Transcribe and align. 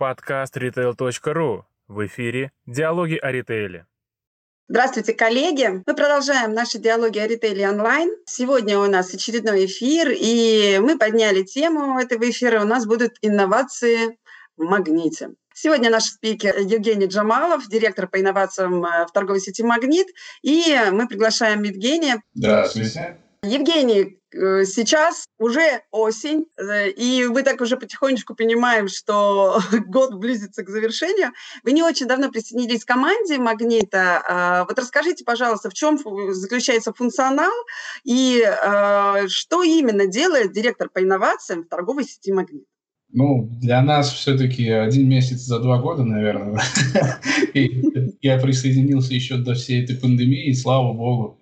Подкаст 0.00 0.56
retail.ru. 0.56 1.64
В 1.86 2.06
эфире 2.06 2.52
«Диалоги 2.64 3.16
о 3.16 3.30
ритейле». 3.30 3.84
Здравствуйте, 4.66 5.12
коллеги! 5.12 5.82
Мы 5.86 5.94
продолжаем 5.94 6.54
наши 6.54 6.78
диалоги 6.78 7.18
о 7.18 7.26
ритейле 7.26 7.68
онлайн. 7.68 8.08
Сегодня 8.24 8.78
у 8.78 8.86
нас 8.86 9.12
очередной 9.12 9.66
эфир, 9.66 10.10
и 10.10 10.78
мы 10.80 10.96
подняли 10.96 11.42
тему 11.42 11.98
этого 11.98 12.30
эфира. 12.30 12.62
У 12.62 12.64
нас 12.64 12.86
будут 12.86 13.18
инновации 13.20 14.18
в 14.56 14.62
магните. 14.62 15.32
Сегодня 15.52 15.90
наш 15.90 16.04
спикер 16.04 16.56
Евгений 16.60 17.04
Джамалов, 17.04 17.68
директор 17.68 18.08
по 18.08 18.18
инновациям 18.18 18.82
э, 18.82 19.06
в 19.06 19.12
торговой 19.12 19.40
сети 19.40 19.62
«Магнит». 19.62 20.06
И 20.40 20.78
мы 20.92 21.08
приглашаем 21.08 21.62
Евгения. 21.62 22.22
Здравствуйте. 22.32 23.18
Евгений, 23.42 24.18
э, 24.34 24.64
сейчас 24.66 25.24
уже 25.38 25.80
осень, 25.90 26.44
э, 26.58 26.90
и 26.90 27.26
мы 27.26 27.42
так 27.42 27.62
уже 27.62 27.78
потихонечку 27.78 28.34
понимаем, 28.34 28.86
что 28.86 29.60
год 29.86 30.14
близится 30.16 30.62
к 30.62 30.68
завершению. 30.68 31.32
Вы 31.64 31.72
не 31.72 31.82
очень 31.82 32.06
давно 32.06 32.30
присоединились 32.30 32.84
к 32.84 32.88
команде 32.88 33.38
«Магнита». 33.38 34.22
А, 34.28 34.64
вот 34.66 34.78
расскажите, 34.78 35.24
пожалуйста, 35.24 35.70
в 35.70 35.74
чем 35.74 35.98
заключается 36.34 36.92
функционал 36.92 37.52
и 38.04 38.42
а, 38.42 39.26
что 39.28 39.62
именно 39.62 40.06
делает 40.06 40.52
директор 40.52 40.90
по 40.90 41.02
инновациям 41.02 41.62
в 41.62 41.68
торговой 41.68 42.04
сети 42.04 42.32
«Магнит»? 42.32 42.66
Ну, 43.12 43.48
для 43.60 43.82
нас 43.82 44.12
все-таки 44.12 44.68
один 44.68 45.08
месяц 45.08 45.38
за 45.38 45.58
два 45.60 45.78
года, 45.78 46.04
наверное. 46.04 46.60
Я 48.20 48.38
присоединился 48.38 49.14
еще 49.14 49.36
до 49.38 49.54
всей 49.54 49.82
этой 49.82 49.96
пандемии, 49.96 50.52
слава 50.52 50.92
богу, 50.92 51.39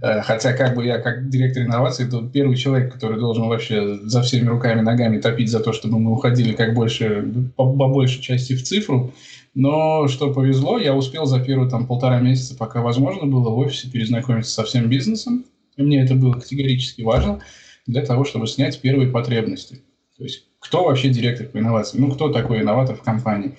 хотя 0.00 0.52
как 0.54 0.74
бы 0.74 0.84
я 0.84 0.98
как 0.98 1.28
директор 1.28 1.62
инноваций, 1.62 2.08
то 2.08 2.26
первый 2.26 2.56
человек, 2.56 2.92
который 2.92 3.18
должен 3.18 3.48
вообще 3.48 3.98
за 4.02 4.22
всеми 4.22 4.48
руками, 4.48 4.80
ногами 4.80 5.20
топить 5.20 5.50
за 5.50 5.60
то, 5.60 5.72
чтобы 5.72 5.98
мы 5.98 6.12
уходили 6.12 6.52
как 6.54 6.74
больше, 6.74 7.22
по, 7.56 7.72
по 7.72 7.88
большей 7.88 8.22
части 8.22 8.54
в 8.54 8.62
цифру. 8.62 9.12
Но 9.54 10.08
что 10.08 10.32
повезло, 10.32 10.78
я 10.78 10.94
успел 10.94 11.26
за 11.26 11.40
первые 11.40 11.68
там 11.68 11.86
полтора 11.86 12.20
месяца, 12.20 12.56
пока 12.56 12.80
возможно 12.80 13.26
было, 13.26 13.50
в 13.50 13.58
офисе 13.58 13.90
перезнакомиться 13.90 14.52
со 14.52 14.64
всем 14.64 14.88
бизнесом. 14.88 15.44
И 15.76 15.82
мне 15.82 16.02
это 16.02 16.14
было 16.14 16.34
категорически 16.34 17.02
важно 17.02 17.40
для 17.86 18.04
того, 18.04 18.24
чтобы 18.24 18.46
снять 18.46 18.80
первые 18.80 19.10
потребности. 19.10 19.82
То 20.16 20.24
есть 20.24 20.44
кто 20.60 20.84
вообще 20.84 21.08
директор 21.08 21.46
по 21.46 21.58
инновациям? 21.58 22.04
Ну, 22.04 22.14
кто 22.14 22.30
такой 22.30 22.60
инноватор 22.60 22.94
в 22.94 23.02
компании? 23.02 23.56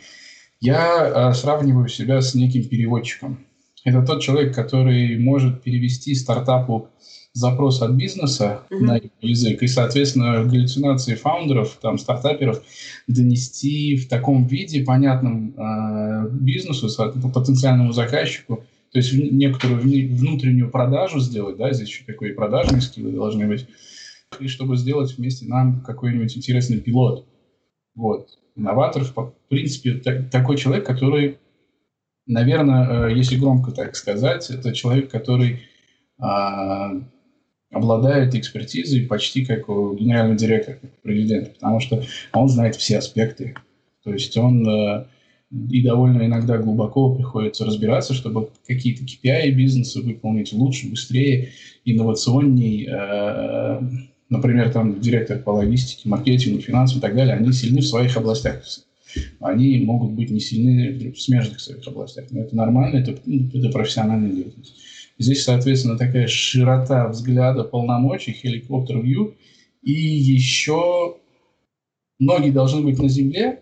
Я 0.60 1.32
э, 1.32 1.34
сравниваю 1.34 1.88
себя 1.88 2.22
с 2.22 2.36
неким 2.36 2.64
переводчиком. 2.64 3.46
Это 3.84 4.04
тот 4.04 4.22
человек, 4.22 4.54
который 4.54 5.18
может 5.18 5.64
перевести 5.64 6.14
стартапу 6.14 6.90
запрос 7.34 7.82
от 7.82 7.92
бизнеса 7.92 8.62
mm-hmm. 8.70 8.80
на 8.80 9.02
язык 9.22 9.64
и, 9.64 9.68
соответственно, 9.68 10.44
галлюцинации 10.44 11.16
фаундеров, 11.16 11.78
там, 11.82 11.98
стартаперов 11.98 12.62
донести 13.08 13.96
в 13.96 14.10
таком 14.10 14.46
виде 14.46 14.84
понятном 14.84 15.56
э, 15.56 16.30
бизнесу, 16.32 16.90
потенциальному 17.34 17.94
заказчику, 17.94 18.66
то 18.92 19.00
есть 19.00 19.14
некоторую 19.14 19.82
внутреннюю 19.82 20.70
продажу 20.70 21.20
сделать, 21.20 21.58
да, 21.58 21.72
здесь 21.72 21.88
еще 21.88 22.04
такие 22.04 22.34
продажные 22.34 22.82
скиллы 22.82 23.14
должны 23.14 23.48
быть, 23.48 23.66
и 24.40 24.48
чтобы 24.48 24.76
сделать 24.76 25.18
вместе 25.18 25.46
нам 25.46 25.82
какой-нибудь 25.82 26.36
интересный 26.36 26.82
пилот. 26.82 27.26
Вот. 27.96 28.28
Инноватор, 28.56 29.04
в 29.04 29.34
принципе, 29.48 29.94
такой 30.30 30.58
человек, 30.58 30.86
который 30.86 31.38
наверное, 32.28 33.10
э, 33.10 33.16
если 33.16 33.38
громко 33.38 33.72
так 33.72 33.96
сказать, 33.96 34.50
это 34.50 34.74
человек, 34.74 35.10
который 35.10 35.62
а, 36.20 36.92
обладает 37.72 38.36
экспертизой 38.36 39.08
почти 39.08 39.46
как 39.46 39.70
у 39.70 39.96
генерального 39.96 40.38
директора, 40.38 40.78
как 40.82 40.92
у 40.92 41.02
президента, 41.02 41.52
потому 41.52 41.80
что 41.80 42.04
он 42.34 42.50
знает 42.50 42.76
все 42.76 42.98
аспекты. 42.98 43.56
То 44.04 44.14
есть 44.14 44.36
он 44.38 44.68
э, 44.68 45.06
и 45.70 45.84
довольно 45.84 46.26
иногда 46.26 46.58
глубоко 46.58 47.16
приходится 47.16 47.66
разбираться, 47.66 48.14
чтобы 48.14 48.50
какие-то 48.68 49.04
KPI 49.04 49.52
бизнеса 49.52 50.02
выполнить 50.02 50.54
лучше, 50.54 50.90
быстрее, 50.90 51.50
инновационней. 51.86 52.88
Э, 52.88 53.82
например, 54.30 54.72
там 54.72 55.00
директор 55.00 55.40
по 55.40 55.52
логистике, 55.52 56.10
маркетингу, 56.10 56.62
финансам 56.62 57.00
и 57.00 57.02
так 57.02 57.16
далее, 57.16 57.36
они 57.36 57.52
сильны 57.54 57.82
в 57.82 57.86
своих 57.86 58.16
областях 58.18 58.64
они 59.40 59.80
могут 59.86 60.12
быть 60.12 60.30
не 60.30 60.40
сильны 60.40 61.12
в 61.12 61.20
смежных 61.20 61.60
своих 61.60 61.88
областях. 61.88 62.26
Но 62.32 62.42
это 62.42 62.56
нормально, 62.56 62.98
это, 62.98 63.20
ну, 63.26 63.50
это 63.54 63.70
профессиональная 63.70 64.32
деятельность. 64.32 64.76
Здесь, 65.18 65.44
соответственно, 65.44 65.98
такая 65.98 66.28
широта 66.28 67.08
взгляда, 67.08 67.64
полномочий, 67.64 68.32
хеликоптер-вью, 68.32 69.36
и 69.84 69.92
еще 69.92 71.18
ноги 72.20 72.50
должны 72.50 72.82
быть 72.82 73.00
на 73.00 73.10
земле, 73.10 73.62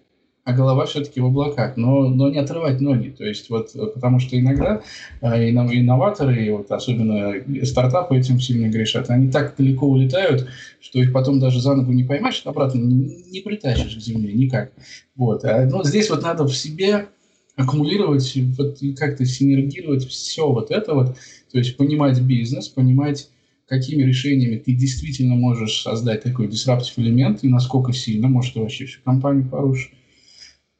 а 0.49 0.53
голова 0.53 0.87
все-таки 0.87 1.21
в 1.21 1.27
облаках, 1.27 1.77
но, 1.77 2.09
но 2.09 2.29
не 2.29 2.39
отрывать 2.39 2.81
ноги. 2.81 3.09
То 3.09 3.23
есть 3.23 3.51
вот, 3.51 3.71
потому 3.93 4.19
что 4.19 4.39
иногда 4.39 4.81
э, 5.21 5.49
инноваторы, 5.51 6.43
и 6.43 6.49
вот 6.49 6.71
особенно 6.71 7.35
стартапы 7.63 8.17
этим 8.17 8.39
сильно 8.39 8.67
грешат, 8.67 9.11
они 9.11 9.29
так 9.29 9.55
далеко 9.55 9.85
улетают, 9.85 10.47
что 10.81 10.99
их 10.99 11.13
потом 11.13 11.39
даже 11.39 11.61
за 11.61 11.75
ногу 11.75 11.91
не 11.91 12.03
поймаешь, 12.03 12.41
обратно 12.45 12.79
не, 12.79 13.41
притащишь 13.41 13.95
к 13.95 13.99
земле 13.99 14.33
никак. 14.33 14.71
Вот. 15.15 15.45
А, 15.45 15.67
ну, 15.67 15.83
здесь 15.83 16.09
вот 16.09 16.23
надо 16.23 16.45
в 16.45 16.55
себе 16.55 17.09
аккумулировать, 17.55 18.35
вот, 18.57 18.81
и 18.81 18.95
как-то 18.95 19.25
синергировать 19.25 20.07
все 20.07 20.51
вот 20.51 20.71
это 20.71 20.95
вот, 20.95 21.15
то 21.51 21.57
есть 21.59 21.77
понимать 21.77 22.19
бизнес, 22.21 22.69
понимать 22.69 23.29
какими 23.67 24.01
решениями 24.01 24.57
ты 24.57 24.73
действительно 24.73 25.35
можешь 25.35 25.83
создать 25.83 26.23
такой 26.23 26.47
disruptive 26.47 26.93
элемент 26.97 27.43
и 27.43 27.49
насколько 27.49 27.93
сильно, 27.93 28.27
может, 28.27 28.55
вообще 28.55 28.85
всю 28.85 29.01
компанию 29.03 29.47
порушишь 29.47 29.91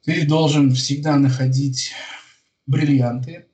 ты 0.04 0.26
должен 0.26 0.72
всегда 0.72 1.16
находить 1.16 1.92
бриллианты, 2.66 3.46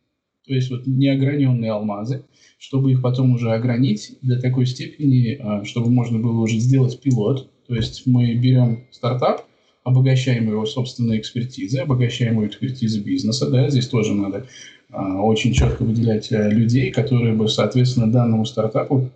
то 0.46 0.54
есть 0.54 0.70
вот 0.70 0.86
неограненные 0.86 1.72
алмазы, 1.72 2.24
чтобы 2.58 2.92
их 2.92 3.02
потом 3.02 3.32
уже 3.32 3.52
огранить 3.52 4.18
до 4.22 4.40
такой 4.40 4.66
степени, 4.66 5.38
а, 5.40 5.64
чтобы 5.64 5.90
можно 5.90 6.18
было 6.18 6.40
уже 6.40 6.58
сделать 6.58 7.00
пилот. 7.00 7.50
То 7.66 7.74
есть 7.74 8.06
мы 8.06 8.34
берем 8.34 8.86
стартап, 8.92 9.46
обогащаем 9.82 10.48
его 10.48 10.64
собственной 10.66 11.18
экспертизой, 11.18 11.82
обогащаем 11.82 12.34
его 12.34 12.46
экспертизой 12.46 13.02
бизнеса. 13.02 13.50
Да, 13.50 13.68
здесь 13.70 13.88
тоже 13.88 14.14
надо 14.14 14.46
а, 14.90 15.22
очень 15.22 15.52
четко 15.52 15.82
выделять 15.82 16.30
а, 16.32 16.48
людей, 16.48 16.90
которые 16.90 17.34
бы, 17.34 17.48
соответственно, 17.48 18.10
данному 18.10 18.44
стартапу 18.44 19.10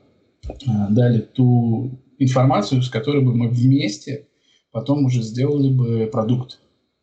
а, 0.67 0.89
дали 0.91 1.21
ту 1.21 1.99
информацию, 2.19 2.83
с 2.83 2.89
которой 2.89 3.23
бы 3.23 3.35
мы 3.35 3.49
вместе 3.49 4.27
потом 4.73 5.05
уже 5.05 5.23
сделали 5.23 5.73
бы 5.73 6.09
продукт. 6.11 6.61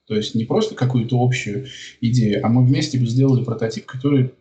То 0.08 0.16
есть 0.16 0.36
не 0.36 0.46
просто 0.46 0.74
какую-то 0.74 1.22
общую 1.22 1.68
идею, 2.02 2.46
а 2.46 2.50
мы 2.50 2.66
вместе 2.66 2.98
бы 2.98 3.06
сделали 3.06 3.44
прототип, 3.44 3.86
который 3.86 4.32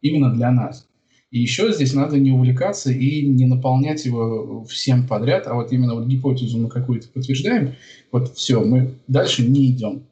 именно 0.00 0.34
для 0.34 0.50
нас. 0.50 0.86
И 1.30 1.40
еще 1.40 1.72
здесь 1.72 1.92
надо 1.92 2.18
не 2.18 2.30
увлекаться 2.30 2.90
и 2.90 3.26
не 3.26 3.44
наполнять 3.44 4.06
его 4.06 4.64
всем 4.64 5.06
подряд, 5.06 5.46
а 5.46 5.54
вот 5.54 5.72
именно 5.72 5.94
вот 5.94 6.06
гипотезу 6.06 6.58
мы 6.58 6.70
какую-то 6.70 7.08
подтверждаем, 7.08 7.74
вот 8.10 8.34
все, 8.34 8.64
мы 8.64 8.94
дальше 9.08 9.46
не 9.46 9.70
идем. 9.70 10.04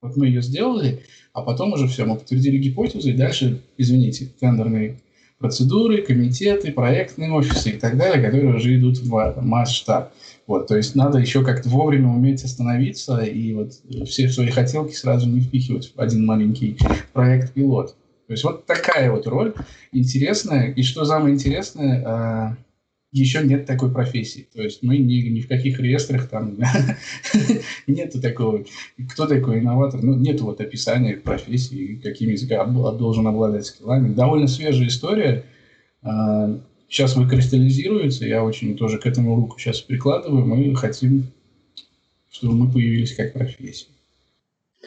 Вот 0.00 0.16
мы 0.16 0.26
ее 0.26 0.40
сделали, 0.40 1.00
а 1.32 1.42
потом 1.42 1.72
уже 1.72 1.88
все, 1.88 2.04
мы 2.04 2.16
подтвердили 2.16 2.58
гипотезу, 2.58 3.10
и 3.10 3.14
дальше, 3.14 3.60
извините, 3.76 4.28
тендерные 4.38 5.00
процедуры, 5.42 6.00
комитеты, 6.00 6.72
проектные 6.72 7.32
офисы 7.32 7.70
и 7.70 7.76
так 7.76 7.98
далее, 7.98 8.24
которые 8.24 8.54
уже 8.54 8.74
идут 8.78 8.98
в 8.98 9.34
масштаб. 9.42 10.12
Вот, 10.46 10.68
то 10.68 10.76
есть 10.76 10.94
надо 10.94 11.18
еще 11.18 11.44
как-то 11.44 11.68
вовремя 11.68 12.08
уметь 12.08 12.42
остановиться 12.44 13.18
и 13.18 13.52
вот 13.52 13.72
все 14.06 14.28
свои 14.28 14.48
хотелки 14.48 14.94
сразу 14.94 15.28
не 15.28 15.40
впихивать 15.40 15.92
в 15.94 16.00
один 16.00 16.24
маленький 16.24 16.78
проект-пилот. 17.12 17.94
То 18.26 18.32
есть 18.32 18.44
вот 18.44 18.64
такая 18.64 19.10
вот 19.10 19.26
роль 19.26 19.52
интересная. 19.92 20.72
И 20.72 20.82
что 20.82 21.04
самое 21.04 21.34
интересное, 21.34 22.02
а, 22.06 22.56
еще 23.12 23.44
нет 23.44 23.66
такой 23.66 23.92
профессии. 23.92 24.48
То 24.52 24.62
есть 24.62 24.82
мы 24.82 24.96
ни, 24.96 25.28
ни 25.28 25.40
в 25.40 25.48
каких 25.48 25.78
реестрах 25.78 26.28
там 26.28 26.56
нету 27.86 28.20
такого. 28.20 28.64
Кто 29.10 29.26
такой 29.26 29.60
инноватор? 29.60 30.02
Ну, 30.02 30.14
нету 30.14 30.46
вот 30.46 30.60
описания 30.60 31.16
профессии, 31.16 32.00
какими 32.02 32.34
должен 32.92 33.26
обладать 33.26 33.66
скиллами. 33.66 34.14
Довольно 34.14 34.48
свежая 34.48 34.88
история. 34.88 35.44
А, 36.02 36.58
сейчас 36.88 37.14
выкристаллизируется, 37.16 38.26
я 38.26 38.42
очень 38.42 38.76
тоже 38.76 38.98
к 38.98 39.06
этому 39.06 39.36
руку 39.36 39.58
сейчас 39.58 39.80
прикладываю, 39.80 40.46
мы 40.46 40.74
хотим, 40.74 41.26
чтобы 42.30 42.54
мы 42.54 42.72
появились 42.72 43.14
как 43.14 43.34
профессия. 43.34 43.88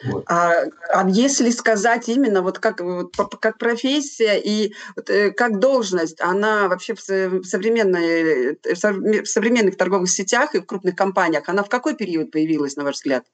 Вот. 0.04 0.24
А, 0.28 0.52
а 0.92 1.08
если 1.08 1.50
сказать 1.50 2.08
именно 2.08 2.42
вот 2.42 2.58
как, 2.58 2.80
вот, 2.80 3.16
как 3.40 3.58
профессия 3.58 4.38
и 4.38 4.74
вот, 4.94 5.08
э, 5.08 5.30
как 5.30 5.58
должность, 5.58 6.20
она 6.20 6.68
вообще 6.68 6.94
в, 6.94 7.00
современной, 7.44 8.54
э, 8.54 8.74
в 8.74 9.26
современных 9.26 9.76
торговых 9.76 10.10
сетях 10.10 10.54
и 10.54 10.60
в 10.60 10.66
крупных 10.66 10.96
компаниях, 10.96 11.48
она 11.48 11.62
в 11.62 11.68
какой 11.68 11.94
период 11.96 12.30
появилась, 12.30 12.76
на 12.76 12.84
ваш 12.84 12.96
взгляд? 12.96 13.24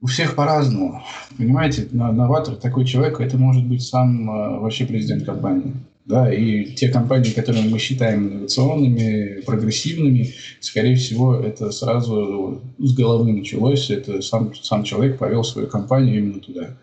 У 0.00 0.06
всех 0.06 0.34
по-разному. 0.34 1.04
Понимаете, 1.36 1.88
новатор, 1.92 2.56
такой 2.56 2.84
человек, 2.84 3.20
это 3.20 3.36
может 3.36 3.64
быть 3.64 3.82
сам 3.82 4.30
э, 4.30 4.60
вообще 4.60 4.86
президент 4.86 5.24
компании. 5.24 5.74
Да, 6.04 6.32
и 6.32 6.74
те 6.74 6.88
компании, 6.88 7.30
которые 7.30 7.68
мы 7.68 7.78
считаем 7.78 8.26
инновационными, 8.28 9.40
прогрессивными, 9.42 10.34
скорее 10.58 10.96
всего, 10.96 11.36
это 11.36 11.70
сразу 11.70 12.60
с 12.78 12.94
головы 12.94 13.32
началось. 13.32 13.88
Это 13.88 14.20
сам, 14.20 14.52
сам 14.54 14.82
человек 14.82 15.18
повел 15.18 15.44
свою 15.44 15.68
компанию 15.68 16.18
именно 16.18 16.40
туда. 16.40 16.76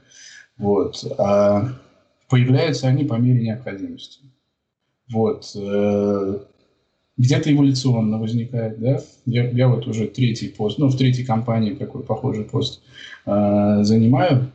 Вот. 0.57 1.03
А 1.17 1.73
появляются 2.29 2.87
они 2.87 3.03
по 3.03 3.15
мере 3.15 3.41
необходимости. 3.41 4.19
Вот. 5.11 5.51
Э, 5.55 6.39
где-то 7.17 7.51
эволюционно 7.51 8.19
возникает, 8.19 8.79
да. 8.79 9.01
Я, 9.25 9.49
я 9.49 9.67
вот 9.67 9.85
уже 9.87 10.07
третий 10.07 10.47
пост, 10.47 10.77
ну, 10.77 10.87
в 10.87 10.97
третьей 10.97 11.25
компании 11.25 11.73
такой 11.73 12.03
похожий 12.03 12.45
пост 12.45 12.81
э, 13.25 13.79
занимаю. 13.83 14.49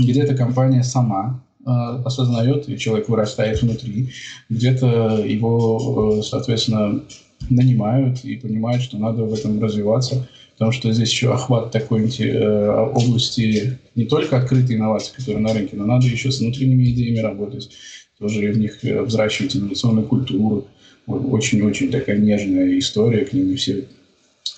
Где-то 0.00 0.36
компания 0.36 0.82
сама 0.82 1.43
осознает, 1.64 2.68
и 2.68 2.78
человек 2.78 3.08
вырастает 3.08 3.62
внутри. 3.62 4.10
Где-то 4.48 5.24
его, 5.24 6.18
э, 6.18 6.22
соответственно, 6.22 7.02
нанимают 7.50 8.24
и 8.24 8.36
понимают, 8.36 8.82
что 8.82 8.98
надо 8.98 9.24
в 9.24 9.32
этом 9.32 9.60
развиваться, 9.62 10.26
потому 10.52 10.72
что 10.72 10.92
здесь 10.92 11.10
еще 11.10 11.32
охват 11.32 11.70
такой 11.70 12.08
э, 12.18 12.90
области 12.94 13.78
не 13.94 14.04
только 14.04 14.38
открытой 14.38 14.76
инновации, 14.76 15.14
которые 15.14 15.42
на 15.42 15.52
рынке, 15.52 15.76
но 15.76 15.84
надо 15.86 16.06
еще 16.06 16.30
с 16.30 16.40
внутренними 16.40 16.90
идеями 16.90 17.18
работать, 17.18 17.70
тоже 18.18 18.52
в 18.52 18.58
них 18.58 18.84
э, 18.84 19.02
взращивать 19.02 19.56
инновационную 19.56 20.06
культуру. 20.06 20.66
Очень-очень 21.06 21.90
такая 21.90 22.16
нежная 22.16 22.78
история, 22.78 23.26
к 23.26 23.32
ним 23.34 23.56
все 23.56 23.84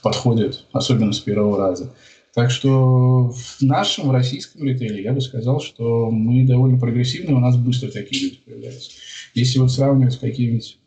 подходят, 0.03 0.65
особенно 0.73 1.13
с 1.13 1.19
первого 1.19 1.59
раза. 1.59 1.91
Так 2.37 2.51
что 2.51 3.31
в 3.31 3.63
нашем, 3.63 4.11
российском 4.11 4.63
ритейле 4.63 5.03
я 5.03 5.15
бы 5.15 5.23
сказал, 5.23 5.59
что 5.59 6.11
мы 6.11 6.47
довольно 6.47 6.79
прогрессивны, 6.79 7.35
у 7.35 7.41
нас 7.41 7.57
быстро 7.57 7.91
такие 7.91 8.25
люди 8.25 8.41
появляются. 8.45 8.91
Если 9.33 9.59
вот 9.59 9.73
сравнивать 9.73 10.13
с 10.13 10.19
каким-нибудь, 10.19 10.79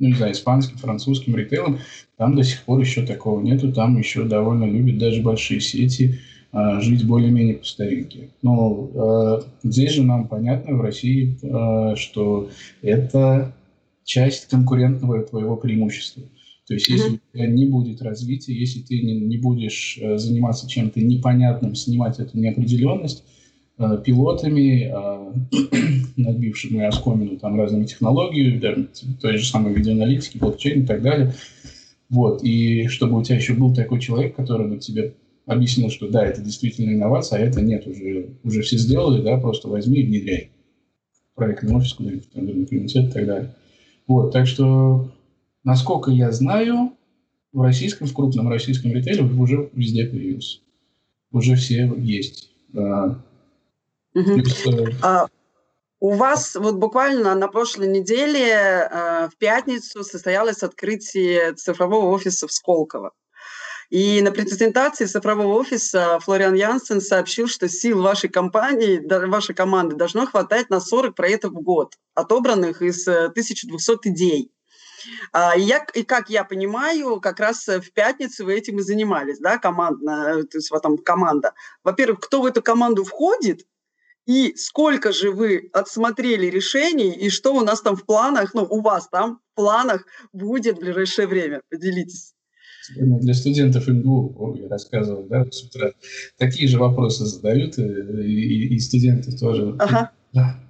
ну 0.00 0.08
не 0.08 0.14
знаю, 0.14 0.32
испанским, 0.32 0.76
французским 0.76 1.36
ритейлом, 1.36 1.78
там 2.16 2.34
до 2.34 2.42
сих 2.42 2.64
пор 2.64 2.80
еще 2.80 3.06
такого 3.06 3.40
нету, 3.40 3.72
там 3.72 3.96
еще 3.96 4.24
довольно 4.24 4.64
любят 4.64 4.98
даже 4.98 5.22
большие 5.22 5.60
сети 5.60 6.18
а, 6.50 6.80
жить 6.80 7.06
более-менее 7.06 7.58
по 7.58 7.64
старинке. 7.64 8.30
Но 8.42 8.90
а, 8.96 9.44
здесь 9.62 9.92
же 9.92 10.02
нам 10.02 10.26
понятно 10.26 10.74
в 10.74 10.80
России, 10.80 11.38
а, 11.44 11.94
что 11.94 12.50
это 12.82 13.54
часть 14.02 14.48
конкурентного 14.48 15.22
твоего 15.22 15.54
преимущества. 15.56 16.24
То 16.70 16.74
есть, 16.74 16.86
если 16.88 17.10
mm-hmm. 17.10 17.20
у 17.32 17.36
тебя 17.36 17.46
не 17.48 17.66
будет 17.66 18.00
развития, 18.00 18.54
если 18.54 18.78
ты 18.78 19.02
не, 19.02 19.18
не 19.18 19.38
будешь 19.38 19.98
э, 20.00 20.18
заниматься 20.18 20.68
чем-то 20.68 21.00
непонятным, 21.00 21.74
снимать 21.74 22.20
эту 22.20 22.38
неопределенность 22.38 23.24
э, 23.76 24.00
пилотами, 24.04 24.88
э, 24.88 25.32
набившими 26.16 26.84
оскомину 26.84 27.38
там 27.38 27.58
разными 27.58 27.86
технологиями, 27.86 28.60
да, 28.60 28.76
той 29.20 29.38
же 29.38 29.46
самой 29.46 29.74
видеоаналитики, 29.74 30.38
блокчейн 30.38 30.84
и 30.84 30.86
так 30.86 31.02
далее. 31.02 31.34
Вот. 32.08 32.44
И 32.44 32.86
чтобы 32.86 33.18
у 33.18 33.24
тебя 33.24 33.34
еще 33.34 33.54
был 33.54 33.74
такой 33.74 33.98
человек, 33.98 34.36
который 34.36 34.68
бы 34.68 34.78
тебе 34.78 35.14
объяснил, 35.46 35.90
что 35.90 36.06
да, 36.06 36.24
это 36.24 36.40
действительно 36.40 36.94
инновация, 36.94 37.40
а 37.40 37.42
это 37.42 37.60
нет, 37.60 37.84
уже, 37.88 38.36
уже 38.44 38.62
все 38.62 38.78
сделали, 38.78 39.20
да, 39.24 39.38
просто 39.38 39.66
возьми 39.66 40.02
и 40.02 40.06
внедряй. 40.06 40.50
Проектный 41.34 41.74
офис 41.74 41.94
куда-нибудь, 41.94 42.28
например, 42.32 42.84
и 42.86 43.10
так 43.10 43.26
далее. 43.26 43.56
Вот, 44.06 44.32
так 44.32 44.46
что 44.46 45.10
Насколько 45.64 46.10
я 46.10 46.32
знаю, 46.32 46.96
в 47.52 47.62
российском, 47.62 48.06
в 48.06 48.14
крупном 48.14 48.48
российском 48.48 48.92
ритейле 48.92 49.24
уже 49.24 49.70
везде 49.72 50.06
появился. 50.06 50.60
Уже 51.32 51.56
все 51.56 51.92
есть. 51.96 52.50
Да. 52.68 53.22
Угу. 54.14 54.36
Есть, 54.36 54.66
а, 55.02 55.28
у 56.00 56.14
вас 56.14 56.54
вот 56.56 56.76
буквально 56.76 57.34
на 57.34 57.48
прошлой 57.48 57.86
неделе 57.86 58.48
э, 58.48 59.28
в 59.28 59.36
пятницу 59.36 60.02
состоялось 60.02 60.62
открытие 60.62 61.52
цифрового 61.52 62.06
офиса 62.06 62.48
в 62.48 62.52
Сколково. 62.52 63.12
И 63.90 64.22
на 64.22 64.30
презентации 64.30 65.04
цифрового 65.04 65.58
офиса 65.58 66.18
Флориан 66.20 66.54
Янсен 66.54 67.00
сообщил, 67.00 67.48
что 67.48 67.68
сил 67.68 68.00
вашей 68.00 68.30
компании, 68.30 69.04
вашей 69.26 69.54
команды 69.54 69.96
должно 69.96 70.26
хватать 70.26 70.70
на 70.70 70.80
40 70.80 71.14
проектов 71.14 71.52
в 71.52 71.60
год, 71.60 71.96
отобранных 72.14 72.82
из 72.82 73.06
1200 73.06 73.90
э, 73.90 74.10
идей. 74.10 74.52
А, 75.32 75.56
и, 75.56 75.62
я, 75.62 75.84
и 75.94 76.02
как 76.02 76.30
я 76.30 76.44
понимаю, 76.44 77.20
как 77.20 77.40
раз 77.40 77.68
э, 77.68 77.80
в 77.80 77.92
пятницу 77.92 78.44
вы 78.44 78.54
этим 78.54 78.78
и 78.78 78.82
занимались, 78.82 79.38
да, 79.38 79.58
командно, 79.58 80.42
то 80.44 80.58
есть 80.58 80.70
вот 80.70 80.82
там 80.82 80.98
команда. 80.98 81.52
Во-первых, 81.84 82.20
кто 82.20 82.42
в 82.42 82.46
эту 82.46 82.62
команду 82.62 83.04
входит, 83.04 83.66
и 84.26 84.54
сколько 84.56 85.12
же 85.12 85.32
вы 85.32 85.70
отсмотрели 85.72 86.46
решений, 86.46 87.12
и 87.12 87.30
что 87.30 87.54
у 87.54 87.62
нас 87.62 87.80
там 87.80 87.96
в 87.96 88.04
планах, 88.04 88.54
ну, 88.54 88.66
у 88.68 88.80
вас 88.80 89.08
там 89.08 89.40
в 89.52 89.56
планах 89.56 90.04
будет 90.32 90.76
в 90.76 90.80
ближайшее 90.80 91.26
время? 91.26 91.62
Поделитесь. 91.70 92.34
Для 92.96 93.34
студентов 93.34 93.88
МГУ, 93.88 94.56
я 94.60 94.68
рассказывал, 94.68 95.24
да, 95.24 95.44
с 95.50 95.62
утра, 95.62 95.92
такие 96.38 96.68
же 96.68 96.78
вопросы 96.78 97.24
задают, 97.24 97.78
и, 97.78 97.82
и, 97.82 98.74
и 98.74 98.78
студенты 98.78 99.36
тоже. 99.36 99.76
Ага. 99.78 100.12
Да. 100.32 100.69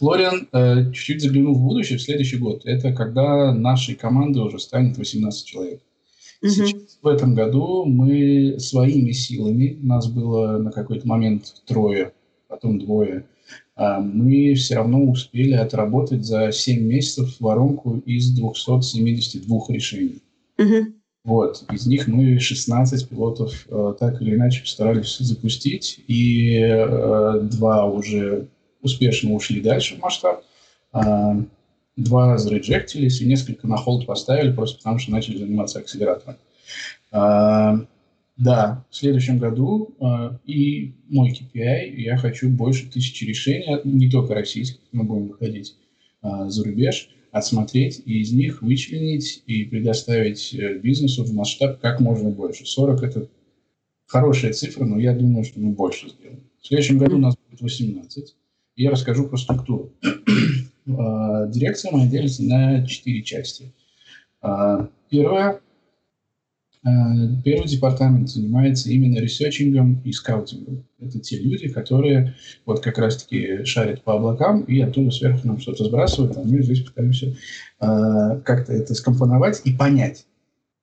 Флориан 0.00 0.48
э, 0.52 0.92
чуть-чуть 0.92 1.20
заглянул 1.20 1.54
в 1.54 1.62
будущее, 1.62 1.98
в 1.98 2.02
следующий 2.02 2.38
год. 2.38 2.62
Это 2.64 2.92
когда 2.94 3.52
нашей 3.52 3.94
команды 3.94 4.40
уже 4.40 4.58
станет 4.58 4.96
18 4.96 5.46
человек. 5.46 5.82
Угу. 6.42 6.50
Сейчас, 6.50 6.98
в 7.02 7.06
этом 7.06 7.34
году 7.34 7.84
мы 7.84 8.58
своими 8.58 9.12
силами, 9.12 9.78
нас 9.82 10.08
было 10.08 10.56
на 10.56 10.72
какой-то 10.72 11.06
момент 11.06 11.54
трое, 11.66 12.12
потом 12.48 12.78
двое, 12.78 13.26
э, 13.76 13.98
мы 13.98 14.54
все 14.54 14.76
равно 14.76 15.04
успели 15.04 15.52
отработать 15.52 16.24
за 16.24 16.50
7 16.50 16.82
месяцев 16.82 17.36
воронку 17.38 17.98
из 18.06 18.30
272 18.30 19.60
решений. 19.68 20.22
Угу. 20.58 20.94
Вот, 21.24 21.62
из 21.70 21.86
них 21.86 22.08
мы 22.08 22.38
16 22.38 23.06
пилотов 23.06 23.66
э, 23.68 23.94
так 24.00 24.22
или 24.22 24.34
иначе 24.34 24.62
постарались 24.62 25.18
запустить, 25.18 26.00
и 26.08 26.54
э, 26.58 27.40
два 27.42 27.84
уже 27.84 28.48
успешно 28.82 29.32
ушли 29.32 29.60
дальше 29.60 29.96
в 29.96 30.00
масштаб. 30.00 30.44
А, 30.92 31.36
два 31.96 32.38
зареджектились 32.38 33.20
и 33.20 33.26
несколько 33.26 33.66
на 33.66 33.76
холд 33.76 34.06
поставили, 34.06 34.52
просто 34.52 34.78
потому 34.78 34.98
что 34.98 35.12
начали 35.12 35.38
заниматься 35.38 35.78
акселератором. 35.78 36.36
А, 37.12 37.76
да, 38.36 38.84
в 38.90 38.96
следующем 38.96 39.38
году 39.38 39.94
а, 40.00 40.38
и 40.46 40.94
мой 41.08 41.30
KPI, 41.30 41.94
я 41.96 42.16
хочу 42.16 42.48
больше 42.48 42.90
тысячи 42.90 43.24
решений, 43.24 43.80
не 43.84 44.10
только 44.10 44.34
российских, 44.34 44.80
мы 44.92 45.04
будем 45.04 45.28
выходить 45.28 45.76
за 46.22 46.64
рубеж, 46.64 47.08
отсмотреть 47.30 48.02
и 48.04 48.20
из 48.20 48.32
них 48.32 48.62
вычленить 48.62 49.42
и 49.46 49.64
предоставить 49.64 50.52
э, 50.54 50.78
бизнесу 50.78 51.24
в 51.24 51.32
масштаб 51.32 51.80
как 51.80 52.00
можно 52.00 52.30
больше. 52.30 52.66
40– 52.66 53.02
это 53.04 53.28
хорошая 54.06 54.52
цифра, 54.52 54.84
но 54.84 54.98
я 54.98 55.14
думаю, 55.14 55.44
что 55.44 55.60
мы 55.60 55.72
больше 55.72 56.08
сделаем. 56.08 56.40
В 56.60 56.66
следующем 56.66 56.98
году 56.98 57.16
у 57.16 57.20
нас 57.20 57.36
будет 57.48 57.60
18 57.60 58.34
я 58.76 58.90
расскажу 58.90 59.28
про 59.28 59.36
структуру. 59.36 59.92
А, 60.86 61.46
дирекция 61.46 61.92
моя 61.92 62.08
делится 62.08 62.42
на 62.42 62.86
четыре 62.86 63.22
части. 63.22 63.72
А, 64.40 64.88
первое. 65.08 65.60
А, 66.82 66.88
первый 67.44 67.68
департамент 67.68 68.28
занимается 68.28 68.90
именно 68.90 69.18
researching 69.18 69.87
ом 69.87 70.00
и 70.04 70.12
скаутингом. 70.12 70.86
Это 70.98 71.20
те 71.20 71.38
люди, 71.38 71.68
которые 71.68 72.34
вот 72.64 72.80
как 72.80 72.98
раз-таки 72.98 73.64
шарят 73.64 74.02
по 74.02 74.14
облакам 74.14 74.62
и 74.62 74.80
оттуда 74.80 75.10
сверху 75.10 75.46
нам 75.46 75.60
что-то 75.60 75.84
сбрасывают, 75.84 76.36
а 76.36 76.42
мы 76.42 76.62
здесь 76.62 76.80
пытаемся 76.80 77.36
как-то 77.78 78.72
это 78.72 78.94
скомпоновать 78.94 79.62
и 79.64 79.74
понять, 79.74 80.26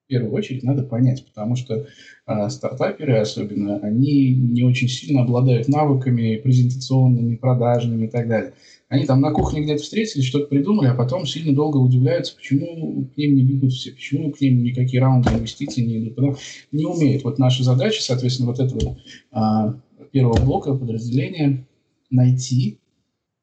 в 0.08 0.10
первую 0.10 0.32
очередь 0.32 0.62
надо 0.62 0.84
понять, 0.84 1.22
потому 1.26 1.54
что 1.54 1.86
э, 2.26 2.48
стартаперы 2.48 3.18
особенно, 3.18 3.76
они 3.80 4.34
не 4.34 4.62
очень 4.62 4.88
сильно 4.88 5.20
обладают 5.20 5.68
навыками 5.68 6.36
презентационными, 6.36 7.36
продажными 7.36 8.06
и 8.06 8.08
так 8.08 8.26
далее. 8.26 8.54
Они 8.88 9.04
там 9.04 9.20
на 9.20 9.32
кухне 9.32 9.60
где-то 9.60 9.82
встретились, 9.82 10.24
что-то 10.24 10.46
придумали, 10.46 10.88
а 10.88 10.94
потом 10.94 11.26
сильно 11.26 11.54
долго 11.54 11.76
удивляются, 11.76 12.34
почему 12.34 13.04
к 13.04 13.18
ним 13.18 13.34
не 13.34 13.42
бегут 13.42 13.74
все, 13.74 13.92
почему 13.92 14.32
к 14.32 14.40
ним 14.40 14.62
никакие 14.62 15.02
раунды 15.02 15.28
инвестиций 15.28 15.84
не 15.84 15.98
идут. 15.98 16.38
Не 16.72 16.86
умеют. 16.86 17.22
Вот 17.24 17.38
наша 17.38 17.62
задача, 17.62 18.02
соответственно, 18.02 18.48
вот 18.48 18.60
этого 18.60 18.96
э, 19.30 20.06
первого 20.10 20.42
блока 20.42 20.74
подразделения 20.74 21.66
найти, 22.08 22.80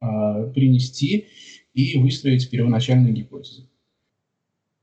э, 0.02 0.52
принести 0.56 1.28
и 1.76 2.00
выстроить 2.00 2.50
первоначальные 2.50 3.14
гипотезы. 3.14 3.68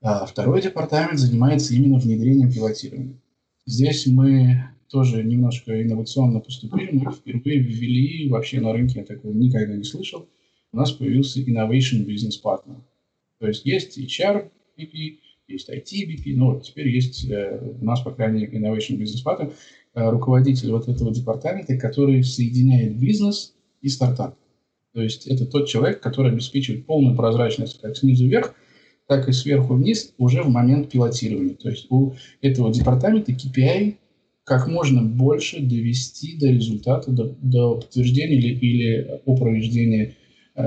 А 0.02 0.26
второй 0.26 0.60
департамент 0.60 1.18
занимается 1.18 1.74
именно 1.74 1.98
внедрением 1.98 2.52
пилотирования. 2.52 3.20
Здесь 3.66 4.06
мы 4.08 4.64
тоже 4.90 5.22
немножко 5.22 5.80
инновационно 5.80 6.40
поступили. 6.40 6.90
Мы 6.90 7.12
впервые 7.12 7.60
ввели, 7.60 8.28
вообще 8.28 8.60
на 8.60 8.72
рынке 8.72 8.98
я 8.98 9.04
такого 9.04 9.32
никогда 9.32 9.76
не 9.76 9.84
слышал, 9.84 10.28
у 10.72 10.76
нас 10.76 10.90
появился 10.90 11.40
Innovation 11.40 12.04
Business 12.04 12.34
Partner. 12.42 12.80
То 13.38 13.46
есть 13.46 13.64
есть 13.64 13.96
HR 13.96 14.50
BP, 14.76 15.18
есть 15.46 15.70
IT 15.70 15.92
BP, 16.08 16.34
но 16.34 16.58
теперь 16.58 16.88
есть 16.88 17.24
э, 17.30 17.60
у 17.80 17.84
нас, 17.84 18.00
по 18.00 18.10
крайней 18.10 18.40
мере, 18.40 18.58
Innovation 18.58 18.98
Business 18.98 19.24
Partner, 19.24 19.52
э, 19.94 20.10
руководитель 20.10 20.72
вот 20.72 20.88
этого 20.88 21.12
департамента, 21.12 21.76
который 21.76 22.24
соединяет 22.24 22.98
бизнес 22.98 23.54
и 23.82 23.88
стартап. 23.88 24.36
То 24.94 25.00
есть 25.00 25.28
это 25.28 25.46
тот 25.46 25.68
человек, 25.68 26.00
который 26.00 26.32
обеспечивает 26.32 26.86
полную 26.86 27.16
прозрачность 27.16 27.80
как 27.80 27.96
снизу 27.96 28.26
вверх, 28.26 28.54
так 29.06 29.28
и 29.28 29.32
сверху 29.32 29.74
вниз 29.74 30.14
уже 30.18 30.42
в 30.42 30.48
момент 30.48 30.90
пилотирования. 30.90 31.54
То 31.54 31.70
есть 31.70 31.86
у 31.90 32.14
этого 32.40 32.72
департамента 32.72 33.32
KPI 33.32 33.96
как 34.44 34.66
можно 34.66 35.02
больше 35.02 35.60
довести 35.60 36.36
до 36.38 36.48
результата, 36.48 37.10
до, 37.10 37.34
до 37.40 37.76
подтверждения 37.76 38.36
или, 38.36 38.58
или 38.58 39.20
опроверждения, 39.26 40.14
э, 40.54 40.62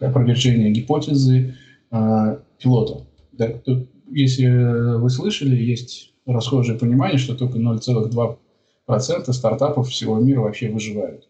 опровержения 0.00 0.70
гипотезы 0.70 1.54
э, 1.90 2.38
пилота. 2.58 3.04
Да, 3.32 3.48
то, 3.48 3.86
если 4.10 4.46
вы 4.98 5.10
слышали, 5.10 5.56
есть 5.56 6.12
расхожее 6.26 6.78
понимание, 6.78 7.18
что 7.18 7.34
только 7.34 7.58
0,2% 7.58 9.32
стартапов 9.32 9.88
всего 9.88 10.18
мира 10.18 10.40
вообще 10.40 10.70
выживают. 10.70 11.28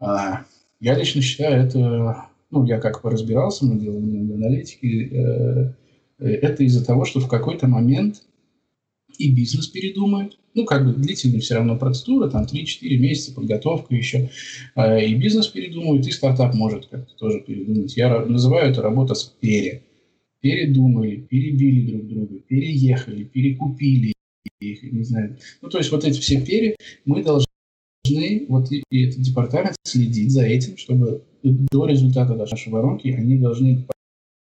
А, 0.00 0.44
я 0.80 0.94
лично 0.94 1.20
считаю, 1.22 1.64
это, 1.64 2.26
ну, 2.54 2.64
я 2.64 2.78
как 2.78 3.02
бы 3.02 3.10
разбирался, 3.10 3.66
мы 3.66 3.78
делали 3.78 4.00
много 4.00 4.34
аналитики, 4.34 5.10
э, 5.12 5.72
это 6.18 6.62
из-за 6.64 6.84
того, 6.84 7.04
что 7.04 7.20
в 7.20 7.28
какой-то 7.28 7.66
момент 7.66 8.22
и 9.18 9.32
бизнес 9.32 9.68
передумает, 9.68 10.38
ну, 10.54 10.64
как 10.64 10.86
бы 10.86 10.92
длительная 10.92 11.40
все 11.40 11.56
равно 11.56 11.76
процедура, 11.76 12.28
там 12.28 12.44
3-4 12.44 12.96
месяца 12.96 13.34
подготовка 13.34 13.94
еще, 13.94 14.30
э, 14.76 15.06
и 15.06 15.14
бизнес 15.14 15.48
передумает, 15.48 16.06
и 16.06 16.10
стартап 16.10 16.54
может 16.54 16.86
как-то 16.86 17.14
тоже 17.16 17.40
передумать. 17.40 17.96
Я 17.96 18.24
называю 18.24 18.70
это 18.70 18.82
работа 18.82 19.14
с 19.14 19.24
пере. 19.24 19.82
Передумали, 20.40 21.16
перебили 21.16 21.90
друг 21.90 22.06
друга, 22.06 22.38
переехали, 22.46 23.24
перекупили 23.24 24.12
их, 24.60 24.82
не 24.82 25.02
знаю. 25.02 25.36
Ну, 25.60 25.68
то 25.68 25.78
есть 25.78 25.90
вот 25.90 26.04
эти 26.04 26.20
все 26.20 26.40
пере 26.40 26.76
мы 27.04 27.22
должны 27.22 27.46
вот 28.48 28.70
и, 28.70 28.82
и 28.90 29.08
этот 29.08 29.20
департамент 29.20 29.76
следить 29.84 30.30
за 30.30 30.44
этим, 30.44 30.76
чтобы 30.76 31.24
до 31.44 31.86
результата 31.86 32.34
нашей 32.34 32.72
воронки 32.72 33.08
они 33.08 33.38
должны 33.38 33.86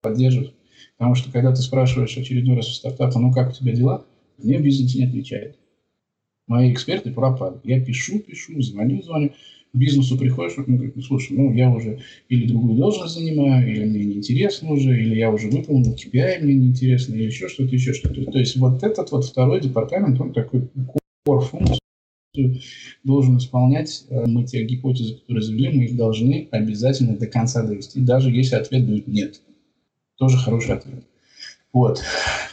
поддерживать. 0.02 0.54
Потому 0.96 1.14
что 1.14 1.32
когда 1.32 1.50
ты 1.50 1.62
спрашиваешь 1.62 2.16
очередной 2.16 2.56
раз 2.56 2.68
у 2.68 2.72
стартапа, 2.72 3.18
ну 3.18 3.32
как 3.32 3.50
у 3.50 3.52
тебя 3.52 3.72
дела, 3.72 4.04
мне 4.38 4.58
бизнес 4.58 4.94
не 4.94 5.04
отвечает. 5.04 5.56
Мои 6.46 6.72
эксперты 6.72 7.10
пропали. 7.10 7.60
Я 7.64 7.80
пишу, 7.80 8.18
пишу, 8.18 8.60
звоню, 8.60 9.02
звоню. 9.02 9.30
К 9.72 9.76
бизнесу 9.76 10.18
приходишь, 10.18 10.58
он 10.58 10.64
говорит, 10.64 10.96
ну 10.96 11.02
слушай, 11.02 11.36
ну 11.36 11.54
я 11.54 11.70
уже 11.70 12.00
или 12.28 12.48
другую 12.48 12.76
должность 12.76 13.14
занимаю, 13.14 13.70
или 13.70 13.84
мне 13.84 14.04
неинтересно 14.04 14.72
уже, 14.72 15.00
или 15.00 15.14
я 15.16 15.30
уже 15.30 15.48
выполнил 15.48 15.94
KPI, 15.94 16.40
мне 16.40 16.54
неинтересно, 16.54 17.14
или 17.14 17.24
еще 17.24 17.48
что-то, 17.48 17.72
еще 17.72 17.94
что-то. 17.94 18.24
То 18.24 18.38
есть 18.38 18.56
вот 18.56 18.82
этот 18.82 19.12
вот 19.12 19.24
второй 19.24 19.60
департамент, 19.60 20.20
он 20.20 20.32
такой 20.32 20.68
core 21.24 21.40
функцию 21.40 21.79
должен 23.04 23.38
исполнять. 23.38 24.04
Э, 24.08 24.24
мы 24.26 24.44
те 24.44 24.64
гипотезы, 24.64 25.16
которые 25.16 25.42
завели, 25.42 25.70
мы 25.70 25.84
их 25.84 25.96
должны 25.96 26.48
обязательно 26.50 27.16
до 27.16 27.26
конца 27.26 27.62
довести, 27.62 28.00
даже 28.00 28.30
если 28.30 28.56
ответ 28.56 28.86
будет 28.86 29.08
нет. 29.08 29.40
Тоже 30.16 30.36
хороший 30.36 30.76
ответ. 30.76 31.04
Вот. 31.72 32.02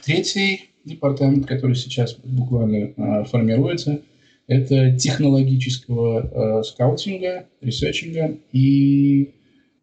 Третий 0.03 0.69
департамент, 0.85 1.45
который 1.45 1.75
сейчас 1.75 2.15
буквально 2.23 2.93
э, 2.95 3.25
формируется, 3.25 4.01
это 4.47 4.97
технологического 4.97 6.59
э, 6.59 6.63
скаутинга, 6.63 7.47
researching 7.61 8.31
а 8.31 8.37
и 8.53 9.33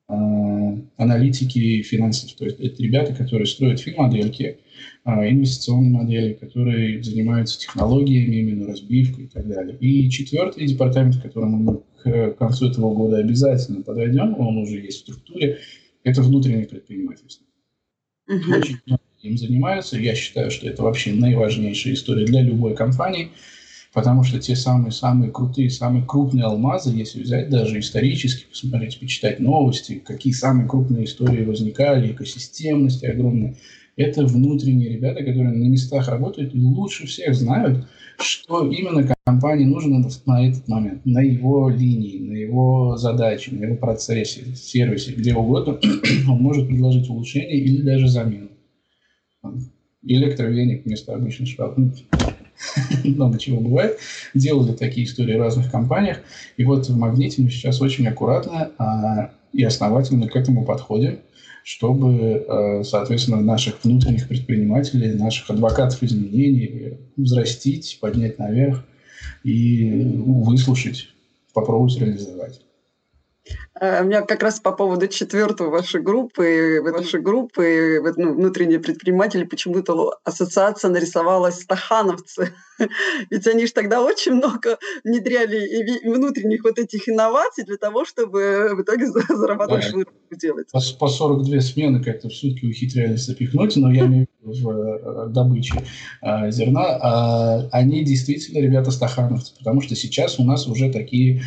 аналитики 0.07 1.83
финансов. 1.83 2.35
То 2.35 2.45
есть 2.45 2.61
это 2.61 2.83
ребята, 2.83 3.15
которые 3.15 3.47
строят 3.47 3.81
финмодельки, 3.81 4.59
э, 5.05 5.31
инвестиционные 5.31 5.91
модели, 5.91 6.33
которые 6.35 7.03
занимаются 7.03 7.59
технологиями, 7.59 8.37
именно 8.37 8.67
разбивкой 8.67 9.25
и 9.25 9.29
так 9.29 9.49
далее. 9.49 9.77
И 9.79 10.11
четвертый 10.11 10.67
департамент, 10.67 11.17
к 11.17 11.23
которому 11.23 11.57
мы 11.57 11.83
к 12.03 12.35
концу 12.39 12.71
этого 12.71 12.95
года 12.95 13.17
обязательно 13.17 13.83
подойдем, 13.83 14.39
он 14.39 14.59
уже 14.59 14.79
есть 14.81 14.99
в 14.99 15.01
структуре, 15.01 15.59
это 16.03 16.21
внутреннее 16.23 16.67
предпринимательство. 16.67 17.47
Uh-huh. 18.31 18.59
Очень 18.59 18.79
много 18.87 19.03
им 19.23 19.39
занимаются. 19.39 19.99
Я 19.99 20.15
считаю, 20.15 20.51
что 20.51 20.69
это 20.69 20.83
вообще 20.83 21.13
наиважнейшая 21.15 21.95
история 21.95 22.27
для 22.27 22.43
любой 22.43 22.75
компании, 22.75 23.31
потому 23.95 24.25
что 24.25 24.41
те 24.41 24.57
самые-самые 24.57 25.31
крутые, 25.31 25.71
самые 25.71 26.05
крупные 26.05 26.45
алмазы, 26.45 26.91
если 26.95 27.23
взять 27.23 27.49
даже 27.49 27.79
исторически, 27.79 28.47
посмотреть, 28.51 28.99
почитать 28.99 29.41
новости, 29.41 30.03
какие 30.05 30.33
самые 30.33 30.69
крупные 30.69 31.05
истории 31.05 31.45
возникали, 31.45 32.13
экосистемности 32.13 33.07
огромные, 33.07 33.57
это 33.97 34.27
внутренние 34.27 34.91
ребята, 34.91 35.21
которые 35.21 35.53
на 35.53 35.69
местах 35.69 36.09
работают 36.09 36.55
и 36.55 36.59
лучше 36.59 37.07
всех 37.07 37.35
знают, 37.37 37.87
что 38.19 38.69
именно 38.69 39.15
компании 39.25 39.65
нужно 39.65 40.05
на 40.27 40.49
этот 40.49 40.67
момент, 40.67 41.07
на 41.07 41.21
его 41.21 41.71
линии, 41.71 42.19
на 42.19 42.37
его 42.37 42.97
задаче, 42.97 43.53
на 43.53 43.65
его 43.65 43.77
процессе, 43.77 44.55
сервисе, 44.57 45.13
где 45.13 45.35
угодно, 45.35 45.79
он 46.29 46.43
может 46.43 46.67
предложить 46.67 47.09
улучшение 47.09 47.61
или 47.61 47.83
даже 47.83 48.09
замену 48.09 48.49
электровеник 50.03 50.85
вместо 50.85 51.15
обычной 51.15 51.47
швабры. 51.47 51.93
Много 53.05 53.39
чего 53.39 53.61
бывает. 53.61 53.99
Делали 54.35 54.73
такие 54.73 55.07
истории 55.07 55.37
в 55.37 55.41
разных 55.41 55.71
компаниях. 55.71 56.19
И 56.57 56.65
вот 56.65 56.89
в 56.89 56.97
«Магните» 56.97 57.43
мы 57.43 57.51
сейчас 57.51 57.81
очень 57.81 58.07
аккуратно 58.07 58.73
а, 58.79 59.33
и 59.53 59.63
основательно 59.63 60.29
к 60.29 60.37
этому 60.37 60.65
подходим, 60.65 61.21
чтобы, 61.63 62.45
а, 62.49 62.83
соответственно, 62.85 63.41
наших 63.41 63.83
внутренних 63.85 64.29
предпринимателей, 64.29 65.15
наших 65.15 65.51
адвокатов 65.51 66.03
изменений 66.03 66.99
взрастить, 67.17 67.99
поднять 68.01 68.39
наверх 68.39 68.85
и 69.43 69.91
выслушать, 70.17 71.09
попробовать 71.53 71.99
реализовать. 71.99 72.61
Э, 73.81 74.03
у 74.03 74.05
меня 74.07 74.23
как 74.23 74.43
раз 74.43 74.61
по 74.61 74.73
поводу 74.73 75.09
четвертого 75.09 75.71
вашей 75.71 76.01
группы, 76.01 76.81
вашей 76.83 77.21
группы, 77.21 78.01
ну, 78.17 78.35
внутренние 78.35 78.79
предприниматели, 78.79 79.45
почему-то 79.45 80.19
ассоциация 80.25 80.91
нарисовалась 80.91 81.61
стахановцы. 81.61 82.53
Ведь 83.31 83.47
они 83.47 83.67
же 83.67 83.73
тогда 83.73 84.03
очень 84.03 84.33
много 84.33 84.79
внедряли 85.05 86.09
внутренних 86.09 86.65
вот 86.65 86.79
этих 86.79 87.09
инноваций 87.09 87.65
для 87.65 87.77
того, 87.77 88.05
чтобы 88.05 88.71
в 88.75 88.83
итоге 88.83 89.07
зарабатывать 89.07 89.93
да. 89.93 90.37
делать. 90.37 90.69
По, 90.73 90.81
по 90.99 91.09
42 91.09 91.61
смены 91.61 92.03
как-то 92.03 92.29
в 92.29 92.33
сутки 92.33 92.67
ухитрялись 92.67 93.27
запихнуть, 93.27 93.77
но 93.77 93.93
я 93.93 94.07
имею 94.07 94.27
в 94.43 94.49
виду 94.49 94.69
в 94.69 94.71
э, 94.71 95.27
добыче 95.29 95.83
а, 96.21 96.51
зерна. 96.51 96.99
А, 97.01 97.69
они 97.73 98.05
действительно 98.05 98.61
ребята 98.61 98.91
стахановцы, 98.91 99.53
потому 99.59 99.81
что 99.81 99.95
сейчас 99.95 100.39
у 100.39 100.45
нас 100.45 100.67
уже 100.67 100.91
такие 100.91 101.43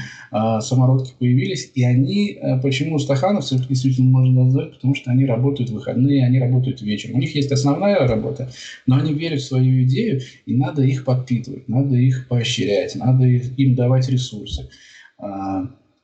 самородки 0.60 1.14
появились, 1.18 1.72
и 1.74 1.84
они, 1.88 2.38
а, 2.42 2.58
почему 2.60 3.00
стахановцев 3.00 3.68
действительно 3.68 4.10
можно 4.10 4.46
назвать, 4.46 4.74
потому 4.76 4.96
что 4.96 5.12
они 5.12 5.26
работают 5.26 5.70
в 5.70 5.74
выходные, 5.74 6.26
они 6.26 6.40
работают 6.40 6.82
вечером. 6.82 7.18
У 7.18 7.20
них 7.20 7.36
есть 7.36 7.52
основная 7.52 8.08
работа, 8.08 8.50
но 8.86 8.96
они 8.96 9.14
верят 9.14 9.42
в 9.42 9.46
свою 9.46 9.84
идею, 9.84 10.22
и 10.46 10.56
надо 10.56 10.84
их 10.84 11.04
под 11.04 11.18
подпитывать, 11.18 11.68
надо 11.68 11.96
их 11.96 12.28
поощрять, 12.28 12.96
надо 12.96 13.26
им 13.26 13.76
давать 13.76 14.10
ресурсы. 14.10 14.70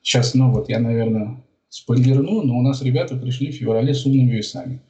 Сейчас, 0.02 0.34
ну 0.34 0.50
вот 0.50 0.68
я, 0.68 0.78
наверное, 0.78 1.42
спойлерну, 1.68 2.42
но 2.42 2.58
у 2.58 2.62
нас 2.62 2.82
ребята 2.82 3.16
пришли 3.16 3.50
в 3.50 3.54
феврале 3.54 3.94
с 3.94 4.04
умными 4.04 4.36
весами, 4.36 4.80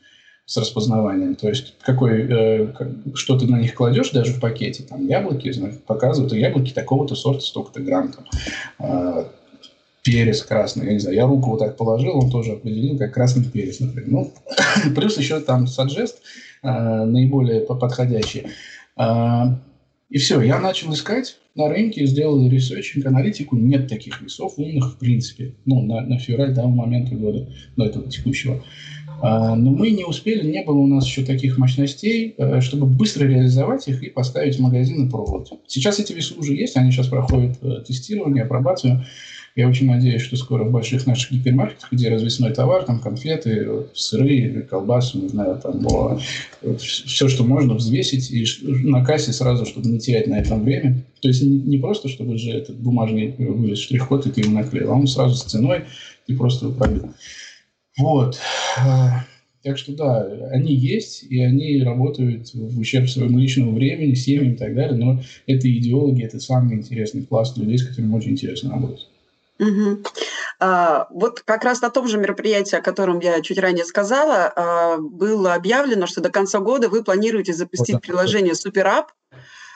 с 0.44 0.56
распознаванием. 0.56 1.34
То 1.34 1.48
есть 1.48 1.74
какой, 1.80 2.26
э, 2.28 2.74
что 3.14 3.38
ты 3.38 3.46
на 3.46 3.58
них 3.58 3.74
кладешь 3.74 4.10
даже 4.10 4.32
в 4.32 4.40
пакете, 4.40 4.82
там 4.82 5.06
яблоки, 5.06 5.52
показывают, 5.86 6.32
а 6.32 6.36
яблоки 6.36 6.72
такого-то 6.72 7.14
сорта, 7.14 7.40
столько-то 7.40 7.80
грамм. 7.80 8.12
Там, 8.12 8.24
э, 8.80 9.24
перец 10.04 10.42
красный, 10.42 10.86
я 10.86 10.92
не 10.92 10.98
знаю, 10.98 11.16
я 11.16 11.26
руку 11.26 11.50
вот 11.50 11.58
так 11.58 11.76
положил, 11.76 12.18
он 12.18 12.30
тоже 12.30 12.52
определил, 12.52 12.98
как 12.98 13.14
красный 13.14 13.44
перец, 13.44 13.80
например. 13.80 14.10
Ну, 14.10 14.32
плюс 14.94 15.18
еще 15.18 15.40
там 15.40 15.66
suggest 15.66 16.20
э, 16.62 16.68
наиболее 17.04 17.62
подходящий. 17.62 18.46
Э, 18.96 19.56
и 20.10 20.18
все, 20.18 20.40
я 20.42 20.60
начал 20.60 20.92
искать 20.92 21.38
на 21.54 21.68
рынке, 21.68 22.06
сделал 22.06 22.46
researching, 22.48 23.06
аналитику. 23.06 23.56
Нет 23.56 23.88
таких 23.88 24.20
весов 24.20 24.54
умных 24.58 24.92
в 24.92 24.98
принципе. 24.98 25.54
Ну, 25.64 25.82
на, 25.82 26.02
на 26.02 26.18
февраль 26.18 26.54
того 26.54 26.68
момента 26.68 27.14
года, 27.14 27.48
до 27.76 27.86
этого 27.86 28.08
текущего. 28.10 28.62
А, 29.22 29.56
но 29.56 29.70
мы 29.70 29.90
не 29.90 30.04
успели, 30.04 30.46
не 30.46 30.62
было 30.62 30.76
у 30.76 30.86
нас 30.86 31.06
еще 31.06 31.24
таких 31.24 31.56
мощностей, 31.56 32.34
э, 32.36 32.60
чтобы 32.60 32.86
быстро 32.86 33.26
реализовать 33.26 33.88
их 33.88 34.02
и 34.02 34.10
поставить 34.10 34.56
в 34.56 34.60
магазин 34.60 35.06
и 35.06 35.10
пробовать. 35.10 35.50
Сейчас 35.66 35.98
эти 35.98 36.12
весы 36.12 36.34
уже 36.34 36.54
есть, 36.54 36.76
они 36.76 36.90
сейчас 36.90 37.08
проходят 37.08 37.56
э, 37.62 37.82
тестирование, 37.86 38.44
апробацию. 38.44 39.06
Я 39.56 39.68
очень 39.68 39.86
надеюсь, 39.86 40.22
что 40.22 40.36
скоро 40.36 40.64
в 40.64 40.72
больших 40.72 41.06
наших 41.06 41.30
гипермаркетах, 41.30 41.92
где 41.92 42.08
развесной 42.08 42.52
товар, 42.52 42.82
там 42.82 43.00
конфеты, 43.00 43.86
сыры, 43.94 44.66
колбасы, 44.68 45.18
не 45.18 45.28
знаю, 45.28 45.60
там 45.62 46.18
все, 46.76 47.28
что 47.28 47.44
можно 47.44 47.74
взвесить 47.74 48.32
и 48.32 48.44
на 48.62 49.04
кассе 49.04 49.32
сразу, 49.32 49.64
чтобы 49.64 49.88
не 49.88 50.00
терять 50.00 50.26
на 50.26 50.40
этом 50.40 50.64
время. 50.64 51.04
То 51.20 51.28
есть 51.28 51.42
не, 51.42 51.56
не 51.56 51.78
просто, 51.78 52.08
чтобы 52.08 52.36
же 52.36 52.50
этот 52.50 52.80
бумажный 52.80 53.76
штрих-код, 53.76 54.26
и 54.26 54.30
ты 54.30 54.40
его 54.40 54.50
наклеил, 54.50 54.90
а 54.90 54.94
он 54.94 55.06
сразу 55.06 55.36
с 55.36 55.44
ценой, 55.44 55.84
ты 56.26 56.36
просто 56.36 56.66
его. 56.66 57.14
Вот. 57.96 58.36
Так 59.62 59.78
что 59.78 59.94
да, 59.94 60.26
они 60.50 60.74
есть, 60.74 61.22
и 61.22 61.40
они 61.40 61.80
работают 61.82 62.52
в 62.52 62.78
ущерб 62.80 63.08
своему 63.08 63.38
личному 63.38 63.72
времени, 63.72 64.14
семьям 64.14 64.54
и 64.54 64.56
так 64.56 64.74
далее, 64.74 64.96
но 64.96 65.22
это 65.46 65.72
идеологи, 65.72 66.24
это 66.24 66.40
самый 66.40 66.74
интересный 66.74 67.22
пласт 67.22 67.56
людей, 67.56 67.78
с 67.78 67.86
которыми 67.86 68.14
очень 68.14 68.32
интересно 68.32 68.72
работать. 68.72 69.08
Угу. 69.58 70.02
А, 70.60 71.06
вот 71.10 71.40
как 71.40 71.64
раз 71.64 71.80
на 71.80 71.90
том 71.90 72.08
же 72.08 72.18
мероприятии, 72.18 72.76
о 72.76 72.82
котором 72.82 73.20
я 73.20 73.40
чуть 73.40 73.58
ранее 73.58 73.84
сказала, 73.84 74.52
а, 74.54 74.98
было 74.98 75.54
объявлено, 75.54 76.06
что 76.06 76.20
до 76.20 76.30
конца 76.30 76.58
года 76.58 76.88
вы 76.88 77.04
планируете 77.04 77.52
запустить 77.52 78.00
приложение 78.00 78.54
SuperApp, 78.54 79.06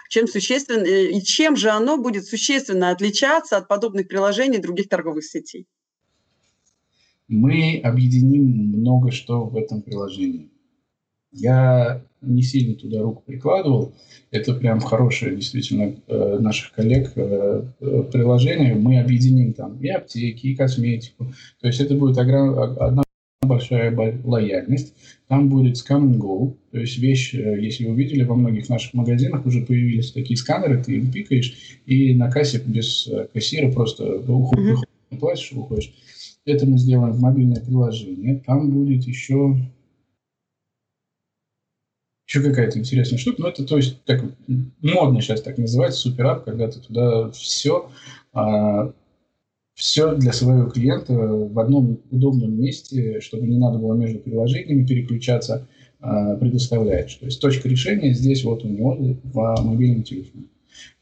чем 0.08 0.26
существенно, 0.26 0.84
э, 0.84 1.10
и 1.10 1.22
чем 1.22 1.54
же 1.54 1.68
оно 1.70 1.98
будет 1.98 2.26
существенно 2.26 2.90
отличаться 2.90 3.56
от 3.56 3.68
подобных 3.68 4.08
приложений 4.08 4.58
других 4.58 4.88
торговых 4.88 5.24
сетей? 5.24 5.66
Мы 7.28 7.80
объединим 7.84 8.78
много 8.78 9.12
что 9.12 9.44
в 9.44 9.54
этом 9.54 9.82
приложении. 9.82 10.50
Я 11.32 12.02
не 12.20 12.42
сильно 12.42 12.74
туда 12.74 13.02
руку 13.02 13.22
прикладывал. 13.24 13.94
Это 14.30 14.54
прям 14.54 14.80
хорошее 14.80 15.36
действительно 15.36 15.94
э, 16.06 16.38
наших 16.40 16.72
коллег 16.72 17.12
э, 17.14 17.62
э, 17.80 18.02
приложение. 18.10 18.74
Мы 18.74 19.00
объединим 19.00 19.52
там 19.52 19.78
и 19.80 19.88
аптеки, 19.88 20.48
и 20.48 20.56
косметику. 20.56 21.32
То 21.60 21.66
есть 21.66 21.80
это 21.80 21.94
будет 21.94 22.18
одна 22.18 23.02
большая 23.42 23.96
лояльность. 24.24 24.94
Там 25.28 25.48
будет 25.48 25.76
Scan 25.76 26.02
and 26.02 26.18
Go, 26.18 26.56
то 26.72 26.78
есть 26.78 26.98
вещь, 26.98 27.34
если 27.34 27.86
вы 27.86 27.94
видели, 27.94 28.24
во 28.24 28.34
многих 28.34 28.68
наших 28.68 28.94
магазинах 28.94 29.46
уже 29.46 29.64
появились 29.64 30.12
такие 30.12 30.36
сканеры, 30.36 30.82
ты 30.82 30.96
им 30.96 31.10
пикаешь, 31.10 31.78
и 31.86 32.14
на 32.14 32.30
кассе 32.30 32.60
без 32.64 33.08
кассира 33.32 33.70
просто 33.70 34.20
уходишь, 34.20 34.80
mm-hmm. 35.10 35.18
платишь, 35.18 35.52
уходишь. 35.52 35.94
Это 36.44 36.66
мы 36.66 36.78
сделаем 36.78 37.12
в 37.12 37.20
мобильное 37.20 37.60
приложение. 37.60 38.42
Там 38.44 38.70
будет 38.70 39.04
еще 39.04 39.56
еще 42.28 42.42
какая-то 42.42 42.78
интересная 42.78 43.18
штука. 43.18 43.42
Ну, 43.42 43.48
это, 43.48 43.64
то 43.64 43.76
есть, 43.76 44.04
так 44.04 44.22
модно 44.82 45.20
сейчас 45.22 45.40
так 45.40 45.56
называется, 45.56 46.00
суперап, 46.00 46.44
когда 46.44 46.68
ты 46.68 46.78
туда 46.78 47.30
все, 47.30 47.90
а, 48.34 48.92
все 49.74 50.14
для 50.14 50.32
своего 50.32 50.68
клиента 50.68 51.14
в 51.14 51.58
одном 51.58 52.00
удобном 52.10 52.60
месте, 52.60 53.20
чтобы 53.20 53.46
не 53.46 53.56
надо 53.56 53.78
было 53.78 53.94
между 53.94 54.18
приложениями 54.18 54.86
переключаться, 54.86 55.66
а, 56.00 56.36
предоставляешь. 56.36 57.14
То 57.14 57.24
есть 57.24 57.40
точка 57.40 57.66
решения 57.66 58.12
здесь 58.12 58.44
вот 58.44 58.62
у 58.62 58.68
него 58.68 58.94
в 59.24 59.56
мобильном 59.62 60.02
телефоне. 60.02 60.44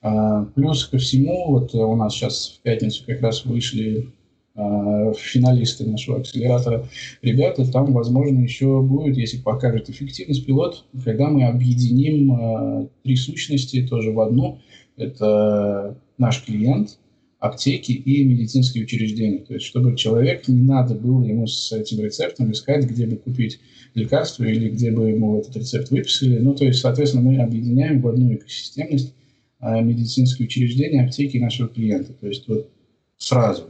А, 0.02 0.44
плюс 0.44 0.86
ко 0.86 0.98
всему, 0.98 1.50
вот 1.50 1.74
у 1.74 1.96
нас 1.96 2.14
сейчас 2.14 2.56
в 2.56 2.62
пятницу 2.62 3.02
как 3.04 3.20
раз 3.20 3.44
вышли 3.44 4.12
финалисты 4.56 5.84
нашего 5.84 6.18
акселератора 6.18 6.88
ребята, 7.20 7.70
там, 7.70 7.92
возможно, 7.92 8.40
еще 8.40 8.80
будет, 8.80 9.16
если 9.16 9.38
покажет 9.38 9.90
эффективность 9.90 10.46
пилот, 10.46 10.84
когда 11.04 11.28
мы 11.28 11.44
объединим 11.44 12.32
э, 12.32 12.88
три 13.02 13.16
сущности 13.16 13.86
тоже 13.86 14.12
в 14.12 14.20
одну. 14.20 14.60
Это 14.96 15.98
наш 16.16 16.42
клиент, 16.42 16.98
аптеки 17.38 17.92
и 17.92 18.24
медицинские 18.24 18.84
учреждения. 18.84 19.40
То 19.40 19.54
есть, 19.54 19.66
чтобы 19.66 19.94
человек 19.94 20.48
не 20.48 20.62
надо 20.62 20.94
было 20.94 21.22
ему 21.22 21.46
с 21.46 21.70
этим 21.72 22.02
рецептом 22.02 22.50
искать, 22.50 22.86
где 22.86 23.06
бы 23.06 23.16
купить 23.16 23.60
лекарство 23.94 24.44
или 24.44 24.70
где 24.70 24.90
бы 24.90 25.10
ему 25.10 25.38
этот 25.38 25.56
рецепт 25.56 25.90
выписали. 25.90 26.38
Ну, 26.38 26.54
то 26.54 26.64
есть, 26.64 26.80
соответственно, 26.80 27.30
мы 27.30 27.38
объединяем 27.42 28.00
в 28.00 28.08
одну 28.08 28.34
экосистемность 28.34 29.14
э, 29.60 29.82
медицинские 29.82 30.46
учреждения, 30.46 31.04
аптеки 31.04 31.36
нашего 31.36 31.68
клиента. 31.68 32.14
То 32.14 32.26
есть, 32.26 32.48
вот 32.48 32.70
сразу 33.18 33.64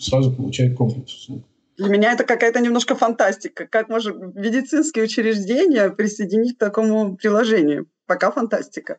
сразу 0.00 0.32
получает 0.32 0.76
комплекс 0.76 1.14
услуг. 1.14 1.44
Для 1.76 1.88
меня 1.88 2.12
это 2.12 2.24
какая-то 2.24 2.60
немножко 2.60 2.94
фантастика. 2.94 3.66
Как 3.66 3.88
можно 3.88 4.10
медицинские 4.10 5.04
учреждения 5.04 5.88
присоединить 5.88 6.56
к 6.56 6.58
такому 6.58 7.16
приложению? 7.16 7.86
Пока 8.06 8.30
фантастика. 8.30 8.98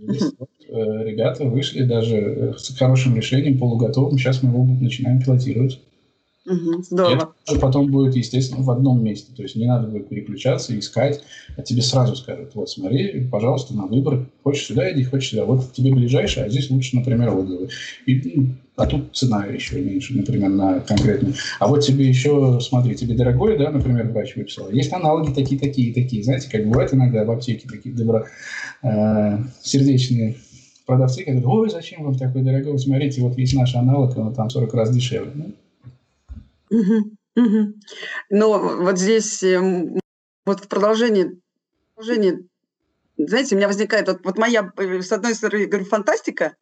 Вот, 0.00 0.48
э, 0.68 1.04
ребята 1.04 1.44
вышли 1.44 1.82
даже 1.82 2.16
э, 2.16 2.52
с 2.56 2.74
хорошим 2.78 3.16
решением, 3.16 3.58
полуготовым. 3.58 4.16
Сейчас 4.16 4.42
мы 4.42 4.50
его 4.50 4.64
начинаем 4.64 5.20
пилотировать. 5.20 5.80
Угу, 6.46 6.82
здорово. 6.82 7.34
Это 7.46 7.58
потом 7.58 7.90
будет, 7.90 8.16
естественно, 8.16 8.62
в 8.62 8.70
одном 8.70 9.02
месте. 9.02 9.32
То 9.34 9.42
есть 9.42 9.56
не 9.56 9.66
надо 9.66 9.88
будет 9.88 10.08
переключаться, 10.08 10.78
искать, 10.78 11.22
а 11.56 11.62
тебе 11.62 11.80
сразу 11.80 12.16
скажут, 12.16 12.54
вот 12.54 12.68
смотри, 12.68 13.26
пожалуйста, 13.30 13.74
на 13.74 13.86
выбор. 13.86 14.28
Хочешь 14.42 14.66
сюда 14.66 14.92
иди, 14.92 15.04
хочешь 15.04 15.30
сюда. 15.30 15.46
Вот 15.46 15.72
тебе 15.72 15.92
ближайшее, 15.92 16.46
а 16.46 16.48
здесь 16.50 16.68
лучше, 16.68 16.96
например, 16.96 17.34
отзывы. 17.34 17.70
И, 18.04 18.32
ну, 18.34 18.48
а 18.76 18.86
тут 18.86 19.16
цена 19.16 19.46
еще 19.46 19.80
меньше, 19.80 20.14
например, 20.14 20.50
на 20.50 20.80
конкретную. 20.80 21.34
А 21.60 21.66
вот 21.66 21.80
тебе 21.80 22.06
еще, 22.06 22.58
смотри, 22.60 22.94
тебе 22.94 23.14
дорогой, 23.14 23.56
да, 23.56 23.70
например, 23.70 24.08
врач 24.08 24.36
выписал. 24.36 24.70
Есть 24.70 24.92
аналоги 24.92 25.32
такие, 25.32 25.58
такие, 25.58 25.94
такие. 25.94 26.22
Знаете, 26.24 26.50
как 26.50 26.66
бывает 26.66 26.92
иногда 26.92 27.24
в 27.24 27.30
аптеке 27.30 27.66
такие 27.68 27.94
добро, 27.94 28.26
э, 28.82 29.38
сердечные 29.62 30.36
продавцы, 30.84 31.20
которые 31.20 31.40
говорят, 31.40 31.60
ой, 31.62 31.70
зачем 31.70 32.04
вам 32.04 32.16
такой 32.16 32.42
дорогой? 32.42 32.78
Смотрите, 32.78 33.22
вот 33.22 33.38
есть 33.38 33.54
наш 33.54 33.74
аналог, 33.76 34.14
он 34.18 34.34
там 34.34 34.50
40 34.50 34.74
раз 34.74 34.94
дешевле. 34.94 35.30
Ну, 35.34 35.54
Мгм, 36.74 37.16
мгм. 37.36 37.74
Но 38.30 38.58
вот 38.84 38.98
здесь, 38.98 39.42
эм, 39.44 40.00
вот 40.46 40.64
в 40.64 40.68
продолжении 40.68 41.40
продолжении, 41.96 42.48
знаете, 43.18 43.54
у 43.54 43.58
меня 43.58 43.68
возникает 43.68 44.08
вот 44.08 44.20
вот 44.24 44.38
моя, 44.38 44.72
э, 44.78 45.02
с 45.02 45.12
одной 45.12 45.34
стороны, 45.34 45.66
говорю, 45.66 45.86
фантастика, 45.86 46.56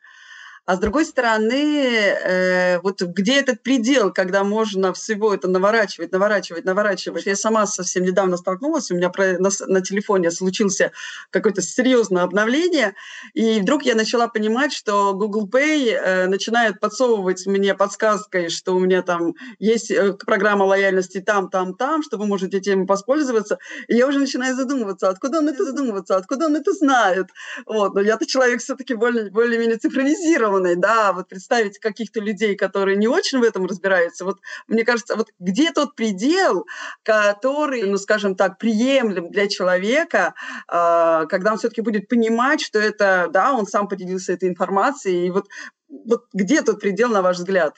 а 0.65 0.77
с 0.77 0.79
другой 0.79 1.05
стороны, 1.05 1.85
э, 1.85 2.79
вот 2.83 3.03
где 3.03 3.41
этот 3.41 3.63
предел, 3.63 4.13
когда 4.13 4.45
можно 4.45 4.93
всего 4.93 5.35
это 5.35 5.49
наворачивать, 5.49 6.13
наворачивать, 6.13 6.65
наворачивать. 6.65 7.27
Я 7.27 7.35
сама 7.35 7.67
совсем 7.67 8.05
недавно 8.05 8.37
столкнулась, 8.37 8.91
у 8.91 8.95
меня 8.95 9.11
на, 9.17 9.51
на 9.67 9.81
телефоне 9.81 10.31
случился 10.31 10.93
какое-то 11.31 11.63
серьезное 11.63 12.23
обновление, 12.23 12.95
и 13.35 13.61
вдруг 13.61 13.83
я 13.83 13.97
начала 13.97 14.29
понимать, 14.29 14.73
что 14.73 15.15
Google 15.15 15.49
Pay 15.49 15.91
э, 15.91 16.27
начинает 16.29 16.79
подсовывать 16.79 17.45
мне 17.47 17.75
подсказкой, 17.75 18.49
что 18.49 18.77
у 18.77 18.79
меня 18.79 19.03
там 19.03 19.35
есть 19.59 19.91
э, 19.91 20.13
программа 20.13 20.63
лояльности 20.63 21.21
там, 21.21 21.51
там, 21.51 21.75
там, 21.75 22.05
что 22.05 22.19
вы 22.19 22.27
можете 22.27 22.59
этим 22.59 22.87
воспользоваться. 22.87 23.59
И 23.89 23.97
я 23.97 24.07
уже 24.07 24.21
начинаю 24.21 24.55
задумываться, 24.55 25.09
откуда 25.09 25.39
он 25.39 25.49
это 25.49 25.65
задумываться, 25.65 26.17
откуда 26.17 26.47
он 26.47 26.55
это 26.55 26.73
знает. 26.73 27.31
Вот. 27.67 27.95
Но 27.95 28.01
я-то 28.01 28.27
человек 28.27 28.61
все-таки 28.61 28.95
более, 28.95 29.29
более-менее 29.29 29.79
цифровизирован 29.79 30.52
цивилизованной, 30.53 30.77
да, 30.77 31.13
вот 31.13 31.29
представить 31.29 31.79
каких-то 31.79 32.21
людей, 32.21 32.57
которые 32.57 32.97
не 32.97 33.09
очень 33.09 33.41
в 33.41 33.43
этом 33.43 33.67
разбираются, 33.67 34.25
вот 34.25 34.39
мне 34.69 34.85
кажется, 34.85 35.17
вот 35.17 35.29
где 35.39 35.73
тот 35.73 35.95
предел, 35.95 36.67
который, 37.03 37.83
ну, 37.85 37.97
скажем 37.97 38.35
так, 38.35 38.59
приемлем 38.59 39.31
для 39.31 39.49
человека, 39.49 40.35
э, 40.69 41.27
когда 41.29 41.53
он 41.53 41.59
все-таки 41.59 41.83
будет 41.83 42.09
понимать, 42.09 42.61
что 42.61 42.79
это, 42.79 43.29
да, 43.33 43.53
он 43.53 43.67
сам 43.67 43.89
поделился 43.89 44.33
этой 44.33 44.49
информацией, 44.49 45.27
и 45.27 45.31
вот, 45.31 45.47
вот 45.89 46.25
где 46.33 46.63
тот 46.63 46.81
предел, 46.81 47.09
на 47.09 47.23
ваш 47.23 47.39
взгляд? 47.39 47.75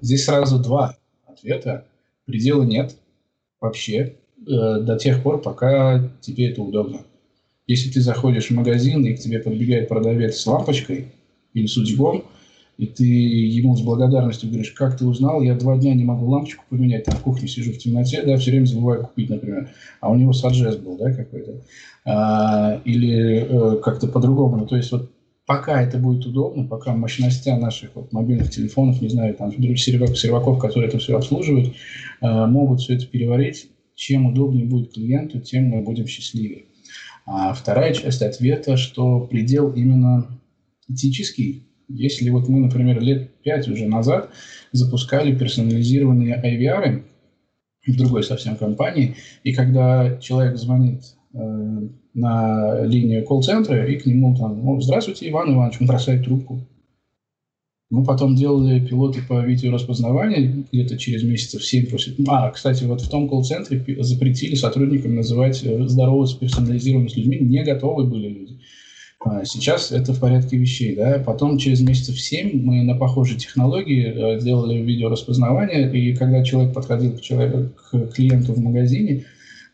Здесь 0.00 0.24
сразу 0.24 0.58
два 0.58 0.96
ответа. 1.26 1.86
Предела 2.24 2.62
нет 2.62 2.96
вообще 3.60 3.96
э, 3.96 4.80
до 4.80 4.96
тех 4.96 5.22
пор, 5.22 5.42
пока 5.42 6.08
тебе 6.20 6.50
это 6.50 6.62
удобно. 6.62 7.00
Если 7.66 7.90
ты 7.90 8.00
заходишь 8.00 8.48
в 8.48 8.54
магазин, 8.54 9.04
и 9.04 9.14
к 9.14 9.20
тебе 9.20 9.38
подбегает 9.38 9.88
продавец 9.88 10.36
с 10.36 10.46
лампочкой, 10.46 11.12
или 11.54 11.66
судьбом, 11.66 12.24
и 12.78 12.86
ты 12.86 13.04
ему 13.04 13.76
с 13.76 13.82
благодарностью 13.82 14.48
говоришь, 14.48 14.72
как 14.72 14.96
ты 14.96 15.04
узнал, 15.04 15.42
я 15.42 15.54
два 15.54 15.76
дня 15.76 15.94
не 15.94 16.04
могу 16.04 16.26
лампочку 16.26 16.64
поменять, 16.68 17.04
там 17.04 17.14
в 17.16 17.20
кухне 17.20 17.46
сижу 17.46 17.72
в 17.72 17.78
темноте, 17.78 18.22
да, 18.22 18.36
все 18.36 18.50
время 18.50 18.66
забываю 18.66 19.04
купить, 19.04 19.30
например, 19.30 19.70
а 20.00 20.10
у 20.10 20.16
него 20.16 20.32
саджест 20.32 20.80
был, 20.80 20.96
да, 20.96 21.12
какой-то, 21.12 21.62
а, 22.04 22.80
или 22.84 23.46
э, 23.48 23.76
как-то 23.82 24.08
по-другому, 24.08 24.56
ну, 24.56 24.66
то 24.66 24.76
есть 24.76 24.90
вот 24.90 25.12
пока 25.46 25.82
это 25.82 25.98
будет 25.98 26.24
удобно, 26.24 26.64
пока 26.64 26.94
мощности 26.94 27.50
наших 27.50 27.90
вот, 27.94 28.12
мобильных 28.12 28.50
телефонов, 28.50 29.00
не 29.02 29.08
знаю, 29.08 29.34
там, 29.34 29.52
серваков, 29.76 30.18
серваков, 30.18 30.58
которые 30.58 30.88
это 30.88 30.98
все 30.98 31.16
обслуживают, 31.16 31.74
э, 32.20 32.46
могут 32.46 32.80
все 32.80 32.94
это 32.94 33.06
переварить, 33.06 33.68
чем 33.94 34.26
удобнее 34.26 34.64
будет 34.64 34.92
клиенту, 34.94 35.40
тем 35.40 35.66
мы 35.66 35.82
будем 35.82 36.06
счастливее. 36.06 36.64
А 37.26 37.52
вторая 37.52 37.92
часть 37.92 38.22
ответа, 38.22 38.76
что 38.76 39.20
предел 39.20 39.70
именно 39.72 40.26
этический. 40.92 41.66
Если 41.88 42.30
вот 42.30 42.48
мы, 42.48 42.60
например, 42.60 43.00
лет 43.00 43.42
пять 43.42 43.68
уже 43.68 43.86
назад 43.86 44.30
запускали 44.72 45.36
персонализированные 45.36 46.40
IVR 46.42 47.02
в 47.86 47.96
другой 47.96 48.22
совсем 48.22 48.56
компании, 48.56 49.16
и 49.42 49.52
когда 49.52 50.16
человек 50.18 50.56
звонит 50.56 51.02
э, 51.34 51.38
на 52.14 52.84
линию 52.84 53.24
колл-центра, 53.24 53.86
и 53.86 53.98
к 53.98 54.06
нему 54.06 54.36
там, 54.36 54.80
здравствуйте, 54.80 55.28
Иван 55.28 55.54
Иванович, 55.54 55.78
он 55.80 55.86
бросает 55.86 56.24
трубку. 56.24 56.66
Мы 57.92 58.04
потом 58.04 58.34
делали 58.34 58.80
пилоты 58.80 59.20
по 59.28 59.44
видеораспознаванию 59.44 60.64
где-то 60.72 60.96
через 60.96 61.24
месяцев 61.24 61.62
7 61.62 61.90
после... 61.90 62.14
А, 62.26 62.50
кстати, 62.50 62.84
вот 62.84 63.02
в 63.02 63.10
том 63.10 63.28
колл-центре 63.28 63.84
запретили 64.02 64.54
сотрудникам 64.54 65.14
называть 65.14 65.62
э, 65.62 65.86
здороваться 65.88 66.38
персонализированно 66.38 67.10
с 67.10 67.16
людьми. 67.16 67.38
Не 67.40 67.62
готовы 67.62 68.04
были 68.04 68.28
люди. 68.28 68.60
А 69.24 69.44
сейчас 69.44 69.92
это 69.92 70.12
в 70.12 70.20
порядке 70.20 70.56
вещей. 70.56 70.96
Да? 70.96 71.22
Потом 71.24 71.58
через 71.58 71.80
месяцев 71.80 72.20
7 72.20 72.60
мы 72.62 72.82
на 72.82 72.96
похожей 72.96 73.38
технологии 73.38 74.38
сделали 74.40 74.80
э, 74.80 74.82
видеораспознавание, 74.82 75.90
и 75.92 76.14
когда 76.14 76.42
человек 76.42 76.74
подходил 76.74 77.16
к, 77.16 77.20
человеку, 77.20 77.72
к 77.90 78.12
клиенту 78.14 78.52
в 78.52 78.60
магазине, 78.60 79.24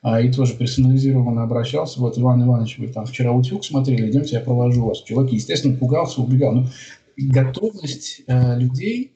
а, 0.03 0.21
и 0.21 0.31
тоже 0.31 0.55
персонализированно 0.55 1.43
обращался, 1.43 1.99
вот, 2.01 2.19
Иван 2.19 2.45
Иванович, 2.45 2.79
вы 2.79 2.89
там 2.89 3.07
вчера 3.07 3.33
утюг 3.33 3.65
смотрели, 3.65 4.11
идемте, 4.11 4.37
я 4.37 4.41
провожу 4.41 4.87
вас. 4.87 5.03
Человек, 5.03 5.33
естественно, 5.33 5.77
пугался, 5.77 6.21
убегал. 6.21 6.53
Но 6.53 6.67
готовность 7.17 8.23
э, 8.27 8.59
людей 8.59 9.13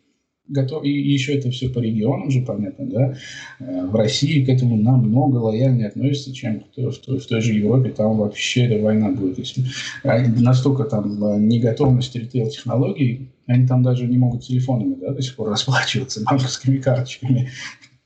готов, 0.48 0.85
и 0.85 0.90
еще 0.90 1.35
это 1.35 1.50
все 1.50 1.68
по 1.68 1.78
регионам 1.78 2.31
же, 2.31 2.42
понятно, 2.42 2.87
да, 2.87 3.16
э, 3.61 3.87
в 3.87 3.94
России 3.94 4.44
к 4.44 4.48
этому 4.48 4.76
намного 4.76 5.37
лояльнее 5.37 5.88
относятся, 5.88 6.35
чем 6.35 6.61
в 6.61 6.74
той, 6.74 6.90
в 6.90 6.98
той, 6.98 7.18
в 7.18 7.26
той 7.26 7.40
же 7.40 7.52
Европе, 7.52 7.90
там 7.90 8.18
вообще 8.18 8.66
эта 8.66 8.83
война 8.83 9.11
будет. 9.11 9.38
Если 9.38 9.64
настолько 10.05 10.85
там 10.85 11.24
э, 11.24 11.38
неготовность 11.38 12.14
ритейл-технологий, 12.14 13.31
они 13.46 13.66
там 13.66 13.83
даже 13.83 14.07
не 14.07 14.18
могут 14.18 14.42
телефонами, 14.42 14.96
да, 15.00 15.12
до 15.12 15.22
сих 15.22 15.37
пор 15.37 15.50
расплачиваться 15.50 16.22
банковскими 16.24 16.78
карточками, 16.78 17.50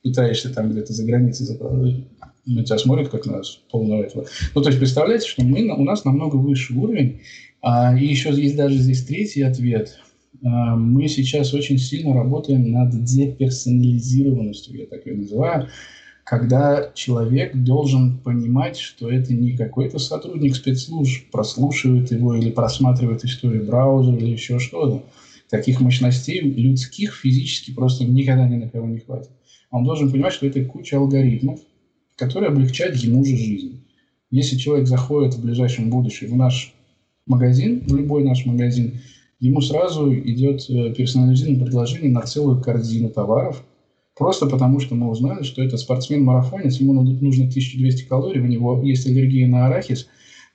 пытаешься 0.02 0.52
там 0.52 0.70
где-то 0.70 0.92
за 0.92 1.04
границей 1.04 1.46
заправлять 1.46 2.04
на 2.46 2.64
тебя 2.64 2.78
смотрят 2.78 3.08
как 3.08 3.26
на 3.26 3.42
полного 3.70 4.04
этого. 4.04 4.26
Ну, 4.54 4.62
то 4.62 4.68
есть, 4.68 4.78
представляете, 4.78 5.28
что 5.28 5.42
мы, 5.44 5.68
у 5.68 5.82
нас 5.82 6.04
намного 6.04 6.36
выше 6.36 6.74
уровень, 6.74 7.20
а, 7.60 7.98
и 7.98 8.06
еще 8.06 8.30
есть 8.30 8.56
даже 8.56 8.76
здесь 8.76 9.04
третий 9.04 9.42
ответ. 9.42 9.98
А, 10.44 10.76
мы 10.76 11.08
сейчас 11.08 11.54
очень 11.54 11.78
сильно 11.78 12.14
работаем 12.14 12.70
над 12.70 13.04
деперсонализированностью, 13.04 14.76
я 14.78 14.86
так 14.86 15.06
ее 15.06 15.16
называю, 15.16 15.68
когда 16.24 16.90
человек 16.94 17.54
должен 17.54 18.18
понимать, 18.18 18.76
что 18.78 19.08
это 19.10 19.32
не 19.32 19.56
какой-то 19.56 19.98
сотрудник 19.98 20.56
спецслужб 20.56 21.30
прослушивает 21.30 22.10
его 22.10 22.34
или 22.34 22.50
просматривает 22.50 23.24
историю 23.24 23.64
браузера 23.64 24.16
или 24.16 24.30
еще 24.30 24.58
что-то. 24.58 25.04
Таких 25.48 25.80
мощностей 25.80 26.40
людских 26.40 27.14
физически 27.14 27.72
просто 27.72 28.04
никогда 28.04 28.48
ни 28.48 28.56
на 28.56 28.68
кого 28.68 28.88
не 28.88 28.98
хватит. 28.98 29.30
Он 29.70 29.84
должен 29.84 30.10
понимать, 30.10 30.32
что 30.32 30.46
это 30.46 30.64
куча 30.64 30.96
алгоритмов, 30.96 31.60
которые 32.16 32.48
облегчают 32.48 32.96
ему 32.96 33.24
же 33.24 33.36
жизнь. 33.36 33.84
Если 34.30 34.56
человек 34.56 34.88
заходит 34.88 35.34
в 35.34 35.42
ближайшем 35.44 35.90
будущем 35.90 36.32
в 36.32 36.36
наш 36.36 36.74
магазин, 37.26 37.84
в 37.86 37.94
любой 37.94 38.24
наш 38.24 38.44
магазин, 38.46 38.98
ему 39.40 39.60
сразу 39.60 40.12
идет 40.14 40.68
э, 40.68 40.92
персонализированное 40.94 41.64
предложение 41.64 42.10
на 42.10 42.22
целую 42.22 42.60
корзину 42.60 43.10
товаров, 43.10 43.64
просто 44.16 44.46
потому 44.46 44.80
что 44.80 44.94
мы 44.94 45.10
узнали, 45.10 45.42
что 45.42 45.62
это 45.62 45.76
спортсмен-марафонец, 45.76 46.76
ему 46.76 46.94
нужно 46.94 47.44
1200 47.44 48.08
калорий, 48.08 48.40
у 48.40 48.46
него 48.46 48.82
есть 48.82 49.06
аллергия 49.06 49.46
на 49.46 49.66
арахис, 49.66 50.08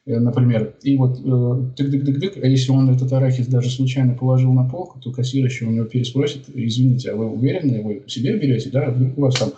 э, 0.06 0.20
например, 0.20 0.76
и 0.82 0.98
вот 0.98 1.20
тык-дык-дык-дык, 1.20 2.38
э, 2.38 2.41
а 2.41 2.48
если 2.48 2.72
он 2.72 2.89
этот 2.89 3.13
арахис 3.13 3.48
даже 3.48 3.70
случайно 3.70 4.15
положил 4.15 4.52
на 4.54 4.67
полку, 4.67 5.00
то 5.00 5.12
кассир 5.12 5.46
еще 5.46 5.65
у 5.65 5.72
него 5.72 5.86
переспросит, 5.86 6.46
извините, 6.54 7.12
а 7.12 7.15
вы 7.15 7.30
уверены, 7.30 7.84
вы 7.84 8.04
себе 8.08 8.38
берете, 8.38 8.72
да, 8.72 8.89
вдруг 8.89 9.17
у 9.17 9.22
вас 9.22 9.38
там 9.38 9.52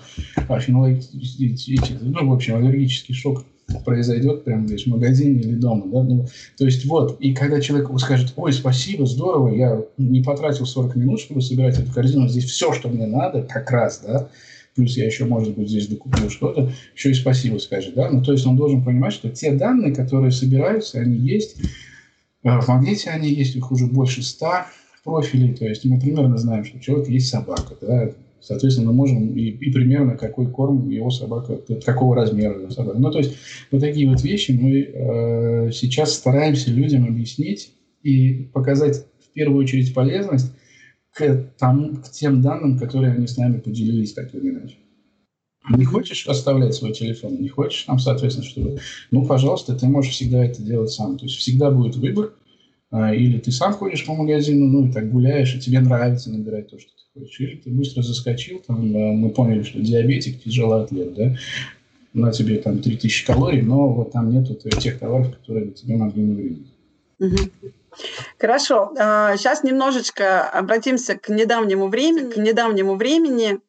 а, 0.49 0.59
фенолактический, 0.59 1.97
ну, 2.01 2.27
в 2.27 2.33
общем, 2.33 2.55
аллергический 2.55 3.15
шок 3.15 3.45
произойдет 3.85 4.43
прямо 4.43 4.67
здесь 4.67 4.83
в 4.83 4.87
магазине 4.87 5.39
или 5.39 5.55
дома. 5.55 5.85
Да? 5.87 6.03
Ну, 6.03 6.25
то 6.57 6.65
есть 6.65 6.85
вот, 6.85 7.19
и 7.19 7.33
когда 7.33 7.59
человек 7.61 7.89
скажет, 7.99 8.33
ой, 8.35 8.53
спасибо, 8.53 9.05
здорово, 9.05 9.53
я 9.55 9.81
не 9.97 10.21
потратил 10.21 10.65
40 10.65 10.95
минут, 10.95 11.19
чтобы 11.19 11.41
собирать 11.41 11.79
эту 11.79 11.91
корзину, 11.91 12.27
здесь 12.27 12.45
все, 12.45 12.73
что 12.73 12.89
мне 12.89 13.07
надо, 13.07 13.43
как 13.43 13.69
раз, 13.71 14.01
да, 14.05 14.29
плюс 14.75 14.97
я 14.97 15.05
еще, 15.05 15.25
может 15.25 15.55
быть, 15.55 15.69
здесь 15.69 15.87
докуплю 15.87 16.29
что-то, 16.29 16.71
еще 16.95 17.11
и 17.11 17.13
спасибо 17.13 17.57
скажет, 17.57 17.93
да, 17.95 18.09
ну, 18.09 18.23
то 18.23 18.31
есть 18.31 18.45
он 18.45 18.55
должен 18.55 18.83
понимать, 18.83 19.13
что 19.13 19.29
те 19.29 19.51
данные, 19.51 19.93
которые 19.93 20.31
собираются, 20.31 20.99
они 20.99 21.15
есть, 21.15 21.57
э, 22.43 22.59
в 22.59 22.67
магните 22.67 23.09
они 23.09 23.29
есть, 23.29 23.55
их 23.55 23.71
уже 23.71 23.87
больше 23.87 24.23
ста 24.23 24.67
профилей, 25.03 25.53
то 25.53 25.65
есть 25.65 25.85
мы 25.85 25.99
примерно 25.99 26.37
знаем, 26.37 26.63
что 26.65 26.77
у 26.77 26.79
человека 26.79 27.11
есть 27.11 27.29
собака, 27.29 27.75
да, 27.81 28.11
Соответственно, 28.43 28.91
мы 28.91 28.93
можем 28.93 29.35
и, 29.37 29.49
и 29.51 29.71
примерно 29.71 30.17
какой 30.17 30.47
корм 30.47 30.89
его 30.89 31.09
собака, 31.09 31.61
какого 31.85 32.15
размера 32.15 32.59
его 32.59 32.69
собака. 32.69 32.99
Ну, 32.99 33.09
то 33.09 33.19
есть 33.19 33.35
вот 33.71 33.79
такие 33.79 34.09
вот 34.09 34.21
вещи 34.21 34.51
мы 34.51 34.81
э, 34.81 35.71
сейчас 35.71 36.13
стараемся 36.13 36.69
людям 36.69 37.05
объяснить 37.05 37.73
и 38.03 38.49
показать 38.53 39.05
в 39.21 39.33
первую 39.33 39.63
очередь 39.63 39.93
полезность 39.93 40.51
к, 41.13 41.51
тому, 41.57 41.95
к 41.95 42.09
тем 42.11 42.41
данным, 42.41 42.77
которые 42.77 43.13
они 43.13 43.27
с 43.27 43.37
нами 43.37 43.59
поделились 43.59 44.13
так 44.13 44.35
или 44.35 44.49
иначе. 44.49 44.75
Не 45.69 45.85
хочешь 45.85 46.27
оставлять 46.27 46.73
свой 46.73 46.91
телефон, 46.91 47.41
не 47.41 47.47
хочешь 47.47 47.83
там, 47.83 47.97
соответственно, 47.97 48.45
чтобы... 48.45 48.79
Ну, 49.11 49.25
пожалуйста, 49.25 49.73
ты 49.73 49.85
можешь 49.87 50.11
всегда 50.11 50.43
это 50.43 50.61
делать 50.61 50.91
сам. 50.91 51.17
То 51.17 51.25
есть 51.25 51.37
всегда 51.37 51.71
будет 51.71 51.95
выбор, 51.95 52.33
или 52.93 53.39
ты 53.39 53.51
сам 53.51 53.73
ходишь 53.73 54.05
по 54.05 54.13
магазину, 54.13 54.67
ну 54.67 54.87
и 54.87 54.91
так 54.91 55.09
гуляешь, 55.09 55.55
и 55.55 55.59
тебе 55.59 55.79
нравится 55.79 56.29
набирать 56.29 56.69
то, 56.69 56.79
что 56.79 56.89
ты 56.91 57.19
хочешь. 57.19 57.39
Или 57.39 57.55
ты 57.55 57.69
быстро 57.71 58.03
заскочил, 58.03 58.61
там, 58.65 58.77
а, 58.77 59.13
мы 59.13 59.29
поняли, 59.29 59.63
что 59.63 59.79
диабетик, 59.79 60.43
тяжелый 60.43 60.83
атлет, 60.83 61.13
да, 61.15 61.35
на 62.13 62.31
тебе 62.31 62.57
там 62.57 62.79
3000 62.79 63.25
калорий, 63.25 63.61
но 63.61 63.89
вот 63.89 64.11
там 64.11 64.29
нету 64.29 64.53
тех 64.53 64.99
товаров, 64.99 65.35
которые 65.35 65.71
тебе 65.71 65.95
могли 65.95 66.23
навредить. 66.23 66.67
Хорошо. 68.37 68.91
Сейчас 68.93 69.63
а, 69.63 69.67
немножечко 69.67 70.47
обратимся 70.47 71.15
к 71.15 71.29
недавнему 71.29 71.87
времени. 71.87 72.31
К 72.31 72.37
недавнему 72.37 72.95
времени 72.95 73.59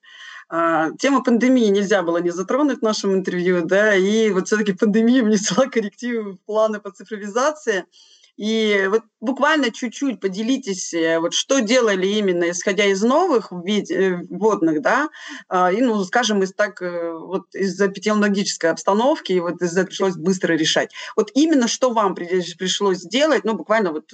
Тема 0.98 1.24
пандемии 1.24 1.66
нельзя 1.68 2.02
было 2.02 2.18
не 2.18 2.30
затронуть 2.30 2.80
в 2.80 2.82
нашем 2.82 3.14
интервью, 3.14 3.64
да, 3.64 3.94
и 3.94 4.30
вот 4.30 4.46
все-таки 4.46 4.72
пандемия 4.72 5.22
внесла 5.24 5.66
коррективы 5.66 6.34
в 6.34 6.40
планы 6.40 6.80
по 6.80 6.90
цифровизации. 6.90 7.86
И 8.36 8.86
вот 8.90 9.02
буквально 9.20 9.70
чуть-чуть 9.70 10.20
поделитесь, 10.20 10.92
э, 10.92 11.20
вот 11.20 11.34
что 11.34 11.60
делали 11.60 12.06
именно, 12.06 12.50
исходя 12.50 12.84
из 12.84 13.00
новых 13.02 13.52
э, 13.52 14.16
вводных, 14.28 14.82
да, 14.82 15.08
а, 15.48 15.70
и, 15.70 15.80
ну, 15.80 16.02
скажем, 16.02 16.42
из 16.42 16.52
так, 16.52 16.82
э, 16.82 17.12
вот 17.12 17.54
из-за 17.54 17.86
эпидемиологической 17.86 18.70
обстановки, 18.70 19.32
и 19.32 19.40
вот 19.40 19.62
из-за 19.62 19.84
пришлось 19.84 20.16
быстро 20.16 20.54
решать. 20.54 20.90
Вот 21.16 21.30
именно 21.34 21.68
что 21.68 21.92
вам 21.92 22.16
пришлось 22.16 22.98
сделать, 22.98 23.44
ну, 23.44 23.54
буквально 23.54 23.92
вот 23.92 24.12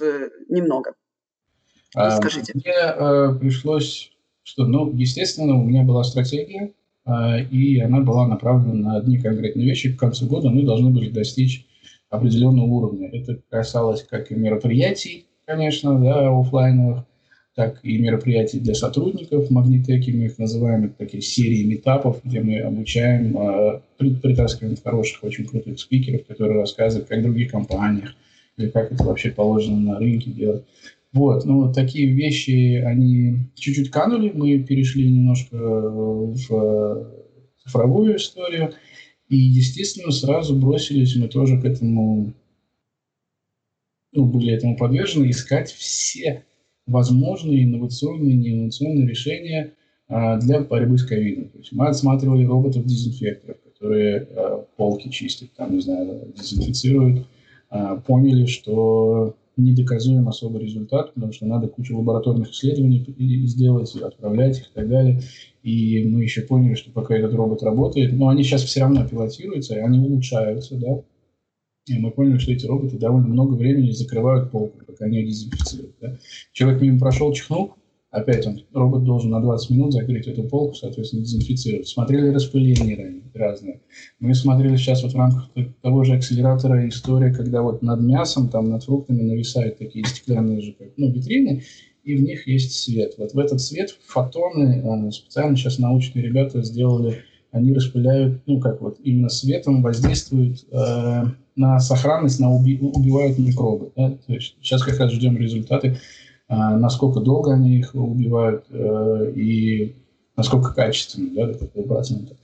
немного. 0.49 0.93
А, 1.95 2.11
Скажите. 2.11 2.53
Мне 2.53 2.73
э, 2.73 3.35
пришлось, 3.39 4.11
что, 4.43 4.65
ну, 4.65 4.91
естественно, 4.93 5.55
у 5.55 5.63
меня 5.63 5.83
была 5.83 6.03
стратегия, 6.03 6.73
э, 7.05 7.43
и 7.45 7.79
она 7.79 7.99
была 7.99 8.27
направлена 8.27 8.73
на 8.73 8.97
одни 8.97 9.19
конкретные 9.19 9.65
вещи. 9.65 9.93
К 9.95 9.99
концу 9.99 10.27
года 10.27 10.49
мы 10.49 10.63
должны 10.63 10.91
были 10.91 11.09
достичь 11.09 11.65
определенного 12.11 12.65
уровня. 12.65 13.09
Это 13.11 13.39
касалось 13.49 14.03
как 14.03 14.31
и 14.31 14.35
мероприятий, 14.35 15.25
конечно, 15.45 15.99
да, 15.99 16.29
офлайновых, 16.29 17.05
так 17.55 17.79
и 17.83 17.97
мероприятий 17.97 18.59
для 18.59 18.75
сотрудников 18.75 19.49
Магнитеки, 19.49 20.11
мы 20.11 20.25
их 20.25 20.37
называем, 20.37 20.85
это 20.85 20.93
такие 20.97 21.21
серии 21.21 21.63
метапов, 21.63 22.21
где 22.23 22.41
мы 22.41 22.59
обучаем, 22.59 23.37
а, 23.37 23.81
притаскиваем 23.97 24.77
хороших, 24.81 25.23
очень 25.23 25.45
крутых 25.45 25.79
спикеров, 25.79 26.25
которые 26.27 26.59
рассказывают, 26.59 27.09
как 27.09 27.19
в 27.19 27.23
других 27.23 27.51
компаниях, 27.51 28.13
или 28.57 28.69
как 28.69 28.91
это 28.91 29.03
вообще 29.03 29.31
положено 29.31 29.79
на 29.79 29.99
рынке 29.99 30.31
делать. 30.31 30.63
Вот, 31.13 31.43
ну, 31.43 31.73
такие 31.73 32.07
вещи, 32.07 32.81
они 32.85 33.49
чуть-чуть 33.55 33.91
канули, 33.91 34.31
мы 34.33 34.59
перешли 34.59 35.09
немножко 35.09 35.57
в 35.57 36.35
цифровую 37.63 38.15
историю, 38.15 38.73
и, 39.31 39.37
естественно, 39.37 40.11
сразу 40.11 40.53
бросились 40.53 41.15
мы 41.15 41.29
тоже 41.29 41.59
к 41.59 41.63
этому, 41.63 42.33
ну, 44.11 44.25
были 44.25 44.51
этому 44.51 44.75
подвержены, 44.75 45.29
искать 45.29 45.71
все 45.71 46.43
возможные 46.85 47.63
инновационные 47.63 48.33
и 48.33 48.37
неинновационные 48.37 49.07
решения 49.07 49.71
а, 50.09 50.37
для 50.37 50.59
борьбы 50.59 50.97
с 50.97 51.05
ковидом. 51.05 51.47
То 51.47 51.59
есть 51.59 51.71
мы 51.71 51.87
отсматривали 51.87 52.43
роботов-дезинфекторов, 52.43 53.55
которые 53.61 54.27
а, 54.35 54.65
полки 54.75 55.07
чистят, 55.07 55.53
там, 55.53 55.75
не 55.75 55.79
знаю, 55.79 56.33
дезинфицируют, 56.35 57.25
а, 57.69 57.95
поняли, 57.95 58.47
что 58.47 59.37
недоказуем 59.55 60.27
особый 60.27 60.61
результат, 60.61 61.13
потому 61.13 61.31
что 61.31 61.45
надо 61.45 61.69
кучу 61.69 61.97
лабораторных 61.97 62.51
исследований 62.51 63.05
сделать, 63.47 63.95
отправлять 63.95 64.59
их 64.59 64.67
и 64.71 64.73
так 64.73 64.89
далее. 64.89 65.21
И 65.63 66.03
мы 66.07 66.23
еще 66.23 66.41
поняли, 66.41 66.73
что 66.73 66.91
пока 66.91 67.15
этот 67.15 67.33
робот 67.33 67.61
работает, 67.61 68.13
но 68.13 68.29
они 68.29 68.43
сейчас 68.43 68.63
все 68.63 68.81
равно 68.81 69.07
пилотируются, 69.07 69.75
и 69.75 69.79
они 69.79 69.99
улучшаются, 69.99 70.75
да. 70.75 71.03
И 71.87 71.97
мы 71.99 72.11
поняли, 72.11 72.37
что 72.37 72.51
эти 72.51 72.65
роботы 72.65 72.97
довольно 72.97 73.27
много 73.27 73.55
времени 73.55 73.91
закрывают 73.91 74.51
полку, 74.51 74.85
пока 74.85 75.05
они 75.05 75.23
дезинфицируют. 75.23 75.95
Да? 75.99 76.17
Человек 76.51 76.81
мимо 76.81 76.99
прошел, 76.99 77.33
чихнул, 77.33 77.73
опять 78.11 78.45
он, 78.45 78.61
робот 78.73 79.03
должен 79.03 79.31
на 79.31 79.41
20 79.41 79.69
минут 79.71 79.93
закрыть 79.93 80.27
эту 80.27 80.43
полку, 80.43 80.75
соответственно, 80.75 81.23
дезинфицировать. 81.23 81.87
Смотрели 81.87 82.27
распыления 82.27 83.21
разные. 83.33 83.81
Мы 84.19 84.35
смотрели 84.35 84.75
сейчас 84.75 85.03
вот 85.03 85.13
в 85.13 85.17
рамках 85.17 85.49
того 85.81 86.03
же 86.03 86.15
акселератора 86.15 86.87
история, 86.87 87.33
когда 87.33 87.61
вот 87.61 87.81
над 87.81 88.01
мясом, 88.01 88.49
там 88.49 88.69
над 88.69 88.83
фруктами 88.83 89.21
нависают 89.21 89.77
такие 89.77 90.05
стеклянные 90.05 90.61
же, 90.61 90.75
ну, 90.97 91.11
витрины, 91.11 91.63
и 92.03 92.15
в 92.15 92.21
них 92.21 92.47
есть 92.47 92.83
свет. 92.83 93.13
Вот 93.17 93.33
в 93.33 93.39
этот 93.39 93.61
свет 93.61 93.97
фотоны, 94.05 95.07
э, 95.07 95.11
специально 95.11 95.55
сейчас 95.55 95.79
научные 95.79 96.25
ребята 96.25 96.63
сделали, 96.63 97.23
они 97.51 97.73
распыляют, 97.73 98.41
ну 98.45 98.59
как 98.59 98.81
вот 98.81 98.99
именно 99.03 99.29
светом 99.29 99.81
воздействуют 99.81 100.65
э, 100.71 101.23
на 101.55 101.79
сохранность, 101.79 102.39
на 102.39 102.51
уби, 102.51 102.77
убивают 102.79 103.37
микробы. 103.37 103.91
Да? 103.95 104.11
То 104.25 104.33
есть 104.33 104.55
сейчас 104.61 104.83
как 104.83 104.99
раз 104.99 105.11
ждем 105.11 105.37
результаты, 105.37 105.97
э, 106.47 106.55
насколько 106.55 107.19
долго 107.19 107.53
они 107.53 107.77
их 107.77 107.93
убивают 107.93 108.65
э, 108.69 109.33
и 109.35 109.95
насколько 110.35 110.73
качественно, 110.73 111.29
да, 111.35 111.47
до 111.47 111.59
какого 111.59 111.87
процента. 111.87 112.37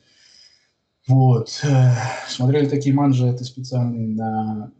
Вот. 1.08 1.62
Э, 1.64 1.94
смотрели 2.28 2.68
такие 2.68 2.94
манжеты 2.94 3.46
специальные 3.46 4.10
на 4.10 4.72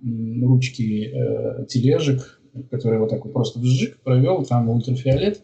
ручки 0.42 1.10
э, 1.14 1.66
тележек, 1.68 2.37
который 2.70 3.00
вот 3.00 3.10
так 3.10 3.24
вот 3.24 3.34
просто 3.34 3.60
вжик 3.60 3.98
провел, 4.00 4.44
там 4.44 4.70
ультрафиолет, 4.70 5.42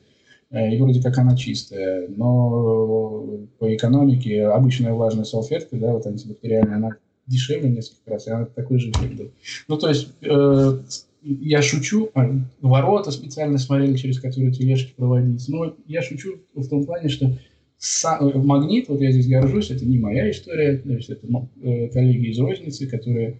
и 0.51 0.77
вроде 0.77 1.01
как 1.01 1.17
она 1.17 1.35
чистая, 1.35 2.07
но 2.09 3.25
по 3.57 3.75
экономике 3.75 4.45
обычная 4.45 4.93
влажная 4.93 5.23
салфетка, 5.23 5.77
да, 5.77 5.93
вот 5.93 6.05
антибактериальная, 6.05 6.75
она 6.75 6.89
дешевле 7.27 7.69
несколько 7.69 8.11
раз, 8.11 8.27
и 8.27 8.31
она 8.31 8.45
такой 8.45 8.79
же 8.79 8.91
эффект. 8.91 9.31
Ну, 9.67 9.77
то 9.77 9.89
есть, 9.89 10.09
э, 10.21 10.79
я 11.23 11.61
шучу, 11.61 12.09
а, 12.13 12.29
ворота 12.61 13.11
специально 13.11 13.57
смотрели, 13.57 13.95
через 13.95 14.19
которые 14.19 14.51
тележки 14.51 14.93
проводить, 14.95 15.47
но 15.47 15.75
я 15.87 16.01
шучу 16.01 16.39
в 16.53 16.67
том 16.67 16.85
плане, 16.85 17.09
что 17.09 17.31
сам, 17.77 18.27
э, 18.27 18.37
магнит, 18.37 18.89
вот 18.89 19.01
я 19.01 19.11
здесь 19.11 19.27
горжусь, 19.27 19.71
это 19.71 19.85
не 19.85 19.97
моя 19.97 20.29
история, 20.29 20.77
то 20.77 20.89
есть 20.89 21.09
это 21.09 21.27
э, 21.61 21.87
коллеги 21.89 22.31
из 22.31 22.39
розницы, 22.39 22.87
которые 22.87 23.29
э, 23.29 23.35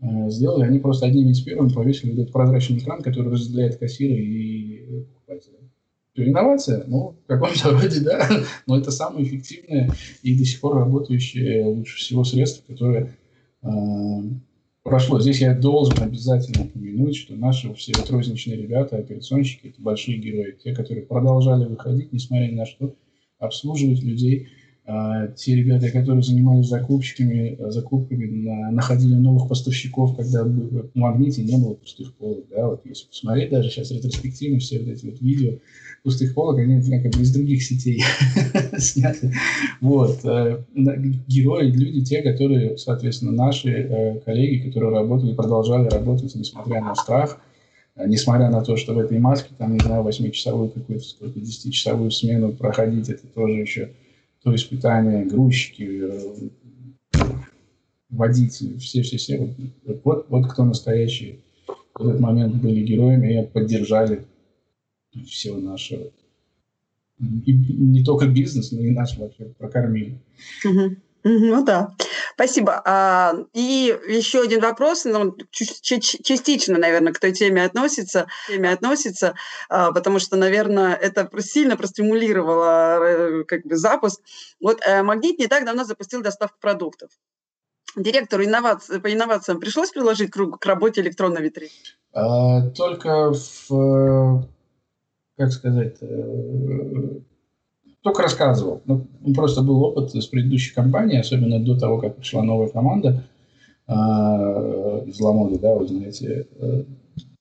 сделали, 0.00 0.64
они 0.64 0.78
просто 0.78 1.06
одними 1.06 1.30
из 1.30 1.40
первых 1.40 1.74
повесили 1.74 2.12
этот 2.12 2.32
прозрачный 2.32 2.78
экран, 2.78 3.02
который 3.02 3.32
разделяет 3.32 3.76
кассира 3.76 4.14
и 4.14 5.04
покупателя. 5.14 5.58
Инновация, 6.16 6.84
ну, 6.86 7.16
в 7.24 7.26
каком-то 7.26 7.70
роде, 7.80 8.00
да, 8.00 8.28
но 8.66 8.78
это 8.78 8.90
самое 8.90 9.26
эффективное 9.26 9.90
и 10.22 10.38
до 10.38 10.44
сих 10.44 10.60
пор 10.60 10.76
работающее 10.76 11.64
лучше 11.64 11.96
всего 11.96 12.22
средство, 12.22 12.62
которое 12.70 13.16
э, 13.62 13.68
прошло. 14.84 15.18
Здесь 15.20 15.40
я 15.40 15.54
должен 15.54 16.00
обязательно 16.00 16.66
упомянуть, 16.66 17.16
что 17.16 17.34
наши 17.34 17.72
все 17.74 17.92
розничные 18.08 18.56
ребята, 18.56 18.96
операционщики, 18.98 19.68
это 19.68 19.82
большие 19.82 20.18
герои, 20.18 20.56
те, 20.62 20.72
которые 20.72 21.04
продолжали 21.04 21.64
выходить, 21.64 22.12
несмотря 22.12 22.46
ни 22.46 22.54
на 22.54 22.66
что, 22.66 22.94
обслуживать 23.38 24.02
людей. 24.02 24.48
А, 24.86 25.28
те 25.28 25.56
ребята, 25.56 25.90
которые 25.90 26.22
занимались 26.22 26.66
закупщиками, 26.66 27.56
закупками, 27.70 28.26
на, 28.26 28.70
находили 28.70 29.14
новых 29.14 29.48
поставщиков, 29.48 30.14
когда 30.14 30.44
в 30.44 30.90
магните 30.92 31.42
не 31.42 31.56
было 31.56 31.72
пустых 31.72 32.12
полок. 32.14 32.44
Да? 32.50 32.68
Вот 32.68 32.82
если 32.84 33.06
посмотреть 33.06 33.50
даже 33.50 33.70
сейчас 33.70 33.90
ретроспективно 33.90 34.58
все 34.58 34.78
вот 34.80 34.88
эти 34.88 35.06
вот 35.06 35.22
видео 35.22 35.54
пустых 36.02 36.34
полок, 36.34 36.58
они 36.58 36.82
как 37.00 37.12
бы 37.12 37.22
из 37.22 37.32
других 37.32 37.62
сетей 37.62 38.02
сняты. 38.76 39.32
Вот. 39.80 40.22
Э, 40.24 40.62
герои, 40.74 41.70
люди, 41.70 42.04
те, 42.04 42.20
которые, 42.20 42.76
соответственно, 42.76 43.32
наши 43.32 43.70
э, 43.70 44.20
коллеги, 44.20 44.68
которые 44.68 44.92
работали, 44.92 45.32
продолжали 45.32 45.88
работать, 45.88 46.34
несмотря 46.34 46.82
на 46.82 46.94
страх, 46.94 47.40
э, 47.96 48.06
несмотря 48.06 48.50
на 48.50 48.62
то, 48.62 48.76
что 48.76 48.92
в 48.92 48.98
этой 48.98 49.18
маске, 49.18 49.54
там, 49.56 49.72
не 49.72 49.80
знаю, 49.80 50.04
8-часовую 50.04 50.68
какую-то, 50.68 51.02
сколько, 51.02 51.38
10-часовую 51.38 52.10
смену 52.10 52.52
проходить, 52.52 53.08
это 53.08 53.26
тоже 53.28 53.54
еще 53.54 53.88
то 54.44 54.54
испытание, 54.54 55.24
грузчики, 55.24 56.02
водители, 58.10 58.76
все-все-все. 58.78 59.38
Вот, 59.38 60.00
вот, 60.04 60.26
вот 60.28 60.52
кто 60.52 60.64
настоящие 60.64 61.40
в 61.94 62.06
этот 62.06 62.20
момент 62.20 62.56
были 62.56 62.84
героями 62.84 63.40
и 63.42 63.46
поддержали 63.46 64.26
все 65.26 65.56
наше, 65.56 66.10
и 67.18 67.52
не 67.52 68.04
только 68.04 68.26
бизнес, 68.26 68.70
но 68.72 68.80
и 68.80 68.90
наш 68.90 69.16
вообще 69.16 69.46
прокормили. 69.58 70.18
Ну 71.24 71.64
да, 71.64 71.96
спасибо. 72.34 72.82
А, 72.84 73.34
и 73.52 73.96
еще 74.08 74.42
один 74.42 74.60
вопрос, 74.60 75.04
ну, 75.04 75.36
частично, 75.50 76.78
наверное, 76.78 77.12
к 77.12 77.18
той 77.18 77.32
теме 77.32 77.64
относится, 77.64 78.26
теме 78.48 78.70
относится, 78.70 79.34
а, 79.68 79.92
потому 79.92 80.18
что, 80.18 80.36
наверное, 80.36 80.94
это 80.94 81.28
сильно 81.40 81.76
простимулировало 81.76 82.98
э, 83.02 83.44
как 83.44 83.64
бы 83.64 83.76
запуск. 83.76 84.20
Вот 84.60 84.80
э, 84.86 85.02
Магнит 85.02 85.38
не 85.38 85.46
так 85.46 85.64
давно 85.64 85.84
запустил 85.84 86.22
доставку 86.22 86.58
продуктов. 86.60 87.10
Директору 87.96 88.44
инноваций, 88.44 89.00
по 89.00 89.12
инновациям 89.12 89.60
пришлось 89.60 89.90
приложить 89.90 90.30
к, 90.30 90.58
к 90.58 90.66
работе 90.66 91.00
электронной 91.00 91.42
витрины? 91.42 91.70
А, 92.12 92.68
только 92.70 93.32
в 93.32 94.48
как 95.36 95.50
сказать, 95.50 95.96
э, 96.00 97.20
только 98.04 98.22
рассказывал. 98.22 98.82
Ну, 98.84 99.06
просто 99.34 99.62
был 99.62 99.82
опыт 99.82 100.14
с 100.14 100.26
предыдущей 100.26 100.74
компании, 100.74 101.18
особенно 101.18 101.58
до 101.58 101.76
того, 101.76 101.98
как 101.98 102.16
пришла 102.16 102.42
новая 102.42 102.68
команда 102.68 103.24
а, 103.86 105.02
из 105.06 105.18
Ламоды, 105.18 105.58
да, 105.58 105.74
вы 105.74 105.88
знаете, 105.88 106.46
э, 106.58 106.84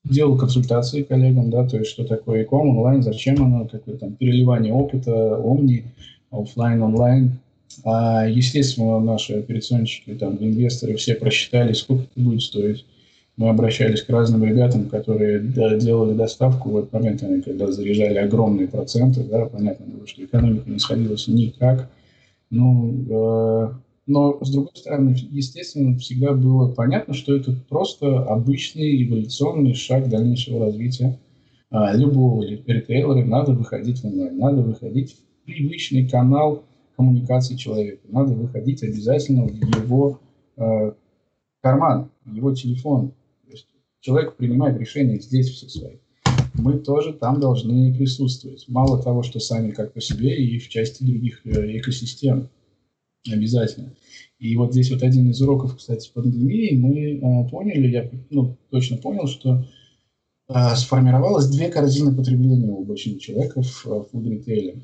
делал 0.06 0.38
консультации 0.38 1.04
коллегам, 1.04 1.50
да, 1.50 1.68
то 1.68 1.78
есть 1.78 1.92
что 1.92 2.06
такое 2.06 2.44
иком, 2.44 2.70
онлайн, 2.70 3.04
зачем 3.04 3.44
оно, 3.44 3.66
какое 3.66 3.98
там 3.98 4.14
переливание 4.14 4.74
опыта, 4.74 5.38
омни, 5.38 5.84
офлайн, 6.32 6.82
онлайн. 6.82 7.32
А, 7.84 8.26
естественно, 8.26 9.02
наши 9.02 9.34
операционщики, 9.34 10.14
там, 10.16 10.38
инвесторы 10.40 10.96
все 10.96 11.16
просчитали, 11.16 11.74
сколько 11.74 12.04
это 12.04 12.22
будет 12.22 12.42
стоить 12.42 12.86
мы 13.36 13.50
обращались 13.50 14.04
к 14.04 14.10
разным 14.10 14.44
ребятам, 14.44 14.90
которые 14.90 15.40
делали 15.40 16.14
доставку 16.14 16.70
в 16.70 16.78
этот 16.78 16.94
момент, 16.94 17.24
они 17.24 17.42
когда 17.42 17.72
заряжали 17.72 18.18
огромные 18.18 18.68
проценты, 18.68 19.24
да, 19.24 19.46
понятно 19.46 19.86
было, 19.88 20.06
что 20.06 20.24
экономика 20.24 20.70
не 20.70 20.80
сходилась 20.80 21.28
никак. 21.28 21.90
Ну, 22.52 22.94
э, 23.10 23.74
но, 24.06 24.38
с 24.44 24.52
другой 24.52 24.76
стороны, 24.76 25.16
естественно, 25.32 25.98
всегда 25.98 26.34
было 26.34 26.72
понятно, 26.72 27.14
что 27.14 27.36
это 27.36 27.56
просто 27.70 28.24
обычный 28.24 29.04
эволюционный 29.04 29.74
шаг 29.74 30.10
дальнейшего 30.10 30.66
развития 30.66 31.20
э, 31.72 31.78
любого 31.96 32.44
ритейлера. 32.44 33.26
Надо 33.26 33.54
выходить 33.54 34.02
в 34.02 34.06
онлайн, 34.06 34.38
надо 34.38 34.62
выходить 34.62 35.14
в 35.14 35.46
привычный 35.46 36.08
канал 36.08 36.64
коммуникации 36.96 37.56
человека, 37.56 38.02
надо 38.10 38.34
выходить 38.34 38.84
обязательно 38.84 39.46
в 39.46 39.54
его 39.54 40.20
э, 40.58 40.92
карман, 41.62 42.12
в 42.26 42.36
его 42.36 42.54
телефон, 42.54 43.14
человек 44.04 44.36
принимает 44.36 44.78
решения 44.80 45.20
здесь 45.20 45.50
все 45.50 45.70
свои. 45.70 45.96
Мы 46.54 46.78
тоже 46.78 47.14
там 47.14 47.40
должны 47.40 47.96
присутствовать. 47.96 48.66
Мало 48.68 49.02
того, 49.02 49.24
что 49.24 49.40
сами 49.40 49.72
как 49.72 49.94
по 49.94 50.02
себе 50.02 50.38
и 50.38 50.60
в 50.60 50.70
части 50.70 51.04
других 51.04 51.42
э, 51.46 51.78
экосистем. 51.80 52.50
Обязательно. 53.32 53.96
И 54.38 54.56
вот 54.58 54.74
здесь 54.74 54.92
вот 54.92 55.02
один 55.02 55.30
из 55.32 55.42
уроков, 55.42 55.78
кстати, 55.78 56.12
пандемии, 56.14 56.76
мы 56.76 57.46
э, 57.46 57.50
поняли, 57.50 57.88
я 57.88 58.12
ну, 58.30 58.58
точно 58.70 58.98
понял, 58.98 59.28
что 59.28 59.66
э, 60.50 60.76
сформировалось 60.76 61.48
две 61.48 61.70
корзины 61.70 62.14
потребления 62.14 62.68
у 62.68 62.82
обычного 62.82 63.20
человека 63.20 63.62
в 63.64 63.88
э, 63.88 64.04
фуд-ритейле. 64.12 64.82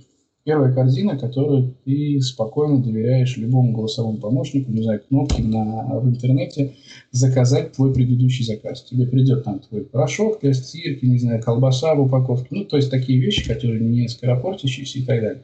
Первая 0.50 0.74
корзина, 0.74 1.16
которую 1.16 1.76
ты 1.86 2.20
спокойно 2.22 2.82
доверяешь 2.82 3.38
любому 3.38 3.72
голосовому 3.72 4.18
помощнику, 4.18 4.72
не 4.72 4.82
знаю, 4.82 5.00
кнопки 5.08 5.42
на, 5.42 6.00
в 6.00 6.10
интернете, 6.10 6.74
заказать 7.12 7.74
твой 7.74 7.94
предыдущий 7.94 8.44
заказ. 8.44 8.82
Тебе 8.82 9.06
придет 9.06 9.44
там 9.44 9.60
твой 9.60 9.84
порошок 9.84 10.40
для 10.42 10.50
не 10.50 11.20
знаю, 11.20 11.40
колбаса 11.44 11.94
в 11.94 12.02
упаковке, 12.02 12.48
ну, 12.50 12.66
то 12.66 12.78
есть 12.78 12.90
такие 12.90 13.20
вещи, 13.20 13.48
которые 13.48 13.80
не 13.80 14.08
скоропортящиеся 14.08 14.98
и 14.98 15.04
так 15.04 15.22
далее. 15.22 15.42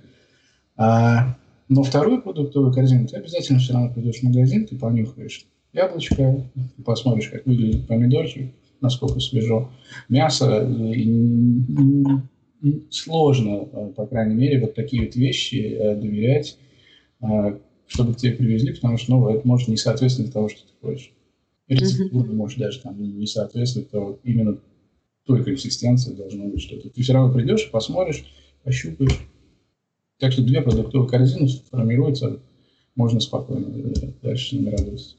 А, 0.75 1.37
но 1.69 1.83
вторую 1.83 2.23
продуктовую 2.23 2.73
корзину 2.73 3.07
ты 3.07 3.17
обязательно 3.17 3.59
все 3.59 3.73
равно 3.73 3.93
придешь 3.93 4.21
в 4.21 4.23
магазин, 4.23 4.65
ты 4.65 4.75
понюхаешь 4.75 5.45
яблочко, 5.71 6.41
посмотришь, 6.83 7.29
как 7.29 7.45
выглядит 7.45 7.85
помидорчик, 7.85 8.51
насколько 8.81 9.19
свежо, 9.19 9.69
мясо, 10.09 10.67
и 10.67 11.05
сложно, 12.89 13.69
э, 13.71 13.93
по 13.95 14.05
крайней 14.05 14.35
мере, 14.35 14.61
вот 14.61 14.75
такие 14.75 15.05
вот 15.05 15.15
вещи 15.15 15.55
э, 15.55 15.95
доверять, 15.95 16.57
э, 17.21 17.59
чтобы 17.87 18.13
к 18.13 18.17
тебе 18.17 18.33
привезли, 18.33 18.73
потому 18.73 18.97
что, 18.97 19.11
ну, 19.11 19.29
это 19.29 19.47
может 19.47 19.67
не 19.67 19.77
соответствовать 19.77 20.33
того, 20.33 20.49
что 20.49 20.61
ты 20.61 20.73
хочешь. 20.81 21.11
Рецептура 21.67 22.31
может 22.31 22.59
даже 22.59 22.79
там 22.81 23.01
не 23.01 23.25
соответствовать, 23.25 23.89
то 23.89 24.19
именно 24.23 24.59
той 25.25 25.43
консистенции 25.43 26.13
должно 26.13 26.45
быть 26.45 26.61
что-то. 26.61 26.89
Ты 26.89 27.01
все 27.01 27.13
равно 27.13 27.33
придешь, 27.33 27.71
посмотришь, 27.71 28.25
пощупаешь. 28.63 29.19
Так 30.19 30.31
что 30.31 30.43
две 30.43 30.61
продуктовые 30.61 31.09
корзины 31.09 31.47
формируются, 31.71 32.39
можно 32.95 33.19
спокойно 33.19 33.67
дальше 34.21 34.49
с 34.49 34.51
ними 34.53 34.69
радоваться. 34.69 35.15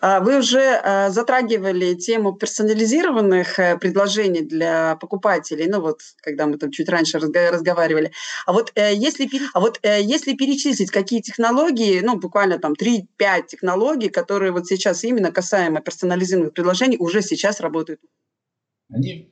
А, 0.00 0.20
вы 0.20 0.38
уже 0.38 0.80
а, 0.82 1.10
затрагивали 1.10 1.94
тему 1.94 2.32
персонализированных 2.32 3.58
э, 3.58 3.76
предложений 3.76 4.46
для 4.46 4.96
покупателей, 4.96 5.66
ну 5.68 5.80
вот, 5.80 6.00
когда 6.22 6.46
мы 6.46 6.56
там 6.56 6.70
чуть 6.70 6.88
раньше 6.88 7.18
разговаривали. 7.18 8.10
А 8.46 8.52
вот 8.52 8.72
э, 8.76 8.94
если, 8.94 9.28
а 9.52 9.60
вот 9.60 9.78
э, 9.82 10.02
если 10.02 10.34
перечислить, 10.34 10.90
какие 10.90 11.20
технологии, 11.20 12.00
ну 12.00 12.18
буквально 12.18 12.58
там 12.58 12.72
3-5 12.72 13.06
технологий, 13.48 14.08
которые 14.08 14.52
вот 14.52 14.66
сейчас 14.66 15.04
именно 15.04 15.32
касаемо 15.32 15.82
персонализированных 15.82 16.54
предложений 16.54 16.96
уже 16.98 17.20
сейчас 17.20 17.60
работают? 17.60 18.00
Они, 18.88 19.30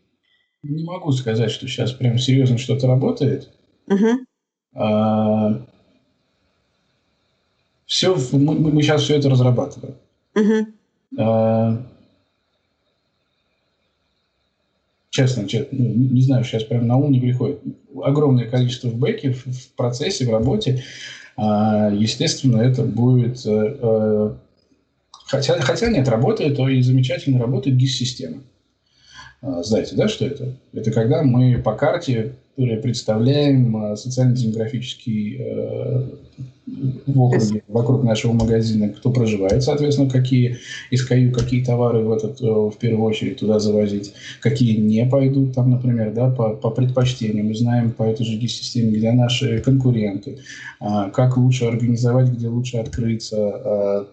не 0.62 0.84
могу 0.84 1.12
сказать, 1.12 1.50
что 1.50 1.66
сейчас 1.66 1.92
прям 1.92 2.18
серьезно 2.18 2.58
что-то 2.58 2.86
работает. 2.86 3.48
Угу. 3.86 4.26
А, 4.74 5.66
все, 7.86 8.14
мы, 8.32 8.54
мы 8.54 8.82
сейчас 8.82 9.02
все 9.02 9.16
это 9.16 9.30
разрабатываем. 9.30 9.96
Угу. 10.38 11.84
честно, 15.10 15.48
честно 15.48 15.78
ну, 15.78 15.94
не 15.94 16.22
знаю, 16.22 16.44
сейчас 16.44 16.64
прям 16.64 16.86
на 16.86 16.96
ум 16.96 17.10
не 17.10 17.20
приходит. 17.20 17.60
Огромное 18.02 18.48
количество 18.48 18.88
в 18.88 18.96
бэке, 18.96 19.32
в, 19.32 19.46
в 19.46 19.72
процессе, 19.74 20.26
в 20.26 20.30
работе. 20.30 20.84
А, 21.36 21.90
естественно, 21.90 22.60
это 22.60 22.82
будет... 22.82 23.44
Э, 23.46 23.78
э, 23.80 24.34
хотя, 25.26 25.60
хотя 25.60 25.88
нет, 25.88 26.08
работает, 26.08 26.56
то 26.56 26.68
и 26.68 26.82
замечательно 26.82 27.40
работает 27.40 27.76
GIS-система. 27.76 28.42
А, 29.40 29.62
знаете, 29.62 29.94
да, 29.94 30.08
что 30.08 30.26
это? 30.26 30.52
Это 30.72 30.90
когда 30.90 31.22
мы 31.22 31.58
по 31.58 31.74
карте 31.74 32.34
представляем 32.56 33.76
а, 33.76 33.96
социально-демографический 33.96 35.36
э, 35.38 36.06
в 37.06 37.20
округе, 37.20 37.62
вокруг 37.68 38.02
нашего 38.02 38.32
магазина, 38.32 38.88
кто 38.88 39.12
проживает, 39.12 39.62
соответственно, 39.62 40.10
какие 40.10 40.58
SKU, 40.92 41.30
какие 41.30 41.64
товары 41.64 42.00
в 42.00 42.10
этот, 42.10 42.40
э, 42.40 42.46
в 42.46 42.74
первую 42.80 43.04
очередь 43.04 43.38
туда 43.38 43.60
завозить, 43.60 44.12
какие 44.40 44.76
не 44.76 45.06
пойдут 45.06 45.54
там, 45.54 45.70
например, 45.70 46.12
да, 46.12 46.30
по, 46.30 46.50
по 46.50 46.70
предпочтениям. 46.70 47.46
Мы 47.46 47.54
знаем 47.54 47.92
по 47.92 48.02
этой 48.02 48.26
же 48.26 48.40
системе, 48.48 48.90
где 48.90 49.12
наши 49.12 49.60
конкуренты, 49.60 50.38
а, 50.80 51.10
как 51.10 51.36
лучше 51.36 51.66
организовать, 51.66 52.30
где 52.30 52.48
лучше 52.48 52.78
открыться, 52.78 54.08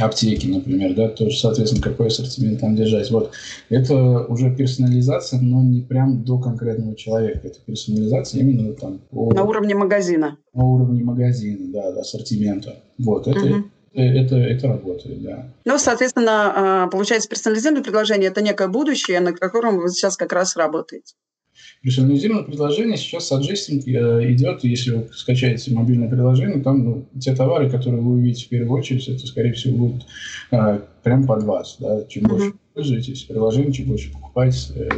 аптеки, 0.00 0.46
например, 0.46 0.94
да, 0.94 1.08
то 1.08 1.24
есть, 1.24 1.40
соответственно, 1.40 1.82
какой 1.82 2.08
ассортимент 2.08 2.60
там 2.60 2.76
держать. 2.76 3.10
Вот. 3.10 3.32
Это 3.68 4.24
уже 4.26 4.54
персонализация, 4.54 5.40
но 5.40 5.62
не 5.62 5.80
прям 5.80 6.24
до 6.24 6.38
конкретного 6.38 6.96
человека. 6.96 7.48
Это 7.48 7.58
персонализация 7.64 8.40
именно 8.40 8.72
там 8.74 9.00
по... 9.10 9.32
На 9.32 9.44
уровне 9.44 9.74
магазина. 9.74 10.38
На 10.54 10.64
уровне 10.64 11.02
магазина, 11.02 11.72
да, 11.72 12.00
ассортимента. 12.00 12.76
Вот, 12.98 13.26
это, 13.26 13.40
угу. 13.40 13.64
это, 13.94 14.36
это 14.36 14.68
работает, 14.68 15.22
да. 15.22 15.52
Ну, 15.64 15.78
соответственно, 15.78 16.84
а, 16.84 16.86
получается, 16.88 17.28
персонализированное 17.28 17.84
предложение– 17.84 18.30
это 18.30 18.42
некое 18.42 18.68
будущее, 18.68 19.20
на 19.20 19.32
котором 19.32 19.78
вы 19.78 19.88
сейчас 19.88 20.16
как 20.16 20.32
раз 20.32 20.56
работаете. 20.56 21.14
Персонализированное 21.82 22.44
предложение 22.44 22.96
сейчас 22.96 23.32
аджестинг 23.32 23.88
э, 23.88 24.32
идет, 24.32 24.62
если 24.62 24.92
вы 24.92 25.08
скачаете 25.12 25.74
мобильное 25.74 26.08
приложение, 26.08 26.62
там 26.62 26.84
ну, 26.84 27.08
те 27.18 27.34
товары, 27.34 27.68
которые 27.68 28.00
вы 28.00 28.12
увидите 28.12 28.46
в 28.46 28.48
первую 28.50 28.78
очередь, 28.78 29.08
это, 29.08 29.26
скорее 29.26 29.52
всего, 29.52 29.76
будут 29.76 30.06
э, 30.52 30.80
прям 31.02 31.26
под 31.26 31.42
вас. 31.42 31.78
Да? 31.80 32.04
Чем 32.04 32.24
mm-hmm. 32.24 32.28
больше 32.28 32.52
пользуетесь 32.72 33.24
приложением, 33.24 33.72
чем 33.72 33.86
больше 33.86 34.12
покупаете, 34.12 34.58
э, 34.76 34.88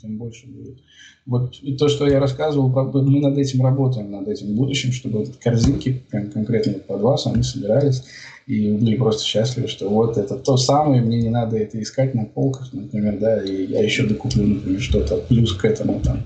тем 0.00 0.18
больше 0.18 0.46
будет. 0.46 0.78
Вот 1.26 1.54
то, 1.78 1.88
что 1.88 2.08
я 2.08 2.20
рассказывал, 2.20 2.68
мы 2.68 3.20
над 3.20 3.36
этим 3.36 3.62
работаем, 3.62 4.12
над 4.12 4.28
этим 4.28 4.54
будущим, 4.54 4.92
чтобы 4.92 5.26
корзинки 5.42 6.02
прям 6.10 6.30
конкретно 6.30 6.74
под 6.74 7.00
вас, 7.00 7.26
они 7.26 7.42
собирались 7.42 8.04
и 8.46 8.72
были 8.72 8.96
просто 8.96 9.24
счастливы, 9.24 9.68
что 9.68 9.88
вот 9.88 10.18
это 10.18 10.36
то 10.36 10.56
самое, 10.56 11.00
мне 11.00 11.22
не 11.22 11.30
надо 11.30 11.56
это 11.56 11.80
искать 11.80 12.14
на 12.14 12.24
полках, 12.24 12.72
например, 12.72 13.18
да, 13.18 13.42
и 13.42 13.66
я 13.66 13.82
еще 13.82 14.06
докуплю, 14.06 14.46
например, 14.46 14.80
что-то 14.80 15.18
плюс 15.28 15.52
к 15.52 15.64
этому 15.64 16.00
там. 16.00 16.22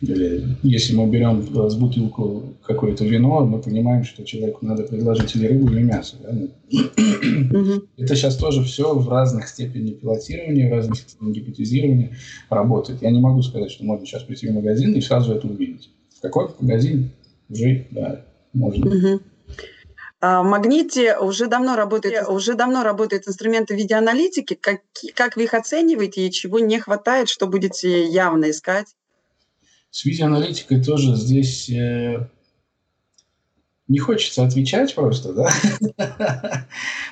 Или 0.00 0.44
если 0.62 0.94
мы 0.94 1.10
берем 1.10 1.42
с 1.42 1.74
бутылку 1.74 2.54
какое-то 2.62 3.04
вино, 3.04 3.44
мы 3.44 3.60
понимаем, 3.60 4.04
что 4.04 4.24
человеку 4.24 4.64
надо 4.64 4.84
предложить 4.84 5.34
или 5.34 5.48
рыбу, 5.48 5.72
или 5.72 5.82
мясо. 5.82 6.14
Да? 6.22 6.30
Угу. 6.30 7.82
Это 7.96 8.14
сейчас 8.14 8.36
тоже 8.36 8.62
все 8.62 8.94
в 8.94 9.08
разных 9.08 9.48
степенях 9.48 9.98
пилотирования, 9.98 10.70
в 10.70 10.72
разных 10.72 10.98
степенях 10.98 11.34
гипотезирования 11.34 12.16
работает. 12.48 13.02
Я 13.02 13.10
не 13.10 13.20
могу 13.20 13.42
сказать, 13.42 13.72
что 13.72 13.84
можно 13.84 14.06
сейчас 14.06 14.22
прийти 14.22 14.46
в 14.46 14.54
магазин 14.54 14.92
и 14.92 15.00
сразу 15.00 15.32
это 15.32 15.48
увидеть. 15.48 15.90
В 16.16 16.20
какой 16.20 16.48
магазин 16.60 17.10
уже, 17.48 17.86
да, 17.90 18.24
можно. 18.52 18.86
Угу. 18.86 19.20
А 20.20 20.42
в 20.42 20.46
Магните 20.46 21.16
уже 21.16 21.46
давно 21.46 21.76
работает, 21.76 22.28
уже 22.28 22.54
давно 22.54 22.82
работают 22.82 23.28
инструменты 23.28 23.76
видеоаналитики. 23.76 24.54
Как, 24.54 24.80
как 25.14 25.36
вы 25.36 25.44
их 25.44 25.54
оцениваете 25.54 26.26
и 26.26 26.32
чего 26.32 26.58
не 26.58 26.80
хватает, 26.80 27.28
что 27.28 27.46
будете 27.46 28.04
явно 28.06 28.50
искать? 28.50 28.88
С 29.90 30.04
видеоаналитикой 30.04 30.82
тоже 30.82 31.14
здесь 31.14 31.70
э, 31.70 32.26
не 33.86 33.98
хочется 34.00 34.44
отвечать 34.44 34.94
просто, 34.94 35.32
да? 35.32 35.48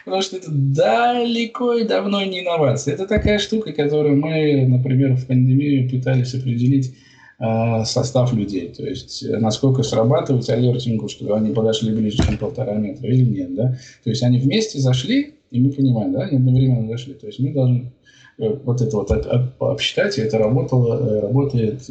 Потому 0.05 0.23
что 0.23 0.37
это 0.37 0.49
далеко 0.51 1.75
и 1.75 1.85
давно 1.85 2.25
не 2.25 2.41
инновация. 2.41 2.95
Это 2.95 3.07
такая 3.07 3.39
штука, 3.39 3.73
которую 3.73 4.17
мы, 4.17 4.67
например, 4.67 5.15
в 5.15 5.27
пандемию 5.27 5.89
пытались 5.89 6.35
определить 6.35 6.95
состав 7.39 8.33
людей, 8.33 8.73
то 8.75 8.83
есть 8.83 9.23
э, 9.23 9.37
насколько 9.37 9.83
срабатывать 9.83 10.49
алертингу, 10.49 11.09
что 11.09 11.35
они 11.35 11.53
подошли 11.53 11.95
ближе, 11.95 12.17
чем 12.17 12.39
полтора 12.39 12.75
метра 12.75 13.09
или 13.09 13.25
нет, 13.25 13.55
да, 13.55 13.79
то 14.03 14.11
есть 14.11 14.23
они 14.23 14.39
вместе 14.39 14.79
зашли, 14.79 15.35
и 15.51 15.61
мы 15.61 15.71
понимаем, 15.71 16.13
да, 16.13 16.23
они 16.23 16.39
одновременно 16.39 16.89
зашли, 16.89 17.13
то 17.13 17.27
есть 17.27 17.39
мы 17.39 17.53
должны 17.53 17.93
э, 18.39 18.57
вот 18.65 18.81
это 18.81 18.97
вот 18.97 19.11
обсчитать, 19.61 20.17
и 20.17 20.23
это 20.23 20.39
работало, 20.39 21.21
работает, 21.21 21.83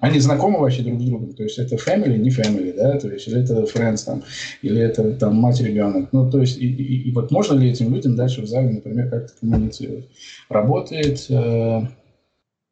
они 0.00 0.20
знакомы 0.20 0.60
вообще 0.60 0.82
друг 0.82 1.00
с 1.00 1.04
другом, 1.04 1.32
то 1.32 1.44
есть 1.44 1.58
это 1.58 1.76
family, 1.76 2.18
не 2.18 2.28
family, 2.28 2.76
да, 2.76 2.98
то 2.98 3.08
есть 3.08 3.26
или 3.26 3.42
это 3.42 3.62
friends 3.62 4.04
там, 4.04 4.22
или 4.60 4.82
это 4.82 5.14
там 5.14 5.36
мать 5.36 5.62
ребенок, 5.62 6.10
ну 6.12 6.30
то 6.30 6.40
есть 6.40 6.58
и, 6.58 6.66
и, 6.66 7.08
и 7.08 7.12
вот 7.12 7.30
можно 7.30 7.58
ли 7.58 7.70
этим 7.70 7.94
людям 7.94 8.16
дальше 8.16 8.42
в 8.42 8.46
зале, 8.46 8.68
например, 8.68 9.08
как-то 9.08 9.32
коммуницировать? 9.40 10.04
Работает 10.50 11.26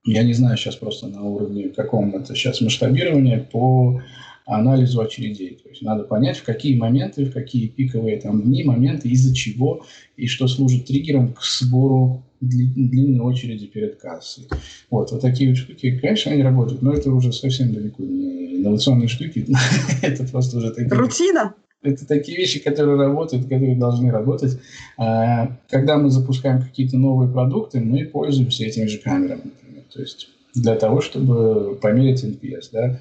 я 0.06 0.22
не 0.22 0.32
знаю 0.32 0.56
сейчас 0.56 0.76
просто 0.76 1.08
на 1.08 1.22
уровне 1.22 1.68
каком 1.68 2.14
это 2.16 2.34
сейчас 2.34 2.60
масштабирование 2.60 3.38
по 3.38 4.00
анализу 4.46 5.00
очередей. 5.00 5.58
То 5.62 5.68
есть 5.68 5.82
надо 5.82 6.04
понять, 6.04 6.38
в 6.38 6.44
какие 6.44 6.76
моменты, 6.76 7.24
в 7.24 7.32
какие 7.32 7.66
пиковые 7.66 8.20
там 8.20 8.42
дни, 8.42 8.62
моменты, 8.62 9.08
из-за 9.08 9.34
чего 9.34 9.84
и 10.16 10.28
что 10.28 10.46
служит 10.46 10.86
триггером 10.86 11.32
к 11.32 11.42
сбору 11.42 12.22
длинной 12.40 13.20
очереди 13.20 13.66
перед 13.66 13.96
кассой. 13.96 14.44
Вот, 14.90 15.10
вот 15.10 15.20
такие 15.20 15.50
вот 15.50 15.58
штуки, 15.58 15.98
конечно, 15.98 16.30
они 16.30 16.42
работают, 16.42 16.82
но 16.82 16.92
это 16.92 17.10
уже 17.10 17.32
совсем 17.32 17.72
далеко 17.72 18.02
не 18.02 18.56
инновационные 18.58 19.08
штуки. 19.08 19.46
это 20.02 20.24
просто 20.24 20.58
уже 20.58 20.70
такие... 20.70 20.90
Рутина? 20.90 21.54
Это 21.82 22.06
такие 22.06 22.36
вещи, 22.36 22.60
которые 22.60 22.96
работают, 22.96 23.44
которые 23.44 23.76
должны 23.76 24.10
работать. 24.10 24.58
А, 24.96 25.56
когда 25.68 25.98
мы 25.98 26.10
запускаем 26.10 26.62
какие-то 26.62 26.96
новые 26.96 27.30
продукты, 27.30 27.80
мы 27.80 28.04
пользуемся 28.04 28.64
этими 28.64 28.86
же 28.86 28.98
камерами. 28.98 29.52
То 29.92 30.01
есть 30.01 30.29
для 30.55 30.77
того, 30.77 31.01
чтобы 31.01 31.79
померить 31.81 32.25
NPS, 32.25 32.68
да, 32.72 32.99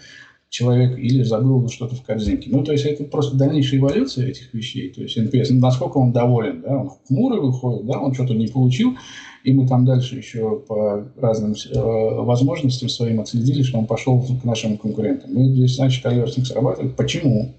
человек 0.49 0.97
или 0.97 1.23
забыл 1.23 1.67
что-то 1.69 1.95
в 1.95 2.03
корзинке. 2.03 2.49
Ну, 2.49 2.63
то 2.63 2.71
есть 2.71 2.85
это 2.85 3.03
просто 3.03 3.35
дальнейшая 3.35 3.79
эволюция 3.79 4.27
этих 4.27 4.53
вещей. 4.53 4.89
То 4.89 5.01
есть 5.01 5.17
NPS, 5.17 5.47
ну, 5.49 5.59
насколько 5.59 5.97
он 5.97 6.13
доволен, 6.13 6.61
да, 6.61 6.77
он 6.77 6.91
хмурый 7.07 7.41
выходит, 7.41 7.85
да, 7.85 7.99
он 7.99 8.13
что-то 8.13 8.33
не 8.33 8.47
получил, 8.47 8.95
и 9.43 9.53
мы 9.53 9.67
там 9.67 9.85
дальше 9.85 10.15
еще 10.15 10.59
по 10.67 11.07
разным 11.17 11.53
э, 11.53 11.79
возможностям 11.79 12.89
своим 12.89 13.19
отследили, 13.19 13.63
что 13.63 13.79
он 13.79 13.85
пошел 13.85 14.21
к 14.21 14.43
нашим 14.45 14.77
конкурентам. 14.77 15.33
Мы 15.33 15.49
здесь, 15.49 15.75
значит, 15.75 16.03
конверсинг 16.03 16.47
срабатывает. 16.47 16.95
Почему? 16.95 17.53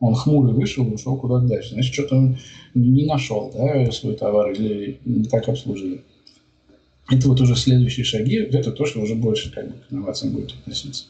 Он 0.00 0.14
хмурый 0.14 0.54
вышел, 0.54 0.86
ушел 0.92 1.16
куда-то 1.16 1.46
дальше. 1.46 1.74
Значит, 1.74 1.94
что-то 1.94 2.34
не 2.74 3.06
нашел, 3.06 3.52
да, 3.54 3.92
свой 3.92 4.14
товар 4.14 4.50
или 4.52 4.98
так 5.30 5.48
обслужили. 5.48 6.02
Это 7.10 7.28
вот 7.28 7.40
уже 7.40 7.54
следующие 7.54 8.04
шаги, 8.04 8.36
это 8.36 8.72
то, 8.72 8.86
что 8.86 9.00
уже 9.00 9.14
больше 9.14 9.52
как 9.52 9.68
бы, 9.68 9.74
к 9.74 9.92
инновациям 9.92 10.32
будет 10.32 10.52
относиться. 10.52 11.04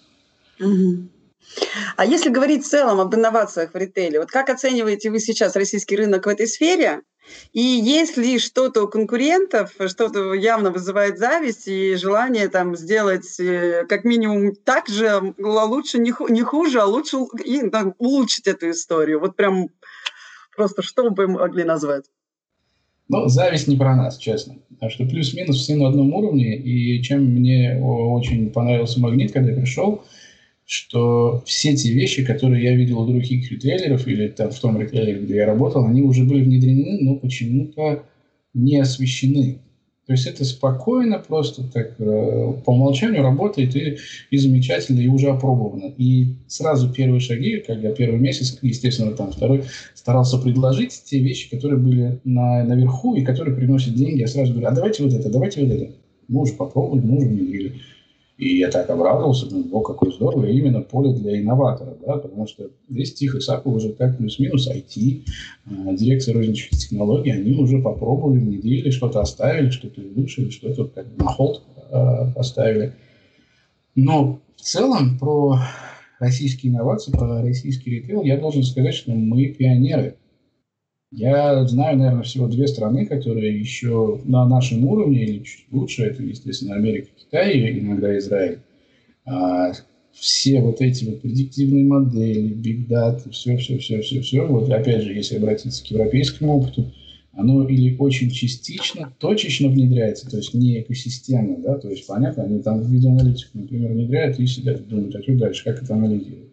А 1.97 2.05
если 2.05 2.31
говорить 2.31 2.65
в 2.65 2.69
целом 2.69 3.01
об 3.01 3.15
инновациях 3.15 3.75
в 3.75 3.77
ритейле, 3.77 4.21
вот 4.21 4.31
как 4.31 4.49
оцениваете 4.49 5.11
вы 5.11 5.21
сейчас 5.21 5.57
российский 5.57 5.97
рынок 5.97 6.27
в 6.27 6.29
этой 6.29 6.47
сфере? 6.47 7.03
И 7.53 7.61
есть 7.61 8.17
ли 8.17 8.39
что-то 8.39 8.85
у 8.85 8.89
конкурентов, 8.89 9.73
что-то 9.89 10.35
явно 10.35 10.71
вызывает 10.71 11.19
зависть 11.19 11.69
и 11.69 11.95
желание 11.97 12.49
там 12.49 12.77
сделать 12.77 13.41
э, 13.41 13.87
как 13.89 14.05
минимум 14.05 14.55
так 14.55 14.89
же, 14.89 15.35
лучше, 15.39 15.99
не, 15.99 16.13
хуже, 16.43 16.81
а 16.81 16.85
лучше 16.85 17.19
и, 17.45 17.71
там, 17.71 17.95
улучшить 17.99 18.47
эту 18.47 18.71
историю? 18.71 19.21
Вот 19.21 19.37
прям 19.37 19.69
просто 20.55 20.83
что 20.83 21.09
бы 21.11 21.27
мы 21.27 21.39
могли 21.39 21.65
назвать? 21.65 22.05
Ну, 23.09 23.29
зависть 23.29 23.69
не 23.69 23.77
про 23.77 23.95
нас, 23.95 24.17
честно. 24.17 24.57
А 24.81 24.89
что 24.89 25.05
плюс-минус 25.05 25.59
все 25.59 25.75
на 25.77 25.89
одном 25.89 26.15
уровне. 26.15 26.57
И 26.57 27.03
чем 27.03 27.25
мне 27.25 27.79
очень 27.81 28.51
понравился 28.51 29.01
магнит, 29.01 29.33
когда 29.33 29.51
я 29.51 29.57
пришел, 29.57 30.03
что 30.65 31.43
все 31.45 31.77
те 31.77 31.93
вещи, 31.93 32.25
которые 32.25 32.65
я 32.65 32.75
видел 32.75 33.01
у 33.01 33.07
других 33.07 33.51
ритейлеров 33.51 34.07
или 34.09 34.29
там 34.29 34.51
в 34.51 34.59
том 34.59 34.81
ритейлере, 34.81 35.21
где 35.21 35.37
я 35.37 35.47
работал, 35.47 35.85
они 35.85 36.01
уже 36.03 36.25
были 36.25 36.43
внедрены, 36.43 36.99
но 37.03 37.17
почему-то 37.17 38.05
не 38.55 38.79
освещены. 38.79 39.59
То 40.07 40.13
есть 40.13 40.27
это 40.27 40.45
спокойно, 40.45 41.19
просто 41.19 41.63
так 41.73 41.95
э, 41.99 42.53
по 42.65 42.73
умолчанию 42.73 43.23
работает 43.23 43.75
и, 43.75 43.97
и 44.31 44.37
замечательно, 44.37 45.01
и 45.01 45.09
уже 45.09 45.29
опробовано. 45.31 45.95
И 45.97 46.35
сразу 46.47 46.93
первые 46.93 47.21
шаги, 47.21 47.63
когда 47.67 47.91
первый 47.91 48.19
месяц, 48.19 48.59
естественно, 48.61 49.13
там 49.13 49.33
второй, 49.33 49.65
старался 49.95 50.37
предложить 50.37 51.03
те 51.05 51.21
вещи, 51.21 51.49
которые 51.49 51.79
были 51.79 52.21
на, 52.25 52.65
наверху 52.65 53.15
и 53.15 53.25
которые 53.25 53.57
приносят 53.57 53.95
деньги. 53.95 54.21
Я 54.21 54.29
сразу 54.29 54.53
говорю, 54.53 54.69
а 54.69 54.73
давайте 54.73 55.03
вот 55.05 55.15
это, 55.15 55.31
давайте 55.31 55.65
вот 55.65 55.73
это. 55.73 55.93
Мы 56.29 56.43
уже 56.43 56.53
попробовали, 56.53 57.01
мы 57.01 57.17
уже 57.19 57.29
внедрили. 57.29 57.81
И 58.37 58.59
я 58.59 58.69
так 58.69 58.91
обрадовался, 58.91 59.49
думаю, 59.49 59.77
о, 59.77 59.81
какое 59.81 60.11
здорово, 60.11 60.47
именно 60.47 60.81
поле 60.81 61.13
для 61.15 61.41
инноваторов, 61.41 61.99
да, 62.05 62.17
потому 62.17 62.49
что 62.49 62.69
здесь 62.89 63.15
Тихо 63.15 63.39
Сапа 63.39 63.69
уже 63.69 63.91
так 63.91 64.19
плюс-минус 64.19 64.69
IT, 64.69 65.23
э, 65.67 65.97
дирекция 65.97 66.35
розничных 66.35 66.81
технологий, 66.81 67.31
они 67.31 67.55
уже 67.55 67.81
попробовали, 67.81 68.41
внедрили, 68.41 68.91
что-то 68.91 69.21
оставили, 69.21 69.71
что-то 69.71 70.01
улучшили, 70.01 70.51
что-то 70.51 70.87
как 70.87 71.07
на 71.17 71.27
холд 71.27 71.63
э, 71.93 72.33
поставили. 72.35 72.95
Но 73.95 74.41
в 74.57 74.61
целом 74.63 75.17
про 75.17 75.61
российские 76.19 76.73
инновации, 76.73 77.13
про 77.13 77.41
российский 77.41 77.91
ритейл 77.91 78.25
я 78.25 78.37
должен 78.37 78.65
сказать, 78.65 78.95
что 78.95 79.13
мы 79.13 79.47
пионеры. 79.47 80.17
Я 81.17 81.65
знаю, 81.69 81.97
наверное, 81.97 82.25
всего 82.25 82.49
две 82.49 82.67
страны, 82.67 83.07
которые 83.07 83.57
еще 83.57 84.21
на 84.25 84.49
нашем 84.49 84.85
уровне 84.85 85.25
или 85.25 85.45
чуть 85.45 85.67
лучше, 85.71 86.03
это, 86.03 86.25
естественно, 86.25 86.75
Америка, 86.75 87.09
Китай 87.17 87.57
и 87.57 87.79
иногда 87.79 88.19
Израиль. 88.19 88.59
А 89.25 89.71
все 90.13 90.61
вот 90.61 90.81
эти 90.81 91.05
вот 91.05 91.23
предиктивные 91.23 91.85
модели, 91.85 92.53
big 92.57 92.89
data, 92.89 93.31
все, 93.31 93.57
все, 93.59 93.79
все, 93.79 94.01
все, 94.01 94.21
все, 94.23 94.45
вот 94.45 94.69
опять 94.71 95.03
же, 95.03 95.15
если 95.15 95.37
обратиться 95.37 95.85
к 95.85 95.87
европейскому 95.87 96.57
опыту, 96.57 96.93
оно 97.33 97.67
или 97.69 97.97
очень 97.97 98.31
частично, 98.31 99.13
точечно 99.21 99.69
внедряется, 99.69 100.29
то 100.29 100.37
есть 100.37 100.53
не 100.53 100.81
экосистемно, 100.81 101.59
да, 101.63 101.79
то 101.79 101.91
есть 101.91 102.07
понятно, 102.09 102.43
они 102.43 102.61
там 102.61 102.83
видеоаналитику, 102.91 103.59
например, 103.59 103.93
внедряют 103.93 104.41
и 104.41 104.47
сидят 104.47 104.89
думают, 104.89 105.15
а 105.15 105.23
что 105.23 105.37
дальше, 105.37 105.63
как 105.63 105.81
это 105.81 105.95
анализировать. 105.95 106.51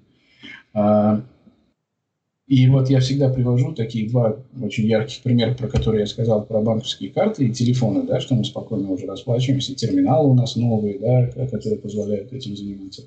И 2.51 2.67
вот 2.67 2.89
я 2.89 2.99
всегда 2.99 3.29
привожу 3.29 3.71
такие 3.71 4.09
два 4.09 4.37
очень 4.61 4.85
ярких 4.85 5.21
примера, 5.23 5.53
про 5.53 5.69
которые 5.69 6.01
я 6.01 6.05
сказал, 6.05 6.43
про 6.43 6.59
банковские 6.59 7.09
карты 7.09 7.45
и 7.45 7.53
телефоны, 7.53 8.03
да, 8.03 8.19
что 8.19 8.35
мы 8.35 8.43
спокойно 8.43 8.91
уже 8.91 9.05
расплачиваемся, 9.05 9.73
терминалы 9.73 10.31
у 10.31 10.33
нас 10.33 10.57
новые, 10.57 10.99
да, 10.99 11.27
которые 11.47 11.79
позволяют 11.79 12.33
этим 12.33 12.57
заниматься, 12.57 13.03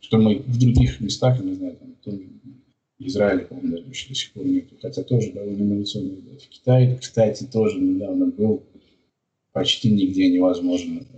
что 0.00 0.18
мы 0.18 0.40
в 0.44 0.58
других 0.58 0.98
местах, 0.98 1.38
не 1.38 1.54
знаю, 1.54 1.76
там, 2.04 2.18
Израиле, 2.98 3.44
по-моему, 3.44 3.76
даже 3.76 3.84
до 3.84 4.14
сих 4.16 4.32
пор 4.32 4.44
нет, 4.44 4.64
хотя 4.82 5.04
тоже 5.04 5.30
довольно 5.30 5.62
инновационный. 5.62 6.16
В 6.44 6.48
Китае, 6.48 6.98
кстати, 7.00 7.44
тоже 7.44 7.78
недавно 7.78 8.26
был 8.26 8.64
почти 9.52 9.90
нигде 9.92 10.28
невозможно 10.28 11.02
э, 11.12 11.17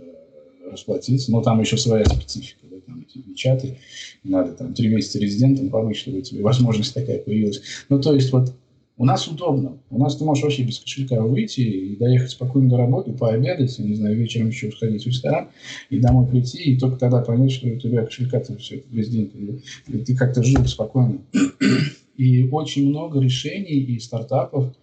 расплатиться, 0.71 1.31
но 1.31 1.41
там 1.41 1.59
еще 1.61 1.77
своя 1.77 2.05
специфика, 2.05 2.65
да, 2.69 2.77
там 2.85 3.01
эти 3.01 3.19
печаты, 3.19 3.77
надо 4.23 4.53
там 4.53 4.73
три 4.73 4.87
месяца 4.87 5.19
резидентом 5.19 5.69
помыть, 5.69 5.97
чтобы 5.97 6.21
тебе 6.21 6.41
возможность 6.41 6.93
такая 6.93 7.19
появилась. 7.19 7.61
Ну, 7.89 7.99
то 8.01 8.13
есть 8.13 8.31
вот 8.31 8.53
у 9.01 9.05
нас 9.05 9.27
удобно. 9.27 9.79
У 9.89 9.97
нас 9.97 10.15
ты 10.15 10.23
можешь 10.25 10.43
вообще 10.43 10.61
без 10.61 10.77
кошелька 10.77 11.19
выйти 11.21 11.61
и 11.61 11.95
доехать 11.95 12.29
спокойно 12.29 12.69
до 12.69 12.77
работы, 12.77 13.13
пообедать, 13.13 13.79
не 13.79 13.95
знаю, 13.95 14.15
вечером 14.15 14.49
еще 14.49 14.71
сходить 14.71 15.03
в 15.03 15.07
ресторан 15.07 15.49
и 15.89 15.99
домой 15.99 16.27
прийти, 16.27 16.59
и 16.59 16.77
только 16.77 16.99
тогда 16.99 17.21
понять, 17.21 17.51
что 17.51 17.67
у 17.67 17.77
тебя 17.77 18.05
кошелька-то 18.05 18.55
все 18.57 18.83
весь 18.91 19.09
день. 19.09 19.63
И 19.87 19.97
ты 19.97 20.15
как-то 20.15 20.43
жил 20.43 20.63
спокойно. 20.65 21.17
И 22.15 22.47
очень 22.49 22.89
много 22.89 23.19
решений 23.19 23.79
и 23.79 23.99
стартапов 23.99 24.75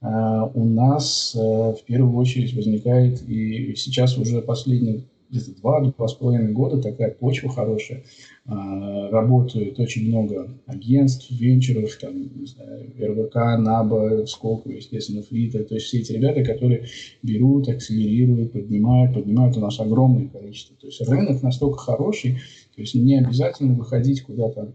э, 0.00 0.06
у 0.06 0.64
нас 0.64 1.34
э, 1.34 1.38
в 1.38 1.78
первую 1.86 2.16
очередь 2.16 2.54
возникает, 2.54 3.28
и 3.28 3.74
сейчас 3.74 4.16
уже 4.16 4.42
последние 4.42 5.02
где-то 5.30 5.60
два-два 5.60 6.08
с 6.08 6.14
половиной 6.14 6.52
года 6.52 6.80
такая 6.80 7.10
почва 7.10 7.50
хорошая. 7.50 8.04
А, 8.46 9.10
работают 9.10 9.78
очень 9.78 10.08
много 10.08 10.60
агентств, 10.66 11.30
венчуров, 11.30 11.96
там, 11.96 12.22
не 12.38 12.46
знаю, 12.46 12.92
РВК, 12.98 13.34
НАБА, 13.34 14.26
Сколково, 14.26 14.72
естественно, 14.72 15.22
Фрита. 15.22 15.64
То 15.64 15.74
есть 15.74 15.86
все 15.86 15.98
эти 15.98 16.12
ребята, 16.12 16.44
которые 16.44 16.86
берут, 17.22 17.68
акселерируют, 17.68 18.52
поднимают, 18.52 19.14
поднимают 19.14 19.56
у 19.56 19.60
нас 19.60 19.80
огромное 19.80 20.28
количество. 20.28 20.76
То 20.76 20.86
есть 20.86 21.00
рынок 21.08 21.42
настолько 21.42 21.78
хороший, 21.78 22.34
то 22.74 22.80
есть 22.80 22.94
не 22.94 23.18
обязательно 23.18 23.74
выходить 23.74 24.22
куда-то 24.22 24.74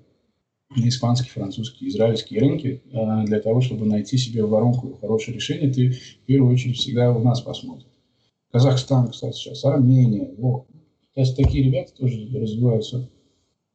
на 0.75 0.87
испанские, 0.87 1.31
французские, 1.31 1.89
израильские 1.89 2.39
рынки 2.39 2.81
а, 2.93 3.25
для 3.25 3.39
того, 3.39 3.61
чтобы 3.61 3.85
найти 3.85 4.17
себе 4.17 4.43
в 4.43 4.49
воронку 4.49 4.97
хорошее 4.99 5.35
решение, 5.35 5.71
ты 5.71 5.91
в 5.91 6.25
первую 6.25 6.53
очередь 6.53 6.77
всегда 6.77 7.11
у 7.11 7.21
нас 7.21 7.41
посмотришь. 7.41 7.90
Казахстан, 8.51 9.09
кстати, 9.09 9.35
сейчас, 9.35 9.63
Армения. 9.65 10.29
Вот. 10.37 10.65
Сейчас 11.13 11.33
такие 11.33 11.65
ребята 11.65 11.93
тоже 11.97 12.27
развиваются, 12.33 13.09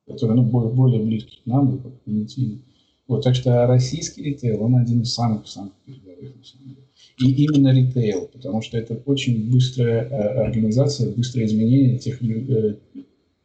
которые 0.07 0.37
ну, 0.37 0.43
более, 0.43 0.73
более 0.73 1.03
близки 1.03 1.39
к 1.43 1.47
нам, 1.47 1.79
как 1.79 2.01
понятийно. 2.03 2.61
Вот, 3.09 3.23
так 3.23 3.35
что 3.35 3.67
российский 3.67 4.23
ритейл, 4.23 4.63
он 4.63 4.77
один 4.77 5.03
из 5.03 5.15
самых-самых 5.15 5.73
передовых, 5.85 6.37
на 6.37 6.45
самом 6.45 6.69
деле. 6.69 6.81
И 7.19 7.45
именно 7.45 7.73
ритейл, 7.73 8.29
потому 8.33 8.63
что 8.63 8.77
это 8.77 9.01
очень 9.07 9.51
быстрая 9.51 10.05
э, 10.05 10.45
организация, 10.45 11.13
быстрое 11.13 11.47
изменение 11.47 11.99
тех, 11.99 12.21
э, 12.23 12.77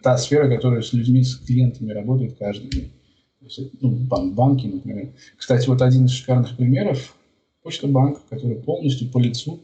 та 0.02 0.18
сфера, 0.18 0.50
которая 0.54 0.82
с 0.82 0.94
людьми, 0.94 1.24
с 1.24 1.36
клиентами 1.36 1.92
работает 1.92 2.38
каждый 2.38 2.70
день. 2.70 2.92
То 3.40 3.46
есть, 3.46 3.60
ну, 3.82 3.92
бан, 3.92 4.34
банки, 4.34 4.66
например. 4.66 5.14
Кстати, 5.38 5.68
вот 5.68 5.82
один 5.82 6.06
из 6.06 6.12
шикарных 6.12 6.58
примеров– 6.58 7.16
Почта 7.64 7.88
банк, 7.88 8.22
который 8.28 8.56
полностью 8.56 9.10
по 9.10 9.20
лицу 9.20 9.60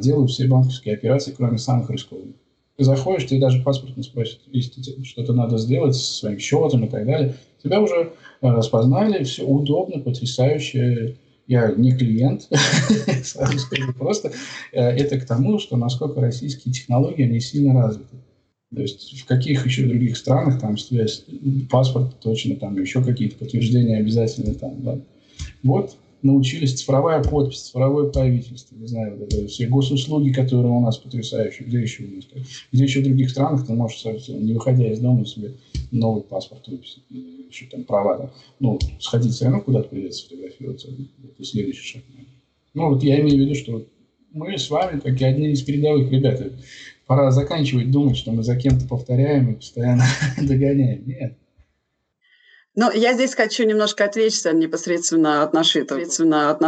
делают 0.00 0.30
все 0.30 0.46
банковские 0.46 0.94
операции, 0.94 1.34
кроме 1.36 1.58
самых 1.58 1.90
рискованных. 1.90 2.34
Ты 2.76 2.84
заходишь, 2.84 3.28
ты 3.28 3.38
даже 3.38 3.62
паспорт 3.62 3.96
не 3.96 4.02
спросит, 4.02 4.40
если 4.46 5.02
что-то 5.04 5.32
надо 5.34 5.58
сделать 5.58 5.94
со 5.94 6.14
своим 6.14 6.38
счетом 6.38 6.84
и 6.84 6.88
так 6.88 7.04
далее. 7.04 7.34
Тебя 7.62 7.80
уже 7.80 8.12
э, 8.40 8.48
распознали, 8.48 9.22
все 9.24 9.44
удобно, 9.44 10.00
потрясающе. 10.00 11.16
Я 11.46 11.72
не 11.72 11.92
клиент, 11.92 12.48
сразу 13.22 13.58
скажу 13.58 13.92
просто. 13.92 14.32
Э, 14.72 14.80
это 14.82 15.20
к 15.20 15.26
тому, 15.26 15.58
что 15.58 15.76
насколько 15.76 16.22
российские 16.22 16.72
технологии, 16.72 17.24
они 17.24 17.40
сильно 17.40 17.82
развиты. 17.82 18.16
То 18.74 18.80
есть 18.80 19.20
в 19.20 19.26
каких 19.26 19.66
еще 19.66 19.86
других 19.86 20.16
странах 20.16 20.58
там 20.60 20.78
связь, 20.78 21.26
паспорт 21.68 22.18
точно, 22.20 22.56
там 22.56 22.80
еще 22.80 23.04
какие-то 23.04 23.36
подтверждения 23.36 23.98
обязательно 23.98 24.54
там, 24.54 24.82
да. 24.82 24.98
Вот 25.62 25.96
научились 26.22 26.74
цифровая 26.74 27.22
подпись, 27.22 27.62
цифровое 27.62 28.10
правительство, 28.10 28.74
не 28.76 28.86
знаю, 28.86 29.16
вот 29.16 29.32
это 29.32 29.46
все 29.46 29.66
госуслуги, 29.66 30.32
которые 30.32 30.72
у 30.72 30.80
нас 30.80 30.98
потрясающие, 30.98 31.66
где 31.66 31.80
еще 31.80 32.04
у 32.04 32.16
нас, 32.16 32.24
где 32.72 32.84
еще 32.84 33.00
в 33.00 33.04
других 33.04 33.30
странах 33.30 33.66
ты 33.66 33.72
можешь, 33.72 34.04
не 34.28 34.54
выходя 34.54 34.90
из 34.90 35.00
дома, 35.00 35.24
себе 35.24 35.54
новый 35.90 36.22
паспорт 36.22 36.66
выписать, 36.68 37.02
еще 37.08 37.66
там 37.66 37.84
права, 37.84 38.18
да. 38.18 38.30
ну, 38.58 38.78
сходить 38.98 39.32
все 39.32 39.46
равно 39.46 39.60
куда-то 39.60 39.88
придется 39.88 40.24
фотографироваться, 40.24 40.88
это 40.88 41.44
следующий 41.44 41.84
шаг. 41.84 42.02
Ну, 42.74 42.90
вот 42.90 43.02
я 43.02 43.20
имею 43.20 43.36
в 43.36 43.40
виду, 43.40 43.54
что 43.54 43.84
мы 44.32 44.56
с 44.56 44.70
вами, 44.70 45.00
как 45.00 45.20
и 45.20 45.24
одни 45.24 45.50
из 45.50 45.62
передовых 45.62 46.10
ребят, 46.10 46.40
пора 47.06 47.32
заканчивать 47.32 47.90
думать, 47.90 48.16
что 48.16 48.30
мы 48.30 48.42
за 48.42 48.56
кем-то 48.56 48.86
повторяем 48.86 49.52
и 49.52 49.56
постоянно 49.56 50.04
догоняем. 50.40 51.02
Нет. 51.06 51.36
Ну, 52.76 52.88
я 52.92 53.14
здесь 53.14 53.34
хочу 53.34 53.64
немножко 53.64 54.04
отвлечься 54.04 54.52
непосредственно 54.52 55.42
от 55.42 55.52
Нашита. 55.52 55.96
Непосредственно 55.96 56.50
от. 56.50 56.60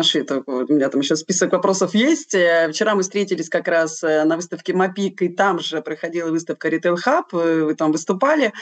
Вот 0.46 0.70
у 0.70 0.74
меня 0.74 0.88
там 0.88 1.00
еще 1.00 1.14
список 1.14 1.52
вопросов 1.52 1.94
есть. 1.94 2.34
Э, 2.34 2.68
вчера 2.72 2.96
мы 2.96 3.02
встретились 3.02 3.48
как 3.48 3.68
раз 3.68 4.02
э, 4.02 4.24
на 4.24 4.34
выставке 4.34 4.74
МАПИК, 4.74 5.22
и 5.22 5.28
там 5.28 5.60
же 5.60 5.80
проходила 5.80 6.30
выставка 6.30 6.68
Retail 6.68 6.96
Hub, 7.06 7.26
э, 7.32 7.62
вы 7.62 7.74
там 7.76 7.92
выступали. 7.92 8.52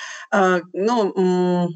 Ну, 0.72 1.70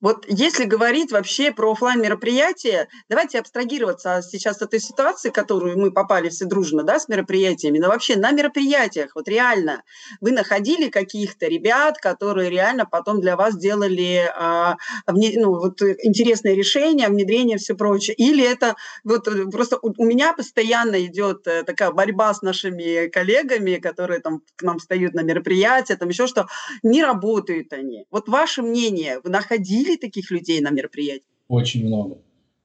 вот 0.00 0.24
если 0.28 0.64
говорить 0.64 1.12
вообще 1.12 1.52
про 1.52 1.72
офлайн 1.72 2.00
мероприятия, 2.00 2.88
давайте 3.08 3.38
абстрагироваться 3.38 4.22
сейчас 4.22 4.56
от 4.56 4.68
этой 4.68 4.80
ситуации, 4.80 5.30
в 5.30 5.32
которую 5.32 5.78
мы 5.78 5.90
попали 5.90 6.28
все 6.28 6.46
дружно, 6.46 6.82
да, 6.82 6.98
с 6.98 7.08
мероприятиями, 7.08 7.78
но 7.78 7.88
вообще 7.88 8.16
на 8.16 8.30
мероприятиях, 8.30 9.12
вот 9.14 9.28
реально, 9.28 9.82
вы 10.20 10.32
находили 10.32 10.88
каких-то 10.88 11.46
ребят, 11.46 11.98
которые 11.98 12.50
реально 12.50 12.86
потом 12.86 13.20
для 13.20 13.36
вас 13.36 13.56
делали 13.56 14.30
а, 14.36 14.76
ну, 15.06 15.50
вот, 15.50 15.82
интересные 15.82 16.54
решения, 16.54 17.08
внедрение, 17.08 17.58
все 17.58 17.74
прочее, 17.74 18.14
или 18.16 18.44
это 18.44 18.76
вот 19.04 19.28
просто 19.50 19.78
у, 19.82 19.92
у 19.96 20.04
меня 20.04 20.32
постоянно 20.32 21.04
идет 21.04 21.46
э, 21.46 21.62
такая 21.62 21.90
борьба 21.90 22.32
с 22.32 22.42
нашими 22.42 23.08
коллегами, 23.08 23.76
которые 23.76 24.20
там 24.20 24.42
к 24.56 24.62
нам 24.62 24.78
встают 24.78 25.14
на 25.14 25.20
мероприятия, 25.20 25.96
там 25.96 26.08
еще 26.08 26.26
что, 26.26 26.46
не 26.82 27.02
работают 27.02 27.72
они. 27.72 28.06
Вот 28.10 28.28
ваше 28.28 28.62
мнение, 28.62 29.20
вы 29.22 29.30
находили 29.30 29.89
ли 29.90 29.96
таких 29.96 30.30
людей 30.30 30.60
на 30.60 30.70
мероприятии? 30.70 31.24
Очень 31.48 31.86
много. 31.86 32.18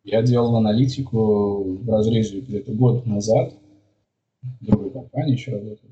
Я 0.04 0.22
делал 0.22 0.56
аналитику 0.56 1.80
в 1.80 1.90
разрезе 1.90 2.40
где-то 2.40 2.72
год 2.74 3.06
назад, 3.06 3.54
в 4.44 4.66
другой 4.66 4.92
компании 4.92 5.34
еще 5.34 5.52
работал. 5.52 5.90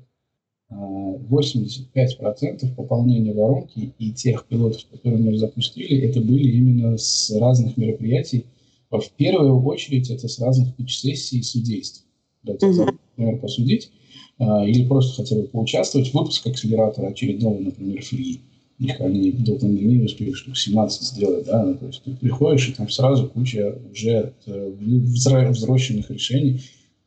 85% 0.70 2.74
пополнения 2.74 3.32
воронки 3.32 3.92
и 3.98 4.12
тех 4.12 4.46
пилотов, 4.46 4.84
которые 4.90 5.22
мы 5.22 5.36
запустили, 5.36 6.08
это 6.08 6.20
были 6.20 6.50
именно 6.50 6.96
с 6.96 7.30
разных 7.38 7.76
мероприятий. 7.76 8.46
В 8.90 9.10
первую 9.16 9.62
очередь 9.64 10.10
это 10.10 10.28
с 10.28 10.38
разных 10.38 10.74
пич-сессий 10.76 11.40
и 11.40 11.42
судейств. 11.42 12.04
Mm-hmm. 12.46 12.98
например, 13.16 13.40
посудить 13.40 13.90
а, 14.38 14.66
или 14.66 14.86
просто 14.86 15.22
хотя 15.22 15.36
бы 15.36 15.44
поучаствовать 15.44 16.10
в 16.10 16.14
выпуске 16.14 16.50
акселератора 16.50 17.08
очередного, 17.08 17.58
например, 17.58 18.02
фри 18.02 18.42
их 18.78 19.00
они 19.00 19.30
до 19.32 19.54
пандемии 19.54 20.04
успели 20.04 20.32
штук 20.32 20.56
17 20.56 21.02
сделать, 21.02 21.46
да, 21.46 21.64
ну, 21.64 21.74
то 21.74 21.86
есть 21.86 22.02
ты 22.02 22.12
приходишь, 22.12 22.68
и 22.68 22.72
там 22.72 22.88
сразу 22.88 23.28
куча 23.28 23.76
уже 23.92 24.32
э, 24.46 24.72
взросленных 24.80 26.10
решений, 26.10 26.60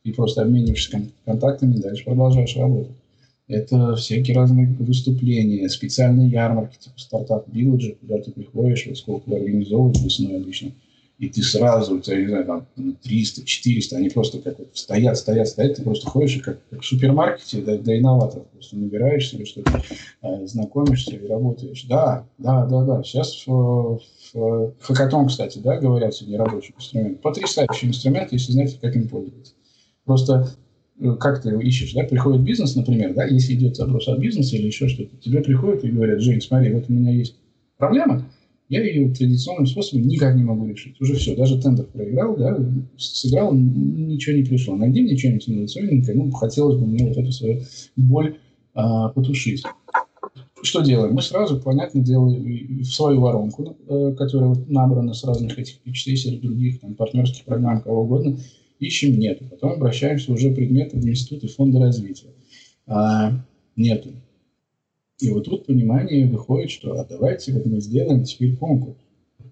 и 0.04 0.12
просто 0.12 0.42
обмениваешься 0.42 1.02
контактами, 1.24 1.76
дальше 1.76 2.04
продолжаешь 2.04 2.56
работать. 2.56 2.96
Это 3.46 3.96
всякие 3.96 4.36
разные 4.36 4.66
выступления, 4.78 5.68
специальные 5.68 6.28
ярмарки, 6.28 6.78
типа 6.78 6.98
стартап 6.98 7.48
Village, 7.48 7.96
куда 8.00 8.18
ты 8.18 8.30
приходишь, 8.30 8.86
вот 8.86 8.98
сколько 8.98 9.34
организовывают 9.34 10.00
весной 10.00 10.36
обычно, 10.36 10.72
и 11.18 11.28
ты 11.28 11.42
сразу, 11.42 11.96
у 11.96 12.00
тебя, 12.00 12.16
не 12.20 12.28
знаю, 12.28 12.44
там 12.44 12.66
300, 13.02 13.44
400, 13.44 13.96
они 13.96 14.08
просто 14.08 14.38
как 14.38 14.58
вот 14.58 14.68
стоят, 14.74 15.18
стоят, 15.18 15.48
стоят, 15.48 15.74
ты 15.74 15.82
просто 15.82 16.06
ходишь 16.06 16.40
как, 16.40 16.60
как 16.70 16.82
в 16.82 16.86
супермаркете 16.86 17.60
для, 17.60 17.76
для 17.76 17.98
инноваторов, 17.98 18.46
просто 18.48 18.76
набираешь 18.76 19.28
себе 19.28 19.44
что-то, 19.44 19.82
э, 20.22 20.46
знакомишься 20.46 21.16
и 21.16 21.26
работаешь. 21.26 21.84
Да, 21.88 22.24
да, 22.38 22.66
да, 22.66 22.84
да. 22.84 23.02
Сейчас 23.02 23.44
в, 23.46 24.00
в 24.32 24.74
хакатон, 24.78 25.26
кстати, 25.26 25.58
да, 25.58 25.78
говорят 25.78 26.14
сегодня 26.14 26.38
рабочий 26.38 26.72
инструмент. 26.76 27.20
Потрясающий 27.20 27.88
инструмент, 27.88 28.30
если 28.30 28.52
знаете, 28.52 28.78
как 28.80 28.94
им 28.94 29.08
пользоваться. 29.08 29.54
Просто 30.04 30.50
э, 31.00 31.16
как 31.18 31.42
ты 31.42 31.48
его 31.48 31.60
ищешь, 31.60 31.94
да, 31.94 32.04
приходит 32.04 32.42
бизнес, 32.42 32.76
например, 32.76 33.14
да, 33.14 33.24
если 33.24 33.54
идет 33.54 33.74
запрос 33.74 34.06
от 34.06 34.20
бизнеса 34.20 34.54
или 34.54 34.66
еще 34.66 34.86
что-то, 34.86 35.16
тебе 35.16 35.42
приходят 35.42 35.82
и 35.82 35.90
говорят, 35.90 36.20
Жень, 36.20 36.40
смотри, 36.40 36.72
вот 36.72 36.84
у 36.88 36.92
меня 36.92 37.10
есть 37.10 37.34
проблема, 37.76 38.24
я 38.68 38.84
ее 38.84 39.12
традиционным 39.12 39.66
способом 39.66 40.06
никак 40.06 40.36
не 40.36 40.44
могу 40.44 40.66
решить. 40.66 41.00
Уже 41.00 41.14
все, 41.14 41.34
даже 41.34 41.60
тендер 41.60 41.86
проиграл, 41.86 42.36
да, 42.36 42.58
сыграл, 42.96 43.54
ничего 43.54 44.36
не 44.36 44.44
пришло. 44.44 44.76
Найди 44.76 45.02
мне 45.02 45.16
что-нибудь 45.16 45.48
инновационненькое, 45.48 46.16
ну, 46.18 46.30
хотелось 46.30 46.78
бы 46.78 46.86
мне 46.86 47.06
вот 47.06 47.16
эту 47.16 47.32
свою 47.32 47.62
боль 47.96 48.36
а, 48.74 49.08
потушить. 49.08 49.64
Что 50.62 50.82
делаем? 50.82 51.14
Мы 51.14 51.22
сразу, 51.22 51.60
понятно, 51.60 52.00
делаем 52.00 52.80
в 52.80 52.84
свою 52.84 53.20
воронку, 53.20 53.76
э, 53.88 54.14
которая 54.18 54.56
набрана 54.66 55.14
с 55.14 55.24
разных 55.24 55.58
этих 55.58 55.76
pitch 55.84 56.40
других 56.40 56.80
там, 56.80 56.94
партнерских 56.94 57.44
программ, 57.44 57.80
кого 57.80 58.02
угодно, 58.02 58.38
ищем 58.80 59.18
нету. 59.18 59.44
Потом 59.50 59.72
обращаемся 59.72 60.32
уже 60.32 60.50
предметы 60.50 60.98
в 60.98 61.06
институты 61.06 61.48
фонда 61.48 61.78
развития. 61.78 62.28
А, 62.86 63.44
нету. 63.76 64.10
И 65.20 65.30
вот 65.30 65.44
тут 65.44 65.66
понимание 65.66 66.26
выходит, 66.26 66.70
что 66.70 66.98
а 66.98 67.04
давайте 67.04 67.52
вот 67.52 67.66
мы 67.66 67.80
сделаем 67.80 68.24
теперь 68.24 68.56
конкурс. 68.56 68.96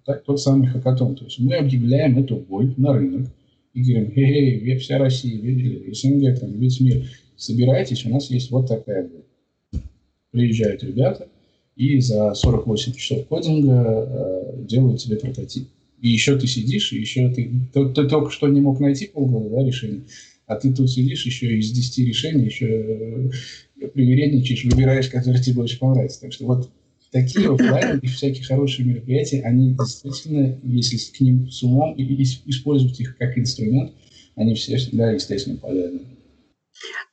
Так, 0.05 0.25
тот 0.25 0.41
самый 0.41 0.69
хакатон. 0.69 1.17
То 1.17 1.25
есть 1.25 1.41
мы 1.41 1.55
объявляем 1.55 2.19
эту 2.19 2.37
бой 2.37 2.73
на 2.77 2.93
рынок 2.93 3.29
и 3.75 3.83
говорим, 3.83 4.13
эй, 4.15 4.77
вся 4.79 4.99
Россия, 4.99 5.41
видели, 5.41 5.93
СНГ, 5.93 6.39
там, 6.39 6.53
весь 6.53 6.81
мир, 6.81 7.09
собирайтесь, 7.37 8.07
у 8.07 8.11
нас 8.11 8.31
есть 8.31 8.51
вот 8.51 8.69
такая 8.69 9.09
бой. 9.09 9.83
Приезжают 10.31 10.85
ребята 10.85 11.29
и 11.77 12.01
за 12.01 12.35
48 12.35 12.93
часов 12.95 13.27
кодинга 13.27 13.73
э, 13.73 14.65
делают 14.65 15.01
тебе 15.01 15.17
прототип. 15.17 15.69
И 16.01 16.09
еще 16.09 16.39
ты 16.39 16.47
сидишь, 16.47 16.93
и 16.93 16.99
еще 16.99 17.29
ты, 17.31 17.51
ты, 17.73 17.89
ты 17.91 18.09
только 18.09 18.31
что 18.31 18.49
не 18.49 18.61
мог 18.61 18.81
найти 18.81 19.07
полгода 19.07 19.51
да, 19.51 19.65
решение, 19.65 20.05
а 20.47 20.57
ты 20.57 20.73
тут 20.73 20.91
сидишь 20.91 21.27
еще 21.27 21.59
из 21.59 21.71
10 21.71 21.99
решений, 22.07 22.45
еще 22.45 22.67
э, 22.67 23.31
привередничаешь, 23.79 24.65
выбираешь, 24.65 25.09
который 25.09 25.41
тебе 25.41 25.57
больше 25.57 25.79
понравится. 25.79 26.21
Так 26.21 26.33
что 26.33 26.47
вот 26.47 26.71
такие 27.11 27.53
офлайн 27.53 27.99
и 27.99 28.07
всякие 28.07 28.45
хорошие 28.45 28.87
мероприятия, 28.87 29.43
они 29.43 29.75
действительно, 29.75 30.59
если 30.63 30.97
к 30.97 31.21
ним 31.21 31.51
с 31.51 31.63
умом 31.63 31.95
и 31.95 32.23
использовать 32.23 32.99
их 33.01 33.17
как 33.17 33.39
инструмент, 33.39 33.93
они 34.35 34.55
все 34.55 34.77
всегда, 34.77 35.13
естественно, 35.13 35.57
полезны. 35.57 36.01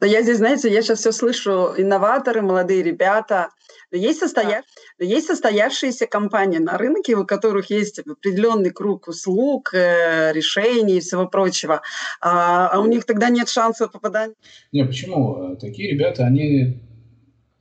Но 0.01 0.07
я 0.07 0.21
здесь, 0.21 0.37
знаете, 0.37 0.71
я 0.71 0.81
сейчас 0.81 0.99
все 0.99 1.11
слышу, 1.11 1.73
инноваторы, 1.77 2.41
молодые 2.41 2.83
ребята, 2.83 3.49
есть, 3.97 4.19
состоя... 4.19 4.63
но 4.99 5.05
есть 5.05 5.27
состоявшиеся 5.27 6.07
компании 6.07 6.59
на 6.59 6.77
рынке, 6.77 7.15
у 7.15 7.25
которых 7.25 7.69
есть 7.69 7.99
определенный 7.99 8.71
круг 8.71 9.07
услуг, 9.07 9.73
э, 9.73 10.31
решений 10.33 10.97
и 10.97 10.99
всего 10.99 11.27
прочего, 11.27 11.81
а, 12.21 12.69
а 12.69 12.79
у 12.79 12.87
них 12.87 13.05
тогда 13.05 13.29
нет 13.29 13.49
шансов 13.49 13.91
попадания. 13.91 14.35
Не, 14.71 14.85
почему? 14.85 15.55
Такие 15.59 15.91
ребята, 15.91 16.25
они, 16.25 16.79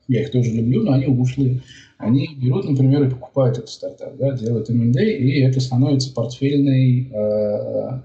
я 0.09 0.23
их 0.23 0.31
тоже 0.31 0.51
люблю, 0.51 0.83
но 0.83 0.93
они 0.93 1.07
ушли. 1.07 1.63
Они 1.99 2.35
берут, 2.35 2.69
например, 2.69 3.05
и 3.05 3.11
покупают 3.11 3.59
этот 3.59 3.71
стартап, 3.71 4.17
да, 4.17 4.33
делают 4.33 4.69
M&A, 4.69 5.05
и 5.05 5.41
это 5.43 5.61
становится 5.61 6.13
портфельной, 6.13 7.11
э, 7.13 8.01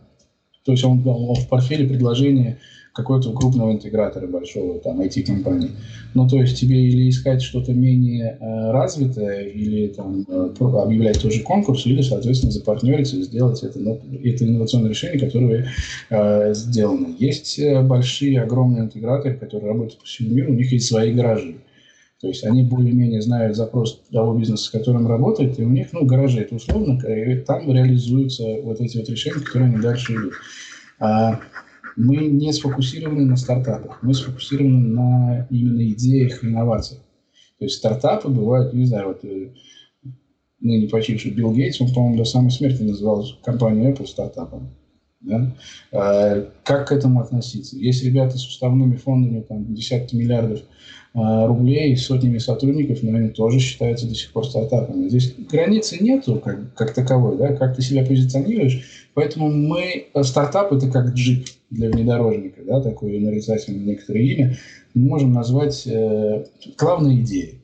то 0.63 0.71
есть 0.73 0.83
он, 0.83 1.01
он 1.07 1.35
в 1.35 1.47
портфеле 1.47 1.87
предложения 1.87 2.59
какого-то 2.97 3.31
крупного 3.31 3.71
интегратора 3.71 4.25
большого, 4.25 4.79
там, 4.79 4.99
IT-компании. 5.01 5.69
Ну, 6.15 6.27
то 6.27 6.37
есть 6.37 6.59
тебе 6.59 6.87
или 6.87 7.09
искать 7.09 7.43
что-то 7.43 7.71
менее 7.71 8.37
э, 8.39 8.71
развитое, 8.71 9.43
или 9.43 9.87
там 9.89 10.25
э, 10.27 10.49
объявлять 10.59 11.21
тоже 11.21 11.43
конкурс, 11.43 11.85
или, 11.85 12.01
соответственно, 12.01 12.51
запартнериться 12.51 13.17
и 13.17 13.21
сделать 13.21 13.61
это, 13.61 13.79
ну, 13.79 14.01
это 14.23 14.45
инновационное 14.45 14.89
решение, 14.89 15.19
которое 15.19 15.67
э, 16.09 16.53
сделано. 16.55 17.15
Есть 17.19 17.59
э, 17.59 17.83
большие, 17.83 18.41
огромные 18.41 18.85
интеграторы, 18.85 19.35
которые 19.35 19.71
работают 19.73 19.99
по 19.99 20.05
всему 20.05 20.33
миру, 20.33 20.51
у 20.51 20.55
них 20.55 20.71
есть 20.71 20.87
свои 20.87 21.13
гаражи. 21.13 21.57
То 22.19 22.27
есть 22.27 22.43
они 22.45 22.63
более-менее 22.63 23.21
знают 23.21 23.55
запрос 23.55 24.01
того 24.11 24.33
бизнеса, 24.33 24.63
с 24.63 24.69
которым 24.69 25.07
работают, 25.07 25.59
и 25.59 25.63
у 25.63 25.69
них, 25.69 25.89
ну, 25.93 26.03
гаражи, 26.03 26.39
это 26.41 26.55
условно, 26.55 26.99
и 27.07 27.35
там 27.35 27.71
реализуются 27.71 28.43
вот 28.63 28.81
эти 28.81 28.97
вот 28.97 29.07
решения, 29.07 29.39
которые 29.39 29.71
они 29.71 29.79
дальше 29.79 30.13
идут. 30.13 30.33
А, 30.99 31.39
мы 31.97 32.27
не 32.27 32.53
сфокусированы 32.53 33.25
на 33.25 33.35
стартапах, 33.35 34.03
мы 34.03 34.13
сфокусированы 34.13 34.87
на 34.87 35.47
именно 35.49 35.81
идеях 35.89 36.43
инновациях. 36.43 37.01
То 37.57 37.65
есть 37.65 37.77
стартапы 37.77 38.29
бывают, 38.29 38.73
не 38.73 38.85
знаю, 38.85 39.07
вот 39.07 39.25
э, 39.25 39.49
ныне 40.59 40.87
почивший 40.87 41.31
Билл 41.31 41.53
Гейтс, 41.53 41.81
он, 41.81 41.91
по-моему, 41.91 42.17
до 42.17 42.23
самой 42.23 42.51
смерти 42.51 42.83
называл 42.83 43.25
компанию 43.43 43.91
Apple 43.91 44.05
стартапом. 44.05 44.75
Да? 45.21 45.55
А, 45.91 46.51
как 46.63 46.89
к 46.89 46.91
этому 46.91 47.19
относиться? 47.19 47.75
Есть 47.75 48.03
ребята 48.03 48.37
с 48.37 48.45
уставными 48.45 48.95
фондами, 48.95 49.41
там, 49.41 49.73
десятки 49.73 50.15
миллиардов 50.15 50.59
а, 51.15 51.47
рублей, 51.47 51.97
сотнями 51.97 52.37
сотрудников, 52.37 53.01
но 53.01 53.17
они 53.17 53.29
тоже 53.29 53.57
считаются 53.57 54.07
до 54.07 54.13
сих 54.13 54.31
пор 54.31 54.45
стартапами. 54.45 55.09
Здесь 55.09 55.33
границы 55.49 55.97
нету 55.99 56.35
как, 56.35 56.75
как 56.75 56.93
таковой, 56.93 57.39
да? 57.39 57.55
как 57.55 57.75
ты 57.75 57.81
себя 57.81 58.05
позиционируешь. 58.05 59.09
Поэтому 59.15 59.49
мы, 59.49 60.05
э, 60.13 60.23
стартап 60.23 60.71
это 60.71 60.91
как 60.91 61.15
джип 61.15 61.47
для 61.69 61.89
внедорожника, 61.89 62.61
да, 62.63 62.81
такое 62.81 63.19
нарицательное 63.19 63.85
некоторое 63.85 64.23
имя, 64.23 64.57
мы 64.93 65.09
можем 65.09 65.33
назвать 65.33 65.85
э, 65.85 66.45
главной 66.77 67.21
идеей. 67.21 67.61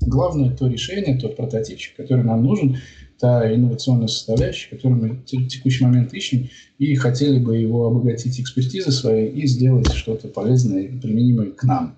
Главное 0.00 0.56
то 0.56 0.66
решение, 0.66 1.18
тот 1.18 1.36
прототипчик, 1.36 1.94
который 1.96 2.24
нам 2.24 2.42
нужен, 2.42 2.78
та 3.18 3.54
инновационная 3.54 4.08
составляющая, 4.08 4.74
которую 4.74 5.00
мы 5.00 5.08
в 5.16 5.24
текущий 5.24 5.84
момент 5.84 6.14
ищем, 6.14 6.48
и 6.78 6.94
хотели 6.94 7.38
бы 7.38 7.58
его 7.58 7.86
обогатить 7.86 8.40
экспертизой 8.40 8.92
своей 8.92 9.30
и 9.30 9.46
сделать 9.46 9.92
что-то 9.92 10.28
полезное 10.28 10.84
и 10.84 10.98
применимое 10.98 11.50
к 11.50 11.62
нам. 11.64 11.96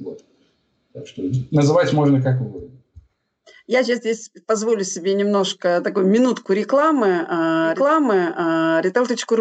Вот. 0.00 0.22
Так 0.92 1.06
что 1.06 1.22
называть 1.50 1.92
можно 1.94 2.20
как 2.20 2.42
угодно. 2.42 2.81
Я 3.66 3.84
сейчас 3.84 3.98
здесь 3.98 4.30
позволю 4.46 4.84
себе 4.84 5.14
немножко 5.14 5.80
такую 5.82 6.06
минутку 6.06 6.52
рекламы. 6.52 7.24
А, 7.28 7.72
рекламы 7.72 8.32
а, 8.36 8.82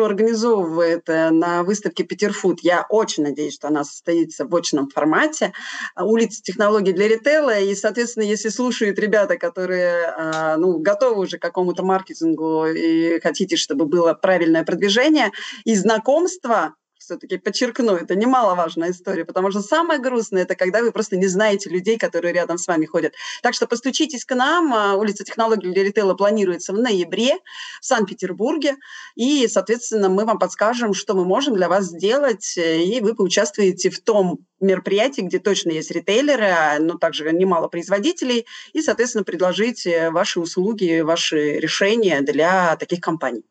организовывает 0.05 1.09
э, 1.09 1.31
на 1.31 1.63
выставке 1.63 2.03
Петерфуд. 2.03 2.59
Я 2.61 2.85
очень 2.89 3.23
надеюсь, 3.23 3.55
что 3.55 3.67
она 3.67 3.83
состоится 3.83 4.45
в 4.45 4.55
очном 4.55 4.89
формате. 4.89 5.53
А, 5.95 6.05
улица 6.05 6.41
технологий 6.43 6.93
для 6.93 7.07
ритейла. 7.07 7.59
И, 7.59 7.73
соответственно, 7.73 8.23
если 8.23 8.49
слушают 8.49 8.99
ребята, 8.99 9.37
которые 9.37 10.55
ну, 10.57 10.77
готовы 10.79 11.21
уже 11.21 11.37
к 11.37 11.41
какому-то 11.41 11.83
маркетингу 11.83 12.67
и 12.67 13.19
хотите, 13.21 13.55
чтобы 13.55 13.85
было 13.85 14.13
правильное 14.13 14.63
продвижение 14.63 15.31
и 15.65 15.75
знакомство 15.75 16.75
все-таки 17.11 17.37
подчеркну, 17.37 17.95
это 17.95 18.15
немаловажная 18.15 18.91
история, 18.91 19.25
потому 19.25 19.51
что 19.51 19.61
самое 19.61 19.99
грустное– 19.99 20.43
это 20.43 20.55
когда 20.55 20.81
вы 20.81 20.91
просто 20.91 21.17
не 21.17 21.27
знаете 21.27 21.69
людей, 21.69 21.97
которые 21.97 22.33
рядом 22.33 22.57
с 22.57 22.67
вами 22.67 22.85
ходят. 22.85 23.13
Так 23.41 23.53
что 23.53 23.67
постучитесь 23.67 24.23
к 24.23 24.33
нам. 24.33 24.73
А, 24.73 24.95
улица 24.95 25.25
технологий 25.25 25.71
для 25.71 25.83
ритейла 25.83 26.13
планируется 26.13 26.71
в 26.71 26.77
ноябре 26.77 27.35
в 27.81 27.85
Санкт-Петербурге. 27.85 28.75
И, 29.15 29.45
соответственно, 29.49 30.07
мы 30.07 30.23
вам 30.23 30.39
подскажем, 30.39 30.93
что 30.93 31.13
мы 31.13 31.25
можем 31.25 31.55
для 31.55 31.67
вас 31.67 31.87
сделать, 31.87 32.57
и 32.57 32.99
вы 33.01 33.13
поучаствуете 33.13 33.89
в 33.89 33.99
том 34.01 34.45
мероприятии, 34.61 35.21
где 35.21 35.39
точно 35.39 35.71
есть 35.71 35.91
ритейлеры, 35.91 36.79
но 36.79 36.97
также 36.97 37.29
немало 37.33 37.67
производителей, 37.67 38.45
и, 38.71 38.81
соответственно, 38.81 39.25
предложить 39.25 39.85
ваши 40.11 40.39
услуги, 40.39 41.01
ваши 41.01 41.59
решения 41.59 42.21
для 42.21 42.75
таких 42.77 43.01
компаний. 43.01 43.43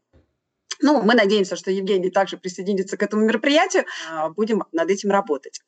Ну, 0.83 1.03
мы 1.03 1.14
надеемся, 1.14 1.57
что 1.57 1.70
Евгений 1.70 2.11
также 2.11 2.37
присоединится 2.37 2.97
к 2.97 3.03
этому 3.03 3.24
мероприятию. 3.24 3.85
А, 4.11 4.31
будем 4.31 4.64
над 4.72 4.91
этим 4.91 5.11
работать. 5.11 5.61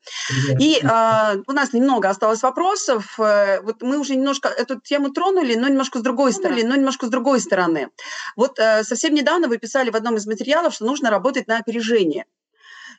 И 0.59 0.81
э, 0.83 1.43
у 1.47 1.53
нас 1.53 1.73
немного 1.73 2.09
осталось 2.09 2.43
вопросов. 2.43 3.19
Э, 3.19 3.61
вот 3.61 3.83
мы 3.83 3.99
уже 3.99 4.15
немножко 4.15 4.49
эту 4.49 4.81
тему 4.81 5.11
тронули, 5.11 5.55
но 5.55 5.69
немножко 5.69 5.99
с 5.99 6.03
другой 6.03 6.33
стороны. 6.33 6.65
Но 6.65 6.77
немножко 6.77 7.07
с 7.07 7.11
другой 7.11 7.41
стороны. 7.41 7.89
Вот 8.37 8.59
э, 8.59 8.85
совсем 8.85 9.15
недавно 9.15 9.49
вы 9.49 9.59
писали 9.59 9.91
в 9.91 9.97
одном 9.97 10.17
из 10.17 10.27
материалов, 10.27 10.75
что 10.75 10.87
нужно 10.87 11.11
работать 11.11 11.47
на 11.47 11.59
опережение. 11.59 12.27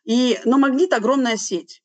И, 0.05 0.39
но 0.45 0.57
магнит 0.57 0.93
огромная 0.93 1.37
сеть. 1.37 1.82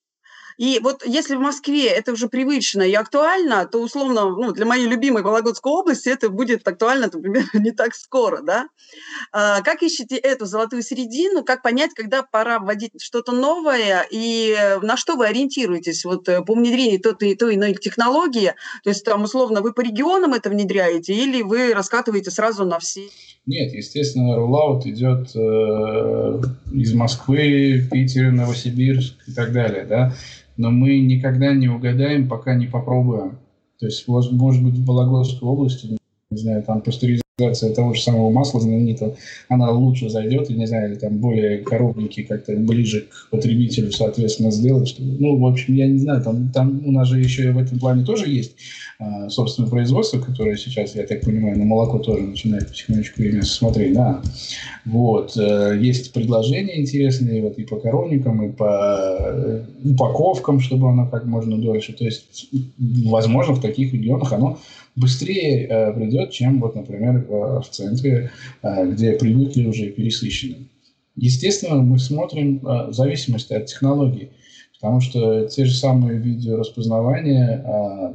И 0.59 0.81
вот 0.83 1.07
если 1.07 1.37
в 1.37 1.41
Москве 1.41 1.87
это 1.87 2.13
уже 2.13 2.29
привычно 2.29 2.83
и 2.83 2.93
актуально, 2.93 3.65
то 3.65 3.81
условно 3.81 4.25
ну, 4.25 4.53
для 4.53 4.67
моей 4.67 4.89
любимой 4.89 5.23
Вологодской 5.23 5.71
области 5.71 6.09
это 6.09 6.31
будет 6.31 6.67
актуально, 6.67 7.09
например, 7.13 7.45
не 7.55 7.71
так 7.71 7.95
скоро. 7.95 8.43
Да? 8.43 8.69
А, 9.33 9.63
как 9.63 9.83
ищете 9.85 10.17
эту 10.17 10.47
золотую 10.47 10.83
середину? 10.83 11.45
Как 11.45 11.63
понять, 11.63 11.93
когда 11.95 12.25
пора 12.25 12.59
вводить 12.59 13.01
что-то 13.01 13.31
новое 13.33 14.05
и 14.11 14.57
на 14.83 14.97
что 14.97 15.15
вы 15.15 15.29
ориентируетесь 15.29 16.05
вот, 16.05 16.29
э, 16.29 16.43
по 16.43 16.55
внедрению 16.55 17.01
той, 17.01 17.37
той 17.37 17.55
иной 17.55 17.75
технологии? 17.75 18.55
То 18.83 18.91
есть 18.91 19.05
там 19.05 19.23
условно 19.23 19.61
вы 19.61 19.73
по 19.73 19.81
регионам 19.81 20.35
это 20.35 20.51
внедряете 20.51 21.15
или 21.15 21.43
вы 21.43 21.73
раскатываете 21.73 22.33
сразу 22.33 22.65
на 22.65 22.81
все? 22.81 23.03
Нет, 23.47 23.73
естественно, 23.73 24.37
рулаут 24.37 24.87
идет 24.87 25.31
э, 25.37 26.43
из 26.73 26.93
Москвы, 26.95 27.87
Питера, 27.91 28.31
Новосибирск 28.33 29.15
и 29.27 29.33
так 29.33 29.53
далее, 29.53 29.87
да. 29.87 30.15
Но 30.59 30.71
мы 30.71 30.99
никогда 30.99 31.55
не 31.55 31.69
угадаем, 31.69 32.29
пока 32.29 32.55
не 32.55 32.67
попробуем. 32.67 33.39
То 33.79 33.87
есть, 33.87 34.07
может 34.07 34.63
быть, 34.63 34.75
в 34.75 34.85
Вологодской 34.85 35.49
области, 35.49 35.97
не 36.31 36.37
знаю, 36.37 36.63
там 36.65 36.83
пастеризация 36.83 37.23
реализация 37.39 37.73
того 37.73 37.95
же 37.95 38.03
самого 38.03 38.31
масла 38.31 38.61
знаменитого, 38.61 39.17
она 39.49 39.71
лучше 39.71 40.11
зайдет, 40.11 40.51
и, 40.51 40.55
не 40.55 40.67
знаю, 40.67 40.97
там 40.97 41.19
более 41.19 41.59
коробники 41.59 42.23
как-то 42.23 42.57
ближе 42.57 43.03
к 43.03 43.31
потребителю, 43.31 43.93
соответственно, 43.93 44.51
сделать. 44.51 44.89
Чтобы, 44.89 45.13
ну, 45.19 45.39
в 45.39 45.47
общем, 45.47 45.75
я 45.75 45.87
не 45.87 45.99
знаю, 45.99 46.23
там, 46.23 46.51
там 46.53 46.83
у 46.85 46.91
нас 46.91 47.09
же 47.09 47.21
еще 47.21 47.53
в 47.53 47.59
этом 47.59 47.79
плане 47.79 48.05
тоже 48.05 48.29
есть 48.29 48.57
а, 48.99 49.29
собственное 49.29 49.71
производство, 49.71 50.19
которое 50.19 50.57
сейчас, 50.57 50.97
я 50.97 51.07
так 51.07 51.21
понимаю, 51.21 51.57
на 51.57 51.65
молоко 51.65 51.99
тоже 51.99 52.23
начинает 52.23 52.69
потихонечку 52.69 53.21
время 53.21 53.43
смотреть, 53.43 53.95
да. 53.95 54.21
Вот. 54.85 55.37
Э, 55.37 55.79
есть 55.81 56.13
предложения 56.13 56.81
интересные 56.81 57.43
вот 57.43 57.59
и 57.59 57.65
по 57.65 57.77
коровникам, 57.77 58.43
и 58.45 58.51
по 58.51 58.97
э, 58.99 59.63
упаковкам, 59.85 60.59
чтобы 60.61 60.91
оно 60.91 61.07
как 61.07 61.27
можно 61.27 61.57
дольше. 61.59 61.93
То 61.93 62.05
есть, 62.05 62.49
возможно, 62.79 63.55
в 63.55 63.61
таких 63.61 63.93
регионах 63.93 64.33
оно 64.33 64.59
быстрее 64.99 65.67
э, 65.67 65.93
придет, 65.93 66.31
чем, 66.31 66.61
вот, 66.61 66.75
например, 66.75 67.25
в, 67.29 67.63
в 67.63 67.69
центре, 67.71 68.31
э, 68.63 68.91
где 68.91 69.13
привыкли 69.13 69.67
уже 69.67 69.91
пересыщены. 69.91 70.69
Естественно, 71.17 71.83
мы 71.83 71.99
смотрим 71.99 72.59
э, 72.59 72.89
в 72.89 72.93
зависимости 72.93 73.53
от 73.53 73.67
технологий, 73.67 74.31
потому 74.75 75.01
что 75.01 75.47
те 75.47 75.65
же 75.65 75.75
самые 75.75 76.19
видеораспознавания 76.19 77.65
э, 77.65 78.15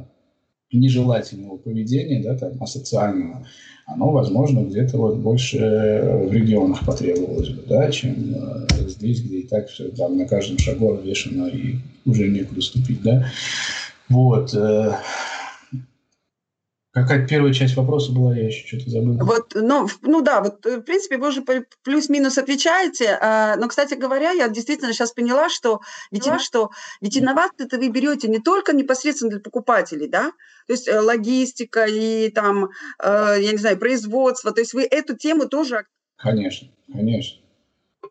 нежелательного 0.72 1.56
поведения, 1.56 2.22
да, 2.22 2.36
там, 2.36 2.62
асоциального, 2.62 3.46
оно, 3.86 4.10
возможно, 4.10 4.60
где-то 4.60 4.96
вот 4.96 5.18
больше 5.18 5.58
в 5.58 6.32
регионах 6.32 6.84
потребовалось 6.86 7.50
бы, 7.50 7.62
да, 7.68 7.90
чем 7.90 8.34
э, 8.34 8.88
здесь, 8.88 9.22
где 9.22 9.40
и 9.40 9.46
так 9.46 9.68
все 9.68 9.88
там 9.88 10.16
на 10.18 10.26
каждом 10.26 10.58
шагу 10.58 10.94
обвешено 10.94 11.48
и 11.48 11.76
уже 12.06 12.28
некуда 12.28 12.60
ступить, 12.60 13.02
да. 13.02 13.26
Вот. 14.08 14.54
Э, 14.54 14.96
Какая 16.94 17.26
первая 17.26 17.52
часть 17.52 17.76
вопроса 17.76 18.12
была, 18.12 18.36
я 18.36 18.46
еще 18.46 18.68
что-то 18.68 18.88
забыл. 18.88 19.18
Вот, 19.18 19.52
ну, 19.56 19.88
ну 20.02 20.20
да, 20.22 20.40
вот 20.40 20.64
э, 20.64 20.76
в 20.76 20.82
принципе 20.82 21.18
вы 21.18 21.30
уже 21.30 21.42
плюс-минус 21.82 22.38
отвечаете, 22.38 23.18
а, 23.20 23.56
но, 23.56 23.66
кстати 23.66 23.94
говоря, 23.94 24.30
я 24.30 24.48
действительно 24.48 24.92
сейчас 24.92 25.10
поняла, 25.10 25.48
что 25.48 25.80
ведь, 26.12 26.26
да. 26.26 26.38
что 26.38 26.70
ведь 27.00 27.18
инновации-то 27.18 27.78
вы 27.78 27.88
берете 27.88 28.28
не 28.28 28.38
только 28.38 28.72
непосредственно 28.72 29.32
для 29.32 29.40
покупателей, 29.40 30.06
да, 30.06 30.30
то 30.68 30.72
есть 30.72 30.86
э, 30.86 31.00
логистика 31.00 31.84
и 31.84 32.30
там, 32.30 32.66
э, 33.02 33.38
я 33.40 33.50
не 33.50 33.58
знаю, 33.58 33.76
производство, 33.76 34.52
то 34.52 34.60
есть 34.60 34.72
вы 34.72 34.84
эту 34.84 35.16
тему 35.16 35.48
тоже... 35.48 35.86
Конечно, 36.16 36.68
конечно. 36.92 37.40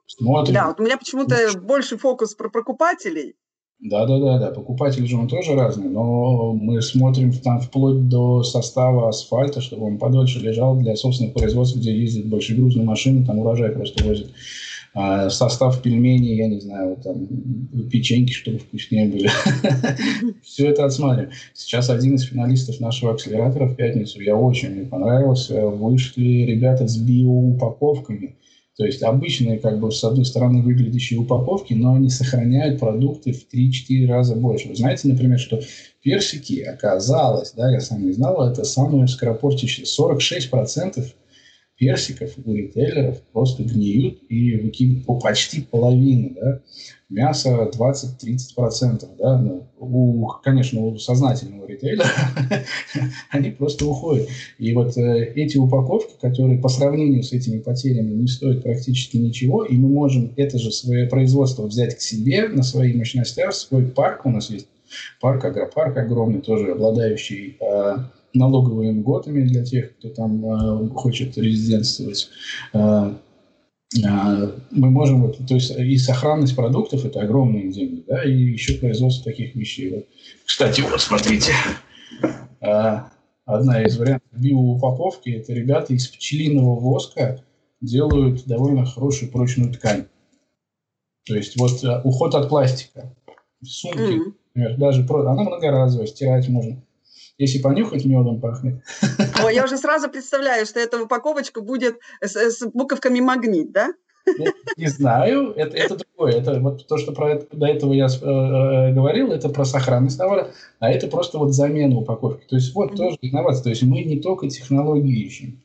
Смотрим. 0.07 0.53
Да, 0.53 0.67
вот 0.67 0.81
у 0.81 0.83
меня 0.83 0.97
почему-то 0.97 1.57
больше 1.57 1.97
фокус 1.97 2.35
про 2.35 2.49
покупателей, 2.49 3.37
да, 3.83 4.05
да, 4.05 4.17
да, 4.17 4.39
да. 4.39 4.51
Покупатель 4.51 5.05
же 5.05 5.17
он 5.17 5.27
тоже 5.27 5.55
разный, 5.55 5.89
но 5.89 6.53
мы 6.53 6.81
смотрим 6.81 7.33
там 7.33 7.59
вплоть 7.59 8.07
до 8.07 8.41
состава 8.41 9.09
асфальта, 9.09 9.59
чтобы 9.59 9.87
он 9.87 9.97
подольше 9.97 10.39
лежал 10.39 10.77
для 10.77 10.95
собственных 10.95 11.33
производств, 11.33 11.75
где 11.75 11.93
ездят 11.93 12.27
большегрузные 12.27 12.85
машины, 12.85 13.25
там 13.25 13.39
урожай 13.39 13.71
просто 13.71 14.05
возят. 14.05 14.29
А 14.95 15.29
состав 15.29 15.81
пельменей, 15.81 16.37
я 16.37 16.47
не 16.47 16.61
знаю, 16.61 16.97
там 17.03 17.27
печеньки, 17.91 18.31
чтобы 18.31 18.59
вкуснее 18.59 19.09
были. 19.09 19.29
Все 20.43 20.67
это 20.67 20.85
отсматриваем. 20.85 21.31
Сейчас 21.53 21.89
один 21.89 22.15
из 22.15 22.23
финалистов 22.23 22.79
нашего 22.79 23.11
акселератора 23.11 23.65
в 23.65 23.75
пятницу, 23.75 24.21
я 24.21 24.37
очень 24.37 24.69
мне 24.69 24.85
понравился, 24.85 25.65
вышли 25.65 26.45
ребята 26.45 26.87
с 26.87 26.95
биоупаковками. 26.95 28.35
То 28.75 28.85
есть 28.85 29.03
обычные, 29.03 29.59
как 29.59 29.79
бы, 29.79 29.91
с 29.91 30.03
одной 30.03 30.25
стороны, 30.25 30.63
выглядящие 30.63 31.19
упаковки, 31.19 31.73
но 31.73 31.93
они 31.93 32.09
сохраняют 32.09 32.79
продукты 32.79 33.31
в 33.31 33.45
3-4 33.53 34.07
раза 34.07 34.35
больше. 34.35 34.69
Вы 34.69 34.75
знаете, 34.75 35.07
например, 35.07 35.39
что 35.39 35.61
персики, 36.01 36.61
оказалось, 36.61 37.53
да, 37.53 37.71
я 37.71 37.79
сам 37.79 38.03
не 38.03 38.13
знал, 38.13 38.49
это 38.49 38.63
самое 38.63 39.07
скоропортящее. 39.07 39.85
46% 39.85 41.05
персиков 41.77 42.31
у 42.45 42.53
ритейлеров 42.53 43.21
просто 43.31 43.63
гниют 43.63 44.19
и 44.29 44.57
выкидывают 44.57 45.05
по 45.05 45.19
почти 45.19 45.61
половину, 45.61 46.35
да. 46.35 46.61
Мясо 47.09 47.69
20-30%, 47.71 49.17
да. 49.17 49.37
Ну, 49.39 49.67
у, 49.77 50.27
конечно, 50.43 50.81
у 50.81 50.97
сознательного 50.97 51.67
ритейлера 51.67 52.07
они 53.29 53.51
просто 53.51 53.85
уходят. 53.85 54.29
И 54.57 54.73
вот 54.73 54.97
э, 54.97 55.33
эти 55.35 55.57
упаковки, 55.57 56.13
которые 56.19 56.59
по 56.59 56.69
сравнению 56.69 57.23
с 57.23 57.33
этими 57.33 57.59
потерями 57.59 58.13
не 58.13 58.27
стоят 58.27 58.63
практически 58.63 59.17
ничего, 59.17 59.63
и 59.63 59.75
мы 59.75 59.89
можем 59.89 60.33
это 60.37 60.57
же 60.57 60.71
свое 60.71 61.07
производство 61.07 61.67
взять 61.67 61.95
к 61.95 62.01
себе 62.01 62.47
на 62.47 62.63
свои 62.63 62.93
мощности, 62.93 63.43
свой 63.51 63.85
парк 63.85 64.25
у 64.25 64.29
нас 64.29 64.49
есть, 64.49 64.67
парк, 65.21 65.45
агропарк 65.45 65.97
огромный, 65.97 66.41
тоже 66.41 66.71
обладающий 66.71 67.57
э, 67.59 67.97
налоговыми 68.33 68.99
льготами 68.99 69.43
для 69.43 69.63
тех, 69.63 69.97
кто 69.97 70.09
там 70.09 70.45
э, 70.45 70.89
хочет 70.89 71.37
резидентствовать. 71.37 72.29
Э, 72.73 73.13
э, 74.03 74.51
мы 74.71 74.89
можем, 74.89 75.21
вот, 75.21 75.37
то 75.47 75.53
есть 75.55 75.71
и 75.77 75.97
сохранность 75.97 76.55
продуктов– 76.55 77.05
это 77.05 77.21
огромные 77.21 77.71
деньги, 77.71 78.03
да, 78.07 78.23
и 78.23 78.33
еще 78.33 78.75
производство 78.75 79.31
таких 79.31 79.55
вещей. 79.55 79.93
Вот. 79.93 80.05
Кстати, 80.45 80.81
вот 80.81 80.99
смотрите, 81.01 81.51
э, 82.61 82.99
одна 83.45 83.83
из 83.83 83.97
вариантов 83.97 84.29
биоупаковки– 84.31 85.29
это 85.31 85.53
ребята 85.53 85.93
из 85.93 86.07
пчелиного 86.07 86.79
воска 86.79 87.43
делают 87.81 88.45
довольно 88.45 88.85
хорошую 88.85 89.31
прочную 89.31 89.71
ткань. 89.73 90.05
То 91.25 91.35
есть 91.35 91.57
вот 91.57 91.83
э, 91.83 92.01
уход 92.03 92.35
от 92.35 92.49
пластика, 92.49 93.15
сумки, 93.63 93.97
mm-hmm. 93.97 94.33
например, 94.55 94.77
даже 94.77 95.07
она 95.09 95.43
многоразовая, 95.43 96.07
стирать 96.07 96.49
можно. 96.49 96.82
Если 97.37 97.59
понюхать, 97.59 98.05
медом 98.05 98.39
пахнет. 98.39 98.83
О, 99.43 99.49
я 99.49 99.63
уже 99.63 99.77
сразу 99.77 100.09
представляю, 100.09 100.65
что 100.65 100.79
эта 100.79 101.01
упаковочка 101.01 101.61
будет 101.61 101.97
с, 102.21 102.35
с 102.35 102.65
буковками 102.65 103.19
магнит, 103.21 103.71
да? 103.71 103.93
Ну, 104.25 104.45
не 104.77 104.87
знаю, 104.87 105.51
это, 105.55 105.75
это 105.75 105.97
другое. 105.97 106.33
Это 106.39 106.59
вот 106.59 106.87
то, 106.87 106.97
что 106.97 107.11
про 107.11 107.33
это, 107.33 107.57
до 107.57 107.65
этого 107.65 107.93
я 107.93 108.05
э, 108.05 108.09
э, 108.09 108.93
говорил, 108.93 109.31
это 109.31 109.49
про 109.49 109.65
сохранность 109.65 110.17
товара, 110.17 110.51
а 110.79 110.91
это 110.91 111.07
просто 111.07 111.37
вот 111.39 111.53
замена 111.53 111.97
упаковки. 111.97 112.45
То 112.47 112.55
есть 112.55 112.73
вот 112.73 112.91
mm-hmm. 112.91 112.97
тоже 112.97 113.17
инновация. 113.21 113.63
То 113.63 113.69
есть 113.69 113.83
мы 113.83 114.03
не 114.03 114.19
только 114.19 114.47
технологии 114.47 115.25
ищем, 115.25 115.62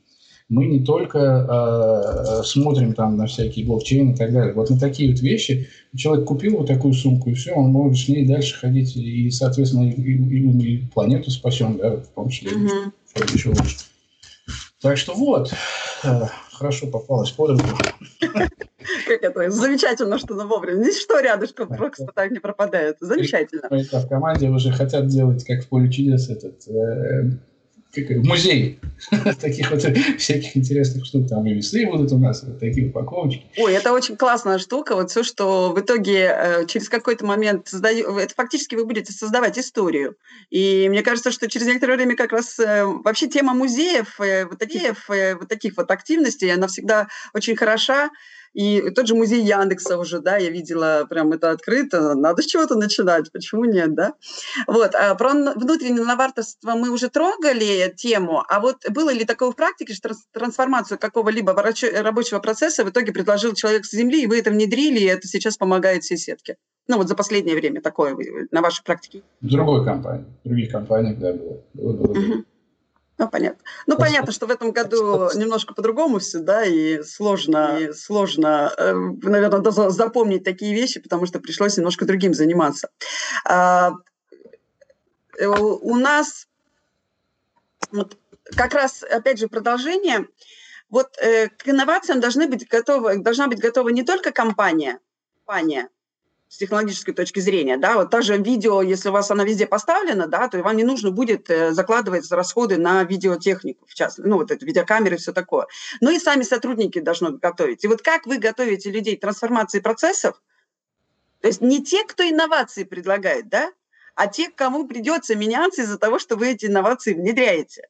мы 0.49 0.65
не 0.65 0.83
только 0.83 1.19
э, 1.19 2.43
смотрим 2.43 2.93
там 2.93 3.17
на 3.17 3.27
всякие 3.27 3.65
блокчейны 3.65 4.13
и 4.13 4.15
так 4.15 4.33
далее. 4.33 4.53
Вот 4.53 4.71
на 4.71 4.79
такие 4.79 5.11
вот 5.11 5.21
вещи 5.21 5.69
человек 5.95 6.25
купил 6.25 6.57
вот 6.57 6.67
такую 6.67 6.93
сумку, 6.93 7.29
и 7.29 7.35
все, 7.35 7.53
он 7.53 7.71
может 7.71 7.97
с 7.99 8.07
ней 8.07 8.27
дальше 8.27 8.59
ходить, 8.59 8.95
и, 8.97 9.29
соответственно, 9.29 9.89
и, 9.89 9.93
и, 9.93 10.73
и 10.73 10.87
планету 10.87 11.29
спасем, 11.29 11.77
да, 11.77 11.97
в 11.97 12.07
том 12.07 12.29
числе, 12.29 12.51
mm-hmm. 12.51 13.33
еще 13.33 13.49
лучше. 13.49 13.77
Так 14.81 14.97
что 14.97 15.13
вот, 15.13 15.53
э, 16.03 16.21
хорошо 16.51 16.87
попалась 16.87 17.29
под 17.29 17.51
руку. 17.51 17.77
Как 18.19 19.23
это? 19.23 19.51
Замечательно, 19.51 20.17
что 20.17 20.33
на 20.33 20.47
вовремя. 20.47 20.85
Ничто 20.85 21.19
рядышком 21.19 21.67
просто 21.67 22.07
так 22.15 22.31
не 22.31 22.39
пропадает. 22.39 22.97
Замечательно. 23.01 23.69
В 23.69 24.07
команде 24.07 24.49
уже 24.49 24.71
хотят 24.71 25.07
делать, 25.07 25.43
как 25.43 25.63
в 25.63 25.67
поле 25.67 25.91
чудес, 25.91 26.29
этот 26.29 26.63
э, 27.95 28.15
музей 28.17 28.79
таких 29.41 29.71
вот 29.71 29.81
всяких 30.17 30.57
интересных 30.57 31.05
штук. 31.05 31.27
Там 31.27 31.45
и 31.45 31.53
весы 31.53 31.85
будут 31.85 32.11
у 32.11 32.17
нас, 32.17 32.43
вот 32.43 32.59
такие 32.59 32.89
упаковочки. 32.89 33.45
Ой, 33.57 33.73
это 33.73 33.93
очень 33.93 34.17
классная 34.17 34.57
штука. 34.57 34.95
Вот 34.95 35.11
все, 35.11 35.23
что 35.23 35.71
в 35.73 35.79
итоге 35.79 36.31
э, 36.31 36.65
через 36.67 36.89
какой-то 36.89 37.25
момент 37.25 37.67
создаю, 37.67 38.17
это 38.17 38.33
фактически 38.35 38.75
вы 38.75 38.85
будете 38.85 39.11
создавать 39.11 39.57
историю. 39.57 40.15
И 40.49 40.87
мне 40.89 41.01
кажется, 41.01 41.31
что 41.31 41.49
через 41.49 41.67
некоторое 41.67 41.95
время 41.95 42.15
как 42.15 42.31
раз 42.31 42.59
э, 42.59 42.85
вообще 42.85 43.27
тема 43.27 43.53
музеев, 43.53 44.19
э, 44.19 44.45
вот 44.45 44.59
таких, 44.59 45.07
вот 45.07 45.47
таких 45.47 45.77
вот 45.77 45.89
активностей, 45.91 46.53
она 46.53 46.67
всегда 46.67 47.07
очень 47.33 47.55
хороша 47.55 48.09
И 48.53 48.89
тот 48.91 49.07
же 49.07 49.15
музей 49.15 49.43
Яндекса 49.43 49.97
уже, 49.97 50.19
да, 50.19 50.37
я 50.37 50.49
видела 50.49 51.05
прям 51.09 51.31
это 51.31 51.51
открыто. 51.51 52.15
Надо 52.15 52.41
с 52.41 52.45
чего-то 52.45 52.75
начинать, 52.75 53.31
почему 53.31 53.65
нет, 53.65 53.93
да? 53.95 54.13
Вот, 54.67 54.95
а 54.95 55.15
про 55.15 55.33
внутреннее 55.33 56.03
новаторство 56.03 56.71
мы 56.71 56.89
уже 56.89 57.09
трогали 57.09 57.93
тему, 57.95 58.43
а 58.47 58.59
вот 58.59 58.77
было 58.89 59.11
ли 59.11 59.25
такое 59.25 59.51
в 59.51 59.55
практике, 59.55 59.93
что 59.93 60.09
трансформацию 60.31 60.97
какого-либо 60.97 61.53
рабочего 61.53 62.39
процесса 62.39 62.83
в 62.83 62.89
итоге 62.89 63.11
предложил 63.11 63.53
человек 63.53 63.85
с 63.85 63.91
земли, 63.91 64.23
и 64.23 64.27
вы 64.27 64.39
это 64.39 64.51
внедрили, 64.51 64.99
и 64.99 65.05
это 65.05 65.27
сейчас 65.27 65.57
помогает 65.57 66.03
всей 66.03 66.17
сетке? 66.17 66.57
Ну, 66.87 66.97
вот 66.97 67.07
за 67.07 67.15
последнее 67.15 67.55
время 67.55 67.81
такое 67.81 68.17
на 68.49 68.61
вашей 68.61 68.83
практике. 68.83 69.21
В 69.41 69.47
другой 69.47 69.85
компании, 69.85 70.25
в 70.43 70.47
других 70.47 70.71
компаниях, 70.71 71.19
да, 71.19 71.33
было. 71.33 71.61
было, 71.73 71.93
было. 71.93 72.11
Угу. 72.11 72.45
Ну, 73.19 73.27
понятно. 73.27 73.61
Ну, 73.85 73.97
понятно, 73.97 74.31
что 74.31 74.47
в 74.47 74.49
этом 74.49 74.71
году 74.71 75.29
немножко 75.35 75.73
по-другому 75.73 76.19
все, 76.19 76.39
да, 76.39 76.63
и 76.63 77.03
сложно, 77.03 77.77
и 77.77 77.91
сложно, 77.91 78.73
э, 78.77 78.93
наверное, 78.93 79.89
запомнить 79.89 80.45
такие 80.45 80.73
вещи, 80.73 81.01
потому 81.01 81.25
что 81.25 81.41
пришлось 81.41 81.75
немножко 81.75 82.05
другим 82.05 82.33
заниматься. 82.33 82.89
А, 83.43 83.91
э, 85.37 85.45
у 85.45 85.95
нас 85.95 86.47
вот, 87.91 88.17
как 88.55 88.73
раз, 88.73 89.03
опять 89.03 89.37
же, 89.37 89.49
продолжение. 89.49 90.25
Вот 90.89 91.09
э, 91.17 91.49
к 91.49 91.67
инновациям 91.67 92.21
должны 92.21 92.47
быть 92.47 92.69
готовы, 92.69 93.17
должна 93.17 93.47
быть 93.47 93.59
готова 93.59 93.89
не 93.89 94.03
только 94.03 94.31
компания, 94.31 94.99
компания, 95.45 95.89
с 96.49 96.57
технологической 96.57 97.13
точки 97.13 97.39
зрения, 97.39 97.77
да, 97.77 97.95
вот 97.95 98.09
та 98.09 98.21
же 98.23 98.35
видео, 98.35 98.81
если 98.81 99.09
у 99.09 99.11
вас 99.11 99.29
она 99.29 99.43
везде 99.43 99.67
поставлена, 99.67 100.25
да, 100.25 100.47
то 100.47 100.57
вам 100.63 100.75
не 100.77 100.83
нужно 100.83 101.11
будет 101.11 101.47
э, 101.51 101.71
закладывать 101.73 102.29
расходы 102.31 102.77
на 102.77 103.03
видеотехнику, 103.03 103.85
в 103.85 103.93
частности, 103.93 104.27
ну, 104.27 104.37
вот 104.37 104.49
это 104.49 104.65
видеокамеры 104.65 105.15
и 105.15 105.19
все 105.19 105.31
такое. 105.31 105.67
Но 106.01 106.09
и 106.09 106.17
сами 106.17 106.41
сотрудники 106.41 106.99
должны 106.99 107.37
готовить. 107.37 107.83
И 107.83 107.87
вот 107.87 108.01
как 108.01 108.25
вы 108.25 108.39
готовите 108.39 108.89
людей 108.89 109.15
к 109.15 109.21
трансформации 109.21 109.79
процессов, 109.79 110.41
то 111.39 111.47
есть 111.47 111.61
не 111.61 111.83
те, 111.83 112.03
кто 112.03 112.27
инновации 112.27 112.83
предлагает, 112.83 113.47
да, 113.47 113.71
а 114.15 114.25
те, 114.25 114.49
кому 114.49 114.87
придется 114.87 115.35
меняться 115.35 115.83
из-за 115.83 115.99
того, 115.99 116.17
что 116.17 116.35
вы 116.35 116.49
эти 116.49 116.65
инновации 116.65 117.13
внедряете. 117.13 117.87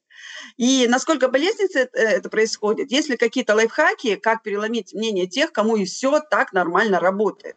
И 0.58 0.86
насколько 0.90 1.30
болезненно 1.30 1.70
это, 1.80 1.98
это 1.98 2.30
происходит, 2.30 2.92
есть 2.92 3.08
ли 3.08 3.16
какие-то 3.16 3.56
лайфхаки, 3.56 4.18
как 4.18 4.44
переломить 4.44 4.94
мнение 4.94 5.28
тех, 5.28 5.54
кому 5.54 5.78
и 5.78 5.86
все 5.86 6.20
так 6.20 6.52
нормально 6.52 7.00
работает. 7.00 7.56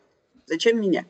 Зачем 0.53 0.83
менять? 0.83 1.07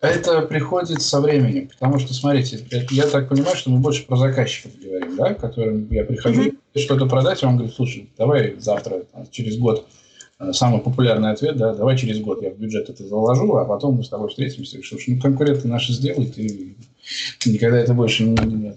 Это 0.00 0.42
приходит 0.42 1.00
со 1.00 1.20
временем, 1.20 1.68
потому 1.68 2.00
что, 2.00 2.12
смотрите, 2.12 2.58
я 2.90 3.06
так 3.06 3.28
понимаю, 3.28 3.56
что 3.56 3.70
мы 3.70 3.78
больше 3.78 4.04
про 4.04 4.16
заказчиков 4.16 4.72
говорим, 4.82 5.16
да, 5.16 5.32
которым 5.32 5.88
я 5.92 6.04
прихожу 6.04 6.48
mm-hmm. 6.48 6.80
что-то 6.80 7.06
продать, 7.06 7.40
и 7.42 7.46
он 7.46 7.54
говорит, 7.54 7.74
слушай, 7.74 8.10
давай 8.18 8.56
завтра, 8.58 9.04
через 9.30 9.58
год, 9.58 9.86
э, 10.40 10.52
самый 10.52 10.80
популярный 10.80 11.30
ответ, 11.30 11.56
да, 11.56 11.72
давай 11.72 11.96
через 11.96 12.18
год 12.18 12.42
я 12.42 12.50
в 12.50 12.58
бюджет 12.58 12.90
это 12.90 13.06
заложу, 13.06 13.54
а 13.54 13.64
потом 13.64 13.94
мы 13.94 14.02
с 14.02 14.08
тобой 14.08 14.28
встретимся, 14.28 14.80
слушай, 14.84 15.14
ну, 15.14 15.20
конкуренты 15.22 15.68
наши 15.68 15.92
сделают, 15.92 16.36
и 16.36 16.76
никогда 17.46 17.78
это 17.78 17.94
больше 17.94 18.24
не, 18.24 18.36
не, 18.44 18.54
не 18.56 18.72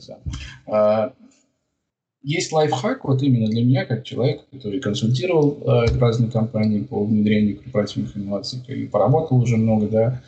есть 2.28 2.51
лайфхак, 2.51 3.05
вот 3.05 3.23
именно 3.23 3.47
для 3.47 3.63
меня, 3.63 3.86
как 3.86 4.03
человек, 4.03 4.41
который 4.51 4.82
консультировал 4.82 5.59
э, 5.61 5.97
разные 5.97 6.30
компании 6.30 6.82
по 6.82 7.05
внедрению 7.05 7.57
корпоративных 7.57 8.17
инноваций, 8.17 8.59
и 8.67 8.86
поработал 8.86 9.38
уже 9.38 9.55
много 9.55 9.88
да, 9.88 10.21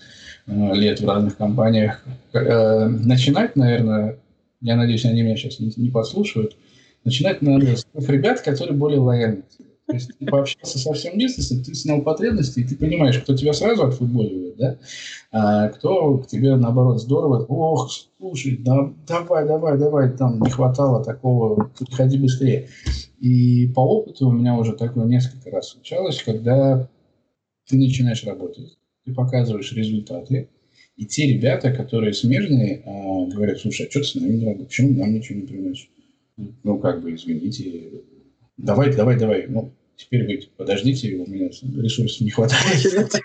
э, 0.47 0.73
лет 0.75 1.01
в 1.01 1.05
разных 1.05 1.35
компаниях. 1.35 2.01
Э, 2.31 2.87
начинать, 2.87 3.57
наверное, 3.57 4.17
я 4.61 4.77
надеюсь, 4.77 5.03
они 5.03 5.23
меня 5.23 5.35
сейчас 5.35 5.59
не, 5.59 5.73
не 5.75 5.89
подслушивают, 5.89 6.55
начинать 7.03 7.41
надо 7.41 7.75
с 7.75 7.85
ребят, 8.07 8.39
которые 8.39 8.77
более 8.77 9.01
лояльны 9.01 9.43
то 9.89 9.95
есть 9.95 10.11
ты 10.19 10.25
пообщался 10.27 10.77
со 10.77 10.93
всем 10.93 11.17
бизнесом, 11.17 11.63
ты 11.63 11.73
снял 11.73 12.03
потребности, 12.03 12.59
и 12.59 12.63
ты 12.63 12.75
понимаешь, 12.75 13.17
кто 13.17 13.35
тебя 13.35 13.53
сразу 13.53 13.85
отфутболивает, 13.85 14.55
да, 14.55 14.77
а 15.31 15.69
кто 15.69 16.19
к 16.19 16.27
тебе, 16.27 16.55
наоборот, 16.57 17.01
здорово, 17.01 17.43
ох, 17.45 17.89
слушай, 18.19 18.57
да, 18.57 18.93
давай, 19.07 19.47
давай, 19.47 19.79
давай, 19.79 20.15
там 20.15 20.39
не 20.41 20.49
хватало 20.51 21.03
такого, 21.03 21.71
приходи 21.79 22.19
быстрее. 22.19 22.69
И 23.19 23.67
по 23.69 23.79
опыту 23.79 24.27
у 24.27 24.31
меня 24.31 24.55
уже 24.55 24.73
такое 24.73 25.05
несколько 25.05 25.49
раз 25.49 25.69
случалось, 25.69 26.21
когда 26.21 26.87
ты 27.67 27.75
начинаешь 27.75 28.23
работать, 28.23 28.77
ты 29.05 29.13
показываешь 29.15 29.73
результаты, 29.73 30.49
и 30.97 31.05
те 31.07 31.33
ребята, 31.33 31.71
которые 31.71 32.13
смежные, 32.13 32.83
а, 32.85 33.25
говорят, 33.25 33.57
слушай, 33.57 33.87
а 33.87 33.89
что 33.89 34.01
ты 34.01 34.05
с 34.05 34.13
нами 34.13 34.33
не 34.33 34.45
работаешь, 34.45 34.67
почему 34.67 34.99
нам 34.99 35.15
ничего 35.15 35.39
не 35.39 35.47
приносишь? 35.47 35.89
Ну, 36.63 36.77
как 36.77 37.01
бы, 37.01 37.15
извините, 37.15 38.03
давай, 38.55 38.95
давай, 38.95 39.17
давай, 39.17 39.47
ну, 39.47 39.73
Теперь 39.99 40.25
вы 40.25 40.39
подождите, 40.55 41.13
у 41.15 41.29
меня 41.29 41.47
ресурсов 41.47 42.21
не 42.21 42.29
хватает. 42.29 43.21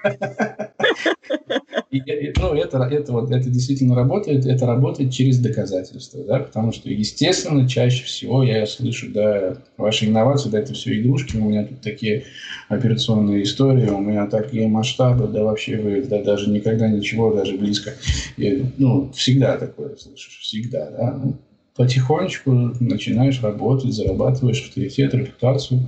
Ну, 2.36 2.54
это, 2.54 2.78
это, 2.78 3.12
вот, 3.12 3.30
это 3.30 3.48
действительно 3.48 3.94
работает, 3.94 4.44
это 4.44 4.66
работает 4.66 5.12
через 5.12 5.38
доказательства, 5.38 6.24
да, 6.24 6.40
потому 6.40 6.72
что, 6.72 6.90
естественно, 6.90 7.68
чаще 7.68 8.04
всего 8.04 8.42
я 8.42 8.66
слышу, 8.66 9.12
да, 9.12 9.58
ваши 9.76 10.06
инновации, 10.06 10.50
да, 10.50 10.58
это 10.58 10.74
все 10.74 11.00
игрушки, 11.00 11.36
у 11.36 11.48
меня 11.48 11.64
тут 11.64 11.80
такие 11.80 12.24
операционные 12.68 13.44
истории, 13.44 13.88
у 13.90 14.00
меня 14.00 14.26
такие 14.26 14.66
масштабы, 14.66 15.28
да, 15.28 15.44
вообще 15.44 15.76
вы 15.76 16.02
да, 16.02 16.22
даже 16.22 16.50
никогда 16.50 16.88
ничего, 16.88 17.32
даже 17.32 17.56
близко. 17.56 17.94
И, 18.36 18.64
ну, 18.76 19.12
всегда 19.12 19.56
такое 19.56 19.94
слышишь, 19.96 20.40
всегда, 20.40 20.90
да. 20.90 21.20
Ну, 21.22 21.36
потихонечку 21.76 22.50
начинаешь 22.80 23.40
работать, 23.42 23.94
зарабатываешь 23.94 24.62
авторитет, 24.62 25.14
репутацию, 25.14 25.80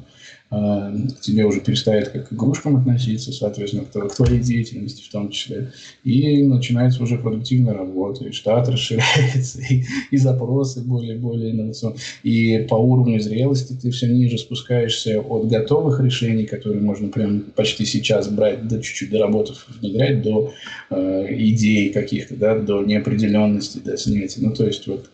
к 0.48 1.20
тебе 1.20 1.44
уже 1.44 1.60
перестает 1.60 2.10
как 2.10 2.28
к 2.28 2.32
игрушкам 2.32 2.76
относиться, 2.76 3.32
соответственно, 3.32 3.84
к 3.84 4.14
твоей 4.14 4.40
деятельности 4.40 5.02
в 5.02 5.10
том 5.10 5.30
числе. 5.30 5.72
И 6.04 6.42
начинается 6.44 7.02
уже 7.02 7.18
продуктивная 7.18 7.74
работа, 7.74 8.24
и 8.24 8.32
штат 8.32 8.68
расширяется, 8.68 9.60
и, 9.68 9.84
и 10.10 10.16
запросы 10.16 10.82
более-более 10.82 11.50
инновационные. 11.50 11.98
И 12.22 12.66
по 12.68 12.76
уровню 12.76 13.20
зрелости 13.20 13.72
ты 13.72 13.90
все 13.90 14.06
ниже 14.06 14.38
спускаешься 14.38 15.20
от 15.20 15.48
готовых 15.48 16.00
решений, 16.00 16.44
которые 16.44 16.80
можно 16.80 17.08
прям 17.08 17.40
почти 17.56 17.84
сейчас 17.84 18.28
брать, 18.28 18.68
да 18.68 18.80
чуть-чуть 18.80 19.10
доработав, 19.10 19.66
внедрять 19.80 20.22
до 20.22 20.52
э, 20.90 21.26
идей 21.30 21.90
каких-то, 21.90 22.36
да, 22.36 22.56
до 22.56 22.84
неопределенности, 22.84 23.78
до 23.78 23.96
снятия. 23.96 24.46
Ну, 24.46 24.54
то 24.54 24.64
есть 24.64 24.86
вот 24.86 25.10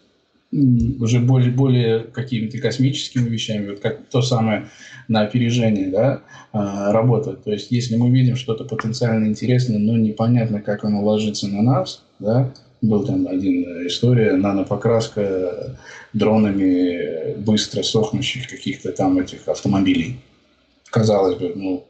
уже 0.52 1.20
более, 1.20 1.50
более 1.50 2.00
какими-то 2.00 2.58
космическими 2.58 3.28
вещами, 3.28 3.70
вот 3.70 3.80
как 3.80 4.04
то 4.10 4.20
самое 4.20 4.68
на 5.08 5.22
опережение 5.22 5.88
да, 5.88 6.22
а, 6.52 6.92
работать. 6.92 7.42
То 7.42 7.52
есть, 7.52 7.70
если 7.70 7.96
мы 7.96 8.10
видим 8.10 8.36
что-то 8.36 8.64
потенциально 8.64 9.26
интересное, 9.26 9.78
но 9.78 9.96
непонятно, 9.96 10.60
как 10.60 10.84
оно 10.84 11.02
ложится 11.02 11.48
на 11.48 11.62
нас, 11.62 12.04
да, 12.18 12.52
был 12.82 13.04
там 13.04 13.28
один 13.28 13.64
э, 13.64 13.86
история, 13.86 14.34
нанопокраска 14.34 15.78
дронами 16.12 17.34
быстро 17.38 17.82
сохнущих 17.82 18.48
каких-то 18.48 18.92
там 18.92 19.18
этих 19.18 19.48
автомобилей. 19.48 20.18
Казалось 20.90 21.38
бы, 21.38 21.52
ну, 21.54 21.86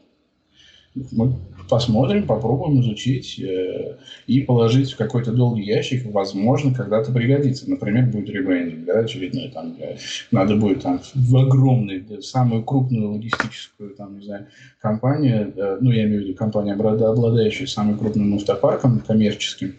мы 1.11 1.33
посмотрим, 1.69 2.27
попробуем 2.27 2.81
изучить 2.81 3.39
э, 3.39 3.97
и 4.27 4.41
положить 4.41 4.91
в 4.91 4.97
какой-то 4.97 5.31
долгий 5.31 5.63
ящик, 5.63 6.05
возможно, 6.05 6.73
когда-то 6.73 7.11
пригодится. 7.11 7.69
Например, 7.69 8.05
будет 8.05 8.29
ребрендинг, 8.29 8.85
да, 8.85 8.99
очередной, 8.99 9.49
там, 9.49 9.75
э, 9.79 9.97
надо 10.31 10.55
будет 10.55 10.81
там 10.81 11.01
в 11.15 11.37
огромный, 11.37 12.01
да, 12.01 12.21
самую 12.21 12.63
крупную 12.63 13.13
логистическую, 13.13 13.95
там, 13.95 14.19
не 14.19 14.25
знаю, 14.25 14.47
компанию, 14.81 15.53
э, 15.55 15.77
ну, 15.81 15.91
я 15.91 16.03
имею 16.03 16.21
в 16.21 16.25
виду 16.25 16.35
компанию, 16.35 16.75
обладающую 16.75 17.67
самым 17.67 17.97
крупным 17.97 18.35
автопарком 18.35 18.99
коммерческим 18.99 19.75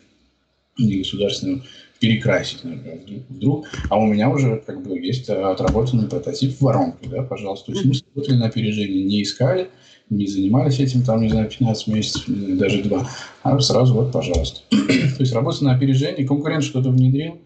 и 0.77 0.99
государственным, 0.99 1.63
перекрасить, 2.01 2.65
например, 2.65 2.99
вдруг, 2.99 3.23
вдруг. 3.29 3.67
А 3.89 3.99
у 3.99 4.07
меня 4.07 4.29
уже 4.29 4.63
как 4.67 4.83
бы 4.83 4.99
есть 4.99 5.31
отработанный 5.31 6.09
прототип 6.09 6.57
в 6.57 6.63
воронке, 6.63 7.09
да, 7.09 7.23
пожалуйста. 7.23 7.67
То 7.67 7.73
есть 7.73 7.85
мы 7.85 7.95
смотрели 7.95 8.39
на 8.39 8.47
опережение, 8.47 9.05
не 9.05 9.23
искали, 9.23 9.71
не 10.11 10.27
занимались 10.27 10.81
этим, 10.81 11.03
там, 11.03 11.23
не 11.23 11.29
знаю, 11.29 11.49
15 11.49 11.87
месяцев, 11.89 12.25
даже 12.27 12.83
два, 12.83 13.09
а 13.43 13.59
сразу 13.61 13.95
вот, 13.95 14.13
пожалуйста. 14.13 14.61
То 14.71 15.21
есть 15.21 15.33
работа 15.33 15.65
на 15.65 15.75
опережение, 15.75 16.27
конкурент 16.27 16.65
что-то 16.65 16.91
внедрил, 16.91 17.39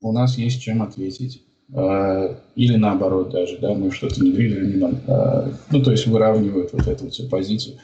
у 0.00 0.12
нас 0.12 0.38
есть 0.38 0.60
чем 0.60 0.82
ответить. 0.82 1.42
А, 1.74 2.38
или 2.54 2.76
наоборот 2.76 3.30
даже, 3.30 3.58
да, 3.58 3.72
мы 3.74 3.90
что-то 3.90 4.20
внедрили, 4.20 4.76
не 4.76 5.00
а, 5.08 5.50
ну, 5.70 5.82
то 5.82 5.90
есть 5.90 6.06
выравнивают 6.06 6.72
вот 6.72 6.86
эту 6.86 7.08
всю 7.10 7.28
позицию. 7.28 7.78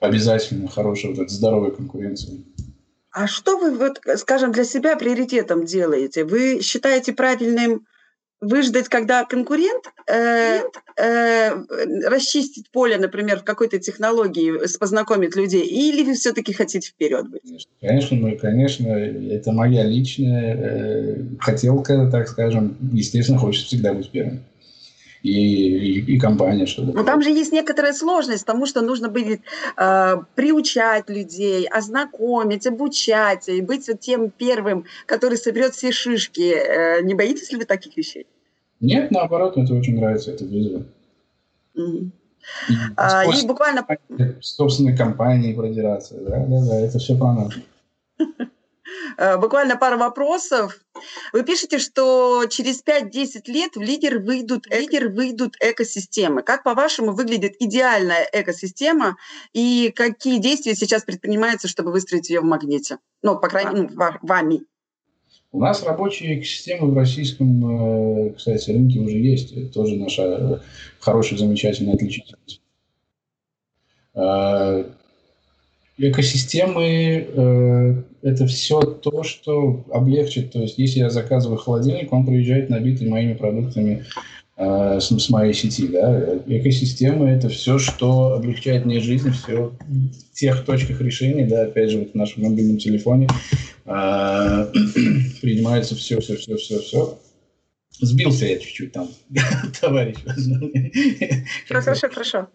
Обязательно 0.00 0.68
хорошая 0.68 1.12
вот 1.12 1.20
эта 1.20 1.32
здоровая 1.32 1.70
конкуренция. 1.70 2.38
А 3.12 3.26
что 3.26 3.58
вы, 3.58 3.76
вот, 3.76 4.00
скажем, 4.16 4.52
для 4.52 4.64
себя 4.64 4.96
приоритетом 4.96 5.64
делаете? 5.64 6.24
Вы 6.24 6.60
считаете 6.62 7.12
правильным 7.12 7.86
выждать, 8.42 8.88
когда 8.88 9.24
конкурент 9.24 9.84
э, 10.06 10.62
э, 10.96 11.50
расчистить 12.08 12.68
поле, 12.70 12.98
например, 12.98 13.38
в 13.38 13.44
какой-то 13.44 13.78
технологии, 13.78 14.58
познакомить 14.78 15.36
людей, 15.36 15.64
или 15.64 16.02
вы 16.02 16.14
все-таки 16.14 16.52
хотите 16.52 16.90
вперед 16.90 17.30
быть? 17.30 17.68
Конечно, 17.80 18.16
мы, 18.16 18.36
конечно, 18.36 18.88
это 18.88 19.52
моя 19.52 19.84
личная 19.84 20.56
э, 20.56 21.16
хотелка, 21.38 22.08
так 22.10 22.28
скажем, 22.28 22.76
естественно, 22.92 23.38
хочется 23.38 23.68
всегда 23.68 23.94
быть 23.94 24.10
первым. 24.10 24.40
и, 25.22 25.30
и, 25.30 26.14
и 26.16 26.18
компания, 26.18 26.66
чтобы... 26.66 26.92
Но 26.92 27.04
там 27.04 27.22
же 27.22 27.30
есть 27.30 27.52
некоторая 27.52 27.92
сложность, 27.92 28.44
потому 28.44 28.66
что 28.66 28.80
нужно 28.82 29.08
будет 29.08 29.40
э, 29.76 30.16
приучать 30.34 31.08
людей, 31.08 31.66
ознакомить, 31.68 32.66
обучать, 32.66 33.48
и 33.48 33.60
быть 33.60 33.86
вот 33.86 34.00
тем 34.00 34.30
первым, 34.30 34.84
который 35.06 35.38
соберет 35.38 35.74
все 35.74 35.92
шишки. 35.92 36.52
Э, 36.52 37.02
не 37.02 37.14
боитесь 37.14 37.52
ли 37.52 37.58
вы 37.58 37.66
таких 37.66 37.96
вещей? 37.96 38.26
Нет, 38.82 39.10
наоборот, 39.12 39.56
мне 39.56 39.64
это 39.64 39.74
очень 39.74 39.96
нравится, 39.96 40.32
этот 40.32 40.50
вызов. 40.50 40.82
Mm-hmm. 41.76 42.10
И, 42.68 42.72
а, 42.96 43.24
и 43.24 43.46
буквально... 43.46 43.86
Собственной 44.40 44.96
компании 44.96 45.54
продираться, 45.54 46.16
да, 46.16 46.44
да, 46.46 46.66
да, 46.66 46.76
это 46.80 46.98
все 46.98 47.16
нас. 47.16 47.54
Э, 49.16 49.36
буквально 49.36 49.76
пару 49.76 49.98
вопросов. 49.98 50.78
Вы 51.32 51.42
пишете, 51.44 51.78
что 51.78 52.46
через 52.46 52.82
5-10 52.82 53.42
лет 53.46 53.76
в 53.76 53.80
лидер 53.80 54.18
выйдут, 54.18 54.66
лидер 54.66 55.08
выйдут 55.08 55.56
экосистемы. 55.60 56.42
Как, 56.42 56.62
по-вашему, 56.62 57.12
выглядит 57.12 57.56
идеальная 57.58 58.28
экосистема 58.32 59.16
и 59.52 59.92
какие 59.94 60.38
действия 60.38 60.74
сейчас 60.74 61.04
предпринимаются, 61.04 61.68
чтобы 61.68 61.92
выстроить 61.92 62.30
ее 62.30 62.40
в 62.40 62.44
магните? 62.44 62.98
Ну, 63.22 63.38
по 63.38 63.48
крайней 63.48 63.82
мере, 63.82 63.94
ну, 63.94 64.04
вами. 64.22 64.62
У 65.52 65.60
нас 65.60 65.82
рабочие 65.82 66.38
экосистемы 66.38 66.90
в 66.90 66.96
российском, 66.96 68.28
э, 68.28 68.30
кстати, 68.30 68.70
рынке 68.70 69.00
уже 69.00 69.18
есть. 69.18 69.52
Это 69.52 69.66
тоже 69.70 69.96
наша 69.96 70.22
э, 70.22 70.58
хорошая, 70.98 71.38
замечательная 71.38 71.94
отличительность. 71.94 72.62
Экосистемы 75.98 77.26
э,– 77.36 78.02
это 78.22 78.46
все 78.46 78.80
то, 78.80 79.22
что 79.22 79.84
облегчит. 79.92 80.52
То 80.52 80.60
есть, 80.60 80.78
если 80.78 81.00
я 81.00 81.10
заказываю 81.10 81.58
холодильник, 81.58 82.10
он 82.14 82.24
приезжает 82.24 82.70
набитый 82.70 83.08
моими 83.08 83.34
продуктами 83.34 84.06
с, 84.56 85.28
моей 85.28 85.52
сети. 85.54 85.88
Да? 85.88 86.38
Экосистемы– 86.46 87.28
это 87.30 87.48
все, 87.50 87.78
что 87.78 88.34
облегчает 88.34 88.86
мне 88.86 89.00
жизнь, 89.00 89.30
все 89.32 89.72
в 89.88 90.34
тех 90.34 90.64
точках 90.64 91.00
решения, 91.00 91.46
да, 91.46 91.62
опять 91.64 91.90
же, 91.90 91.98
вот 92.00 92.12
в 92.12 92.14
нашем 92.14 92.44
мобильном 92.44 92.78
телефоне 92.78 93.28
принимается 95.40 95.94
все, 95.94 96.20
все, 96.20 96.36
все, 96.36 96.56
все, 96.56 96.78
все. 96.80 97.18
Сбился 98.00 98.46
я 98.46 98.58
чуть-чуть 98.58 98.92
там, 98.92 99.08
товарищ. 99.80 100.16
Хорошо, 101.68 102.08
хорошо. 102.08 102.48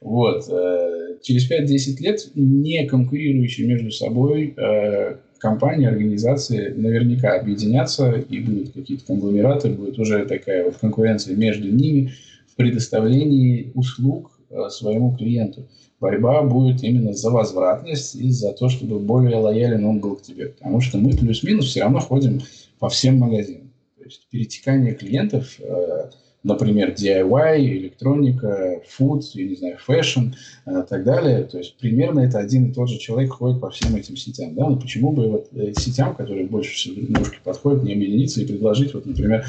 Вот. 0.00 0.48
Э, 0.50 1.18
через 1.22 1.50
5-10 1.50 2.00
лет 2.00 2.30
не 2.34 2.86
конкурирующие 2.86 3.66
между 3.66 3.90
собой 3.90 4.54
э, 4.56 5.16
компании, 5.38 5.86
организации 5.86 6.68
наверняка 6.68 7.38
объединятся, 7.38 8.12
и 8.12 8.40
будут 8.40 8.72
какие-то 8.72 9.06
конгломераты, 9.06 9.70
будет 9.70 9.98
уже 9.98 10.24
такая 10.26 10.64
вот 10.64 10.76
конкуренция 10.76 11.36
между 11.36 11.68
ними 11.68 12.12
в 12.46 12.56
предоставлении 12.56 13.70
услуг 13.74 14.32
э, 14.50 14.68
своему 14.70 15.16
клиенту. 15.16 15.68
Борьба 16.00 16.42
будет 16.42 16.82
именно 16.82 17.14
за 17.14 17.30
возвратность 17.30 18.14
и 18.14 18.30
за 18.30 18.52
то, 18.52 18.68
чтобы 18.68 18.98
более 18.98 19.36
лоялен 19.36 19.84
он 19.84 20.00
был 20.00 20.16
к 20.16 20.22
тебе. 20.22 20.48
Потому 20.48 20.80
что 20.80 20.98
мы 20.98 21.16
плюс-минус 21.16 21.66
все 21.66 21.82
равно 21.82 22.00
ходим 22.00 22.40
по 22.78 22.88
всем 22.88 23.18
магазинам. 23.18 23.72
То 23.96 24.04
есть 24.04 24.26
перетекание 24.30 24.94
клиентов 24.94 25.58
например, 26.44 26.90
DIY, 26.90 27.66
электроника, 27.78 28.82
food, 28.86 29.22
я 29.32 29.48
не 29.48 29.56
знаю, 29.56 29.78
fashion 29.88 30.34
и 30.66 30.70
э, 30.70 30.84
так 30.88 31.02
далее. 31.02 31.44
То 31.44 31.58
есть 31.58 31.76
примерно 31.78 32.20
это 32.20 32.38
один 32.38 32.66
и 32.66 32.72
тот 32.72 32.88
же 32.88 32.98
человек 32.98 33.32
ходит 33.32 33.60
по 33.60 33.70
всем 33.70 33.96
этим 33.96 34.16
сетям. 34.16 34.54
Да? 34.54 34.68
Но 34.68 34.76
почему 34.76 35.10
бы 35.10 35.28
вот 35.28 35.48
э, 35.52 35.72
сетям, 35.76 36.14
которые 36.14 36.46
больше 36.46 36.74
всего 36.74 37.00
немножко 37.00 37.36
подходят, 37.42 37.82
не 37.82 37.94
объединиться 37.94 38.42
и 38.42 38.46
предложить, 38.46 38.94
вот, 38.94 39.06
например, 39.06 39.44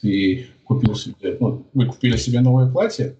ты 0.00 0.46
купил 0.64 0.94
себе, 0.94 1.36
ну, 1.40 1.64
вы 1.72 1.86
купили 1.86 2.16
себе 2.16 2.40
новое 2.40 2.70
платье, 2.70 3.16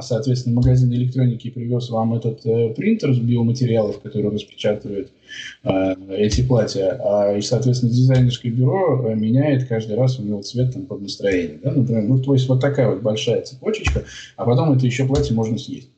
соответственно, 0.00 0.56
магазин 0.56 0.92
электроники 0.92 1.50
привез 1.50 1.90
вам 1.90 2.14
этот 2.14 2.46
э, 2.46 2.72
принтер 2.74 3.12
с 3.12 3.18
биоматериалов, 3.18 4.00
который 4.00 4.30
распечатывает 4.30 5.10
э, 5.64 5.94
эти 6.10 6.46
платья, 6.46 7.00
а, 7.02 7.36
и, 7.36 7.40
соответственно, 7.40 7.90
дизайнерское 7.90 8.52
бюро 8.52 9.10
э, 9.10 9.14
меняет 9.16 9.66
каждый 9.66 9.96
раз 9.96 10.20
у 10.20 10.22
него 10.22 10.40
цвет 10.42 10.72
там, 10.72 10.86
под 10.86 11.02
настроение. 11.02 11.58
Да? 11.62 11.72
Например, 11.72 12.04
ну, 12.04 12.22
то 12.22 12.32
есть 12.32 12.48
вот 12.48 12.60
такая 12.60 12.90
вот 12.90 13.02
большая 13.02 13.42
цепочечка, 13.42 14.04
а 14.36 14.44
потом 14.44 14.72
это 14.72 14.86
еще 14.86 15.04
платье 15.04 15.34
можно 15.34 15.58
съесть. 15.58 15.90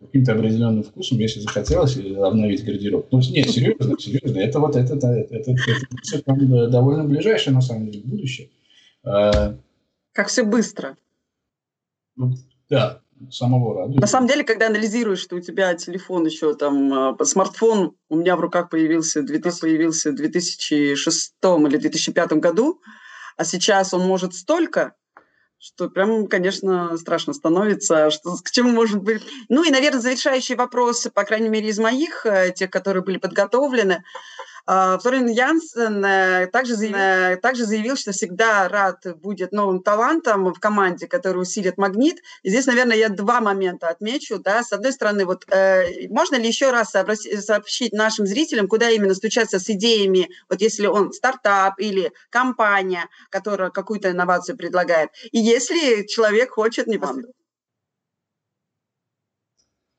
каким-то 0.00 0.32
определенным 0.32 0.82
вкусом, 0.82 1.18
если 1.18 1.38
захотелось, 1.38 1.96
обновить 1.96 2.64
гардероб. 2.64 3.06
Ну, 3.12 3.20
нет, 3.30 3.48
серьезно, 3.48 3.94
серьезно, 3.96 4.40
это 4.40 4.58
вот 4.58 4.74
это, 4.74 4.96
это, 4.96 5.06
это, 5.06 5.34
это, 5.36 5.52
это, 5.52 6.16
это 6.16 6.68
довольно 6.68 7.04
ближайшее, 7.04 7.54
на 7.54 7.60
самом 7.60 7.92
деле, 7.92 8.02
будущее. 8.04 8.48
А, 9.04 9.54
как 10.12 10.26
все 10.26 10.42
быстро. 10.42 10.96
Ну, 12.16 12.32
да, 12.68 13.02
самого 13.30 13.74
радует. 13.80 14.00
На 14.00 14.06
самом 14.06 14.28
деле, 14.28 14.44
когда 14.44 14.66
анализируешь, 14.66 15.20
что 15.20 15.36
у 15.36 15.40
тебя 15.40 15.74
телефон 15.74 16.26
еще 16.26 16.54
там, 16.54 17.14
э, 17.14 17.24
смартфон 17.24 17.96
у 18.08 18.16
меня 18.16 18.36
в 18.36 18.40
руках 18.40 18.70
появился, 18.70 19.22
2000, 19.22 19.60
появился 19.60 20.12
в 20.12 20.14
2006 20.14 21.34
или 21.42 21.76
2005 21.76 22.32
году, 22.34 22.80
а 23.36 23.44
сейчас 23.44 23.94
он 23.94 24.06
может 24.06 24.34
столько, 24.34 24.94
что 25.58 25.90
прям, 25.90 26.26
конечно, 26.26 26.96
страшно 26.96 27.34
становится, 27.34 28.10
что 28.10 28.36
к 28.36 28.50
чему 28.50 28.70
может 28.70 29.02
быть. 29.02 29.22
Ну 29.48 29.62
и, 29.62 29.70
наверное, 29.70 30.00
завершающие 30.00 30.56
вопросы, 30.56 31.10
по 31.10 31.24
крайней 31.24 31.50
мере, 31.50 31.68
из 31.68 31.78
моих, 31.78 32.24
э, 32.24 32.52
тех, 32.54 32.70
которые 32.70 33.04
были 33.04 33.18
подготовлены. 33.18 33.94
А, 33.94 34.49
Флорин 34.66 35.26
Янсен 35.28 36.04
э, 36.04 36.46
также 36.48 36.76
заявил, 36.76 36.98
э, 36.98 37.36
также 37.36 37.64
заявил, 37.64 37.96
что 37.96 38.12
всегда 38.12 38.68
рад 38.68 39.04
будет 39.20 39.52
новым 39.52 39.82
талантам 39.82 40.52
в 40.52 40.60
команде, 40.60 41.06
который 41.06 41.42
усилит 41.42 41.78
магнит. 41.78 42.18
И 42.42 42.50
здесь, 42.50 42.66
наверное, 42.66 42.96
я 42.96 43.08
два 43.08 43.40
момента 43.40 43.88
отмечу. 43.88 44.38
Да. 44.38 44.62
С 44.62 44.72
одной 44.72 44.92
стороны, 44.92 45.24
вот, 45.24 45.44
э, 45.50 46.08
можно 46.08 46.36
ли 46.36 46.46
еще 46.46 46.70
раз 46.70 46.90
сообщить 46.90 47.92
нашим 47.92 48.26
зрителям, 48.26 48.68
куда 48.68 48.90
именно 48.90 49.14
стучаться 49.14 49.58
с 49.58 49.68
идеями, 49.70 50.28
вот 50.48 50.60
если 50.60 50.86
он 50.86 51.12
стартап 51.12 51.78
или 51.78 52.12
компания, 52.30 53.08
которая 53.30 53.70
какую-то 53.70 54.10
инновацию 54.10 54.56
предлагает, 54.56 55.10
и 55.32 55.38
если 55.38 56.06
человек 56.06 56.50
хочет 56.50 56.86
непосредственно. 56.86 57.34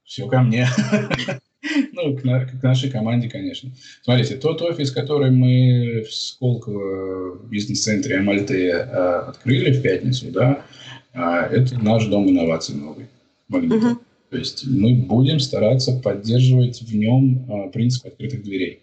Все 0.04 0.28
ко 0.28 0.42
мне. 0.42 0.68
Ну, 1.94 2.18
к, 2.18 2.24
на, 2.24 2.46
к 2.46 2.64
нашей 2.64 2.90
команде, 2.90 3.30
конечно. 3.30 3.72
Смотрите, 4.04 4.36
тот 4.36 4.62
офис, 4.62 4.92
который 4.92 5.32
мы 5.32 6.06
в 6.08 6.14
Сколково 6.14 7.36
в 7.36 7.50
бизнес-центре 7.50 8.18
Амальте 8.18 8.74
а, 8.74 9.30
открыли 9.30 9.72
в 9.72 9.82
пятницу, 9.82 10.32
да, 10.32 10.66
а, 11.14 11.46
это 11.46 11.78
наш 11.80 12.06
дом 12.08 12.30
инноваций 12.30 12.76
новый, 12.76 13.08
Магнит. 13.48 13.74
Uh-huh. 13.74 13.98
То 14.30 14.38
есть 14.38 14.66
мы 14.66 14.96
будем 14.96 15.40
стараться 15.40 16.00
поддерживать 16.00 16.82
в 16.82 16.96
нем 16.96 17.46
а, 17.50 17.68
принцип 17.70 18.06
открытых 18.06 18.44
дверей. 18.44 18.80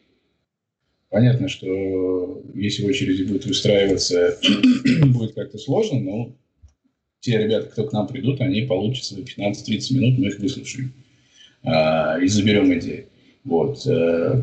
Понятно, 1.10 1.48
что 1.48 2.42
если 2.54 2.84
очереди 2.86 3.22
будет 3.22 3.46
выстраиваться, 3.46 4.38
будет 5.06 5.34
как-то 5.34 5.56
сложно, 5.56 6.00
но 6.00 6.36
те 7.20 7.38
ребята, 7.38 7.68
кто 7.70 7.84
к 7.84 7.92
нам 7.92 8.06
придут, 8.06 8.40
они 8.42 8.62
получат 8.62 9.04
свои 9.04 9.24
15-30 9.24 9.94
минут, 9.94 10.18
мы 10.18 10.26
их 10.26 10.38
выслушаем. 10.38 10.92
А, 11.64 12.18
и 12.18 12.28
заберем 12.28 12.72
идеи. 12.78 13.06
Вот. 13.44 13.86
Э, 13.86 14.42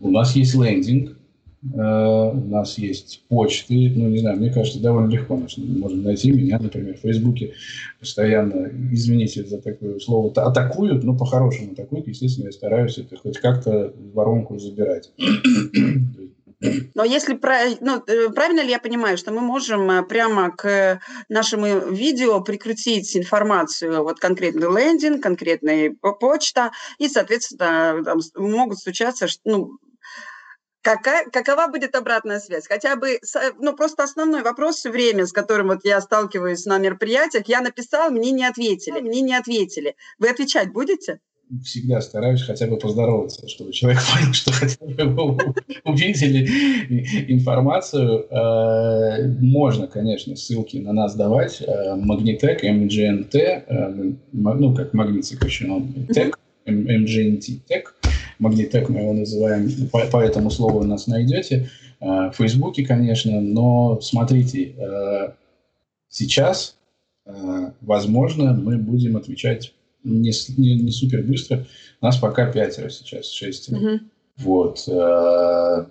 у 0.00 0.10
нас 0.10 0.36
есть 0.36 0.54
лендинг, 0.54 1.16
э, 1.62 1.76
у 1.76 2.48
нас 2.48 2.78
есть 2.78 3.22
почты, 3.28 3.92
ну, 3.94 4.08
не 4.08 4.18
знаю, 4.18 4.36
мне 4.38 4.50
кажется, 4.50 4.80
довольно 4.80 5.10
легко 5.10 5.36
можно 5.36 5.96
найти 6.02 6.30
меня, 6.30 6.58
например, 6.58 6.96
в 6.96 7.00
Фейсбуке 7.00 7.54
постоянно, 7.98 8.70
извините 8.92 9.44
за 9.44 9.60
такое 9.60 9.98
слово, 9.98 10.32
атакуют, 10.36 11.04
но 11.04 11.16
по-хорошему 11.16 11.72
атакуют, 11.72 12.08
естественно, 12.08 12.46
я 12.46 12.52
стараюсь 12.52 12.98
это 12.98 13.16
хоть 13.16 13.38
как-то 13.38 13.92
воронку 14.12 14.58
забирать. 14.58 15.12
Но 16.60 17.04
если 17.04 17.38
ну, 17.80 18.02
э, 18.06 18.30
правильно 18.30 18.62
ли 18.62 18.70
я 18.70 18.78
понимаю, 18.78 19.18
что 19.18 19.30
мы 19.30 19.40
можем 19.40 19.90
э, 19.90 20.02
прямо 20.02 20.50
к 20.50 21.00
нашему 21.28 21.90
видео 21.90 22.40
прикрутить 22.40 23.16
информацию, 23.16 24.02
вот 24.02 24.18
конкретный 24.20 24.68
лендинг, 24.74 25.22
конкретная 25.22 25.94
почта, 26.20 26.72
и, 26.98 27.08
соответственно, 27.08 28.02
там 28.04 28.20
могут 28.36 28.78
стучаться, 28.78 29.26
ну, 29.44 29.78
Какая, 30.82 31.28
какова 31.30 31.66
будет 31.66 31.96
обратная 31.96 32.38
связь? 32.38 32.68
Хотя 32.68 32.94
бы, 32.94 33.18
ну, 33.58 33.74
просто 33.74 34.04
основной 34.04 34.42
вопрос 34.42 34.76
все 34.76 34.90
время, 34.90 35.26
с 35.26 35.32
которым 35.32 35.66
вот 35.66 35.80
я 35.82 36.00
сталкиваюсь 36.00 36.64
на 36.64 36.78
мероприятиях, 36.78 37.48
я 37.48 37.60
написал, 37.60 38.12
мне 38.12 38.30
не 38.30 38.44
ответили, 38.44 39.00
мне 39.00 39.20
не 39.20 39.34
ответили. 39.34 39.96
Вы 40.20 40.28
отвечать 40.28 40.70
будете? 40.70 41.18
Всегда 41.64 42.00
стараюсь 42.00 42.42
хотя 42.42 42.66
бы 42.66 42.76
поздороваться, 42.76 43.48
чтобы 43.48 43.72
человек 43.72 44.00
понял, 44.12 44.32
что 44.32 44.52
хотя 44.52 44.84
бы 45.04 45.38
увидели 45.84 46.46
информацию. 47.32 48.26
Э, 48.30 49.28
можно, 49.40 49.86
конечно, 49.86 50.36
ссылки 50.36 50.78
на 50.78 50.92
нас 50.92 51.14
давать. 51.14 51.62
Магнитек, 51.96 52.62
МГНТ, 52.62 53.34
э, 53.34 54.12
ну, 54.32 54.74
как 54.74 54.94
магнит 54.94 55.24
сокращенно, 55.24 55.86
ТЭК, 56.12 56.38
МГНТ, 56.66 57.66
ТЭК. 57.66 57.94
Магнитек 58.38 58.88
мы 58.88 59.00
его 59.00 59.12
называем, 59.12 59.70
по, 59.90 60.00
по 60.06 60.18
этому 60.18 60.50
слову 60.50 60.84
нас 60.84 61.06
найдете. 61.06 61.68
Э, 62.00 62.30
в 62.30 62.34
Фейсбуке, 62.36 62.84
конечно, 62.84 63.40
но 63.40 64.00
смотрите, 64.00 64.74
Сейчас, 66.08 66.78
э, 67.26 67.32
возможно, 67.82 68.54
мы 68.54 68.78
будем 68.78 69.18
отвечать 69.18 69.74
не, 70.04 70.32
не, 70.56 70.74
не 70.82 70.92
супер 70.92 71.22
быстро. 71.22 71.66
Нас 72.00 72.18
пока 72.18 72.50
пятеро 72.50 72.88
сейчас, 72.90 73.30
шестеро. 73.30 73.78
Угу. 73.78 74.00
Вот. 74.38 74.88
Э, 74.88 75.86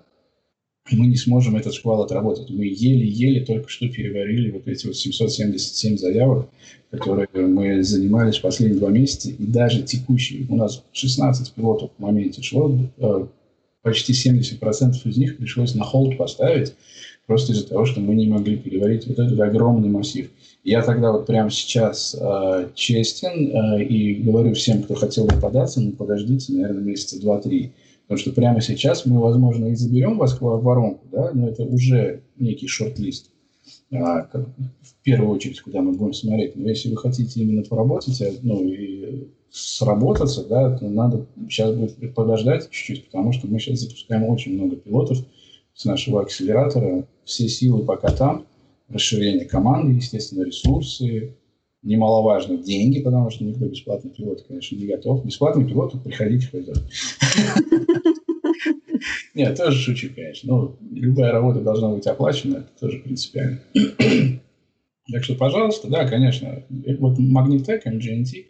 мы 0.92 1.06
не 1.06 1.16
сможем 1.16 1.56
этот 1.56 1.74
шквал 1.74 2.02
отработать. 2.02 2.50
Мы 2.50 2.66
еле-еле 2.66 3.44
только 3.44 3.68
что 3.68 3.88
переварили 3.88 4.50
вот 4.50 4.68
эти 4.68 4.86
вот 4.86 4.96
777 4.96 5.98
заявок, 5.98 6.48
которые 6.90 7.28
мы 7.34 7.82
занимались 7.82 8.38
последние 8.38 8.78
два 8.78 8.90
месяца, 8.90 9.30
и 9.30 9.46
даже 9.46 9.82
текущие. 9.82 10.46
У 10.48 10.56
нас 10.56 10.84
16 10.92 11.52
пилотов 11.52 11.90
в 11.96 12.00
моменте 12.00 12.42
шло, 12.42 12.78
э, 12.98 13.26
почти 13.82 14.12
70% 14.12 14.94
из 15.04 15.16
них 15.16 15.36
пришлось 15.36 15.74
на 15.74 15.84
холд 15.84 16.16
поставить, 16.16 16.74
просто 17.26 17.52
из-за 17.52 17.68
того, 17.68 17.84
что 17.84 18.00
мы 18.00 18.14
не 18.14 18.26
могли 18.26 18.56
переварить 18.56 19.06
вот 19.06 19.18
этот 19.18 19.38
огромный 19.40 19.88
массив. 19.88 20.30
Я 20.64 20.82
тогда 20.82 21.12
вот 21.12 21.26
прямо 21.26 21.50
сейчас 21.50 22.16
э, 22.18 22.68
честен 22.74 23.50
э, 23.50 23.84
и 23.84 24.14
говорю 24.14 24.54
всем, 24.54 24.82
кто 24.82 24.94
хотел 24.94 25.26
бы 25.26 25.40
податься, 25.40 25.80
ну 25.80 25.92
подождите, 25.92 26.52
наверное, 26.52 26.82
месяца 26.82 27.20
два-три. 27.20 27.72
Потому 28.06 28.18
что 28.18 28.32
прямо 28.32 28.60
сейчас 28.60 29.04
мы, 29.04 29.20
возможно, 29.20 29.66
и 29.66 29.74
заберем 29.74 30.18
вас 30.18 30.40
в 30.40 30.40
воронку, 30.40 31.04
да, 31.10 31.32
но 31.34 31.48
это 31.48 31.64
уже 31.64 32.22
некий 32.38 32.68
шорт-лист. 32.68 33.30
А, 33.92 34.28
в 34.32 34.94
первую 35.02 35.34
очередь, 35.34 35.60
куда 35.60 35.80
мы 35.82 35.92
будем 35.92 36.12
смотреть. 36.12 36.54
Но 36.54 36.68
если 36.68 36.88
вы 36.88 36.96
хотите 36.96 37.40
именно 37.40 37.62
поработать, 37.62 38.20
а, 38.22 38.30
ну 38.42 38.62
и 38.64 39.28
сработаться, 39.50 40.44
да, 40.44 40.76
то 40.76 40.88
надо 40.88 41.26
сейчас 41.48 41.74
будет 41.74 42.14
подождать 42.14 42.70
чуть-чуть, 42.70 43.06
потому 43.06 43.32
что 43.32 43.46
мы 43.46 43.58
сейчас 43.58 43.80
запускаем 43.80 44.24
очень 44.24 44.54
много 44.54 44.76
пилотов 44.76 45.18
с 45.76 45.84
нашего 45.84 46.22
акселератора. 46.22 47.06
Все 47.24 47.48
силы 47.48 47.84
пока 47.84 48.08
там. 48.08 48.46
Расширение 48.88 49.44
команды, 49.44 49.94
естественно, 49.96 50.44
ресурсы, 50.44 51.36
немаловажно 51.82 52.56
деньги, 52.56 53.02
потому 53.02 53.30
что 53.30 53.44
никто 53.44 53.66
бесплатный 53.66 54.10
пилот, 54.10 54.44
конечно, 54.46 54.76
не 54.76 54.86
готов. 54.86 55.24
Бесплатный 55.24 55.66
пилот, 55.66 56.02
приходите 56.02 56.48
хоть 56.48 56.66
Нет, 59.34 59.56
тоже 59.56 59.76
шучу, 59.78 60.08
конечно. 60.14 60.52
Ну, 60.52 60.76
любая 60.90 61.32
работа 61.32 61.60
должна 61.60 61.90
быть 61.90 62.06
оплачена, 62.06 62.58
это 62.58 62.68
тоже 62.80 62.98
принципиально. 62.98 63.60
Так 65.12 65.22
что, 65.22 65.36
пожалуйста, 65.36 65.86
да, 65.86 66.04
конечно. 66.04 66.64
Вот 66.98 67.16
Magnitech, 67.16 67.82
MGNT, 67.86 68.46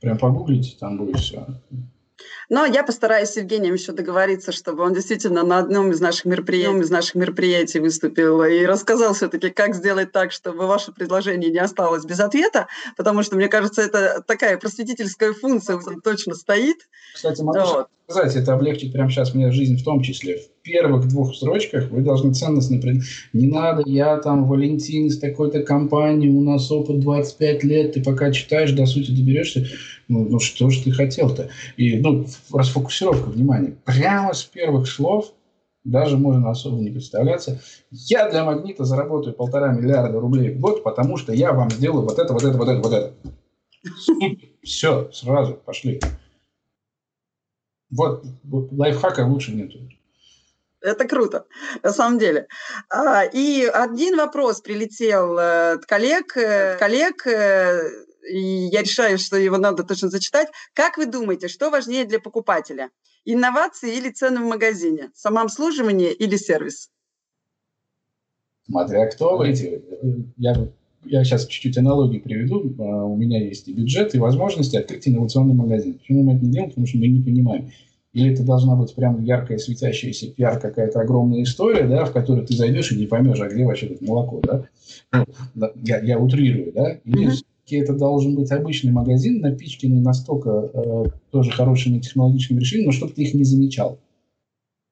прям 0.00 0.16
погуглите, 0.16 0.74
там 0.80 0.96
будет 0.96 1.18
все. 1.18 1.46
Но 2.50 2.64
я 2.64 2.82
постараюсь 2.82 3.28
с 3.28 3.36
Евгением 3.36 3.74
еще 3.74 3.92
договориться, 3.92 4.52
чтобы 4.52 4.82
он 4.82 4.94
действительно 4.94 5.42
на 5.42 5.58
одном 5.58 5.90
из 5.90 6.00
наших 6.00 6.24
мероприятий, 6.24 6.80
из 6.80 6.90
наших 6.90 7.14
мероприятий 7.14 7.78
выступил 7.78 8.42
и 8.42 8.64
рассказал 8.64 9.12
все-таки, 9.12 9.50
как 9.50 9.74
сделать 9.74 10.12
так, 10.12 10.32
чтобы 10.32 10.66
ваше 10.66 10.92
предложение 10.92 11.50
не 11.50 11.58
осталось 11.58 12.06
без 12.06 12.20
ответа, 12.20 12.66
потому 12.96 13.22
что, 13.22 13.36
мне 13.36 13.48
кажется, 13.48 13.82
это 13.82 14.24
такая 14.26 14.56
просветительская 14.56 15.34
функция 15.34 15.78
точно 16.02 16.34
стоит. 16.34 16.76
Кстати, 17.14 17.42
могу 17.42 17.58
вот. 17.58 17.88
сказать, 18.08 18.34
это 18.34 18.54
облегчит 18.54 18.92
прямо 18.92 19.10
сейчас 19.10 19.34
мне 19.34 19.52
жизнь 19.52 19.76
в 19.76 19.84
том 19.84 20.00
числе. 20.00 20.38
В 20.38 20.62
первых 20.62 21.06
двух 21.06 21.34
строчках 21.34 21.90
вы 21.90 22.00
должны 22.00 22.32
ценностно... 22.32 22.80
Не 23.34 23.46
надо, 23.46 23.82
я 23.84 24.16
там 24.18 24.48
Валентин 24.48 25.06
из 25.06 25.18
такой-то 25.18 25.62
компании, 25.62 26.28
у 26.28 26.40
нас 26.40 26.70
опыт 26.70 27.00
25 27.00 27.64
лет, 27.64 27.92
ты 27.92 28.02
пока 28.02 28.32
читаешь, 28.32 28.72
до 28.72 28.86
сути 28.86 29.10
доберешься 29.10 29.66
ну, 30.08 30.26
ну 30.28 30.40
что 30.40 30.70
же 30.70 30.82
ты 30.82 30.90
хотел-то? 30.90 31.50
И, 31.76 31.98
ну, 31.98 32.26
расфокусировка 32.52 33.30
внимания. 33.30 33.76
Прямо 33.84 34.32
с 34.32 34.44
первых 34.44 34.88
слов, 34.88 35.32
даже 35.84 36.16
можно 36.16 36.50
особо 36.50 36.76
не 36.76 36.90
представляться, 36.90 37.60
я 37.90 38.28
для 38.30 38.44
магнита 38.44 38.84
заработаю 38.84 39.34
полтора 39.34 39.72
миллиарда 39.72 40.20
рублей 40.20 40.54
в 40.54 40.60
год, 40.60 40.82
потому 40.82 41.16
что 41.16 41.32
я 41.32 41.52
вам 41.52 41.70
сделаю 41.70 42.02
вот 42.02 42.18
это, 42.18 42.32
вот 42.32 42.44
это, 42.44 42.58
вот 42.58 42.68
это, 42.68 42.80
вот 42.80 42.92
это. 42.92 43.14
Все, 44.62 45.10
сразу, 45.12 45.54
пошли. 45.54 46.00
Вот, 47.90 48.24
вот 48.44 48.70
лайфхака 48.72 49.26
лучше 49.26 49.52
нету. 49.52 49.78
Это 50.80 51.08
круто, 51.08 51.46
на 51.82 51.92
самом 51.92 52.18
деле. 52.18 52.46
А, 52.88 53.24
и 53.24 53.64
один 53.64 54.16
вопрос 54.16 54.60
прилетел 54.60 55.36
э, 55.36 55.72
от 55.72 55.86
коллег, 55.86 56.36
э, 56.36 56.76
коллег 56.78 57.26
э, 57.26 57.80
и 58.28 58.68
я 58.72 58.82
решаю, 58.82 59.18
что 59.18 59.36
его 59.36 59.58
надо 59.58 59.84
точно 59.84 60.08
зачитать. 60.08 60.48
Как 60.74 60.96
вы 60.96 61.06
думаете, 61.06 61.48
что 61.48 61.70
важнее 61.70 62.04
для 62.04 62.20
покупателя? 62.20 62.90
Инновации 63.24 63.96
или 63.96 64.10
цены 64.10 64.40
в 64.40 64.48
магазине? 64.48 65.10
Самообслуживание 65.14 66.12
или 66.12 66.36
сервис? 66.36 66.90
Смотря 68.66 69.06
кто 69.06 69.42
эти. 69.44 69.82
Я, 70.36 70.68
я 71.04 71.24
сейчас 71.24 71.46
чуть-чуть 71.46 71.78
аналогии 71.78 72.18
приведу. 72.18 72.74
А, 72.78 73.04
у 73.04 73.16
меня 73.16 73.42
есть 73.42 73.68
и 73.68 73.72
бюджет, 73.72 74.14
и 74.14 74.18
возможности 74.18 74.76
открыть 74.76 75.08
инновационный 75.08 75.54
магазин. 75.54 75.94
Почему 75.94 76.22
мы 76.22 76.34
это 76.34 76.44
не 76.44 76.52
делаем? 76.52 76.70
Потому 76.70 76.86
что 76.86 76.98
мы 76.98 77.08
не 77.08 77.22
понимаем. 77.22 77.70
Или 78.12 78.32
это 78.32 78.42
должна 78.42 78.74
быть 78.74 78.94
прям 78.94 79.22
яркая, 79.22 79.58
светящаяся 79.58 80.30
пиар, 80.30 80.58
какая-то 80.58 81.00
огромная 81.00 81.42
история, 81.42 81.86
да, 81.86 82.04
в 82.04 82.12
которую 82.12 82.46
ты 82.46 82.54
зайдешь 82.54 82.90
и 82.90 82.96
не 82.96 83.06
поймешь, 83.06 83.40
а 83.40 83.48
где 83.48 83.64
вообще 83.64 83.88
тут 83.88 84.00
молоко, 84.00 84.40
да? 84.42 84.64
Ну, 85.54 85.70
я, 85.76 86.00
я 86.00 86.18
утрирую, 86.18 86.72
да? 86.72 86.98
Или 87.04 87.28
mm-hmm 87.28 87.44
это 87.76 87.92
должен 87.94 88.34
быть 88.34 88.50
обычный 88.50 88.92
магазин, 88.92 89.40
напичканный 89.40 90.00
настолько 90.00 90.70
э, 90.72 91.04
тоже 91.30 91.50
хорошими 91.50 91.98
технологическими 91.98 92.60
решениями, 92.60 92.86
но 92.86 92.92
чтобы 92.92 93.12
ты 93.12 93.22
их 93.22 93.34
не 93.34 93.44
замечал. 93.44 93.98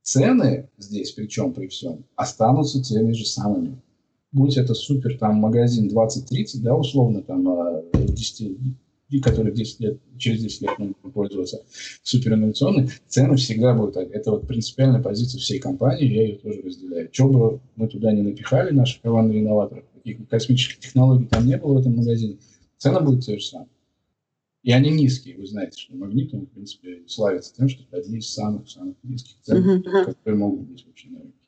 Цены 0.02 0.68
здесь, 0.78 1.12
причем 1.12 1.52
при 1.52 1.66
всем, 1.66 2.04
останутся 2.14 2.82
теми 2.82 3.12
же 3.12 3.26
самыми. 3.26 3.82
Будь 4.30 4.56
это 4.56 4.74
супер 4.74 5.18
там 5.18 5.36
магазин 5.36 5.88
20-30, 5.88 6.60
да, 6.60 6.76
условно, 6.76 7.22
там, 7.22 7.48
э, 7.48 7.82
10, 7.92 8.56
который 9.22 9.52
10 9.52 9.80
лет, 9.80 10.00
через 10.18 10.42
10 10.42 10.62
лет 10.62 10.78
могут 10.78 10.96
пользоваться 11.12 11.62
супер 12.02 12.34
инновационный, 12.34 12.90
цены 13.08 13.36
всегда 13.36 13.74
будут 13.74 13.94
так. 13.94 14.10
Это 14.10 14.32
вот 14.32 14.46
принципиальная 14.46 15.02
позиция 15.02 15.40
всей 15.40 15.58
компании, 15.58 16.12
я 16.12 16.22
ее 16.22 16.36
тоже 16.36 16.60
разделяю. 16.62 17.08
Что 17.12 17.28
бы 17.28 17.60
мы 17.76 17.88
туда 17.88 18.12
не 18.12 18.22
напихали, 18.22 18.72
наши 18.72 19.00
команды 19.00 19.38
инноваторов, 19.40 19.84
каких 19.94 20.28
космических 20.28 20.80
технологий 20.80 21.26
там 21.26 21.46
не 21.46 21.56
было 21.56 21.74
в 21.74 21.78
этом 21.78 21.96
магазине, 21.96 22.36
Цена 22.78 23.00
будет 23.00 23.24
те 23.24 23.38
же 23.38 23.44
самые. 23.44 23.68
И 24.62 24.72
они 24.72 24.90
низкие. 24.90 25.36
Вы 25.36 25.46
знаете, 25.46 25.80
что 25.80 25.94
магнит, 25.94 26.34
он, 26.34 26.46
в 26.46 26.50
принципе, 26.50 27.02
славится 27.06 27.54
тем, 27.54 27.68
что 27.68 27.84
это 27.84 27.98
один 27.98 28.18
из 28.18 28.28
самых-самых 28.32 28.96
низких 29.04 29.36
цен, 29.42 29.80
uh-huh. 29.80 30.04
которые 30.04 30.38
могут 30.38 30.68
быть 30.68 30.84
вообще 30.84 31.08
на 31.08 31.20
рынке. 31.20 31.38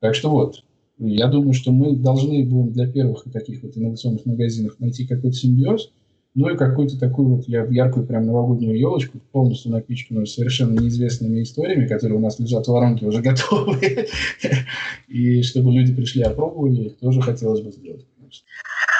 Так 0.00 0.14
что 0.16 0.30
вот, 0.30 0.64
я 0.98 1.28
думаю, 1.28 1.52
что 1.52 1.70
мы 1.70 1.94
должны 1.94 2.44
будем 2.44 2.72
для 2.72 2.90
первых 2.90 3.24
таких 3.32 3.62
вот 3.62 3.76
инновационных 3.76 4.26
магазинов 4.26 4.80
найти 4.80 5.06
какой-то 5.06 5.36
симбиоз, 5.36 5.92
ну 6.34 6.48
и 6.50 6.56
какую-то 6.56 6.98
такую 6.98 7.36
вот 7.36 7.48
яркую 7.48 8.06
прям 8.06 8.26
новогоднюю 8.26 8.76
елочку, 8.78 9.18
полностью 9.32 9.70
напичканную 9.70 10.26
совершенно 10.26 10.78
неизвестными 10.80 11.42
историями, 11.42 11.86
которые 11.86 12.18
у 12.18 12.20
нас 12.20 12.40
лежат 12.40 12.66
в 12.66 12.72
воронке 12.72 13.06
уже 13.06 13.22
готовые. 13.22 14.08
И 15.08 15.42
чтобы 15.42 15.72
люди 15.72 15.94
пришли, 15.94 16.22
опробовали, 16.22 16.90
тоже 17.00 17.20
хотелось 17.22 17.60
бы 17.60 17.70
сделать. 17.70 18.04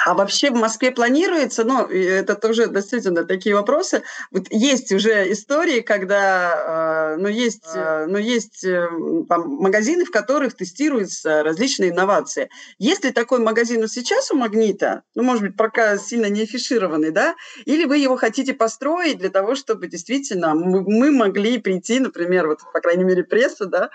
А 0.05 0.13
вообще 0.13 0.51
в 0.51 0.55
Москве 0.55 0.91
планируется, 0.91 1.63
ну, 1.63 1.85
это 1.85 2.35
тоже 2.35 2.67
действительно 2.67 3.25
такие 3.25 3.55
вопросы. 3.55 4.03
Вот 4.31 4.45
есть 4.49 4.91
уже 4.91 5.31
истории, 5.31 5.81
когда, 5.81 7.15
э, 7.15 7.17
ну, 7.17 7.27
есть, 7.27 7.69
э, 7.73 8.05
ну, 8.07 8.17
есть 8.17 8.63
э, 8.63 8.87
там, 9.27 9.47
магазины, 9.47 10.05
в 10.05 10.11
которых 10.11 10.55
тестируются 10.55 11.43
различные 11.43 11.91
инновации. 11.91 12.49
Есть 12.77 13.03
ли 13.03 13.11
такой 13.11 13.39
магазин 13.39 13.87
сейчас 13.87 14.31
у 14.31 14.35
Магнита? 14.35 15.03
Ну, 15.15 15.23
может 15.23 15.43
быть, 15.43 15.57
пока 15.57 15.97
сильно 15.97 16.27
не 16.27 16.43
афишированный, 16.43 17.11
да? 17.11 17.35
Или 17.65 17.85
вы 17.85 17.97
его 17.97 18.15
хотите 18.15 18.53
построить 18.53 19.17
для 19.17 19.29
того, 19.29 19.55
чтобы 19.55 19.87
действительно 19.87 20.53
мы 20.55 21.11
могли 21.11 21.57
прийти, 21.59 21.99
например, 21.99 22.47
вот, 22.47 22.59
по 22.73 22.79
крайней 22.79 23.03
мере, 23.03 23.23
пресса, 23.23 23.65
да, 23.65 23.89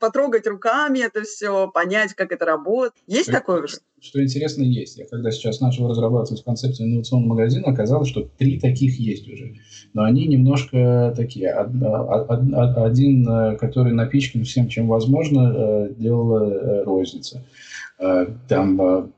потрогать 0.00 0.46
руками 0.46 1.00
это 1.00 1.22
все, 1.22 1.68
понять, 1.68 2.14
как 2.14 2.32
это 2.32 2.44
работает. 2.44 2.94
Есть 3.06 3.30
такое 3.30 3.62
уже? 3.62 3.78
Что 4.06 4.22
интересно, 4.22 4.62
есть. 4.62 4.98
Я 4.98 5.04
когда 5.06 5.32
сейчас 5.32 5.60
начал 5.60 5.88
разрабатывать 5.88 6.44
концепцию 6.44 6.88
инновационного 6.88 7.30
магазина, 7.30 7.66
оказалось, 7.66 8.08
что 8.08 8.28
три 8.38 8.60
таких 8.60 9.00
есть 9.00 9.28
уже. 9.28 9.54
Но 9.94 10.04
они 10.04 10.26
немножко 10.26 11.12
такие. 11.16 11.50
Один, 11.50 13.28
э, 13.28 13.56
который 13.56 13.92
напичкан 13.92 14.44
всем, 14.44 14.68
чем 14.68 14.86
возможно, 14.86 15.52
э, 15.56 15.94
делала 15.98 16.44
э, 16.44 16.82
розница. 16.84 17.42
Там 18.46 19.10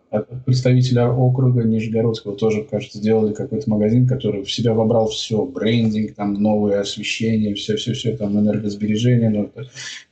представителя 0.47 1.09
округа 1.11 1.65
Нижегородского 1.65 2.37
тоже, 2.37 2.63
кажется, 2.63 2.99
сделали 2.99 3.35
какой-то 3.35 3.69
магазин, 3.69 4.07
который 4.07 4.45
в 4.45 4.53
себя 4.53 4.73
вобрал 4.73 5.09
все, 5.09 5.45
брендинг, 5.45 6.15
там 6.15 6.35
новое 6.35 6.81
освещение, 6.81 7.57
все-все-все, 7.57 8.17
там 8.17 8.39
энергосбережение. 8.39 9.31
Ну, 9.31 9.51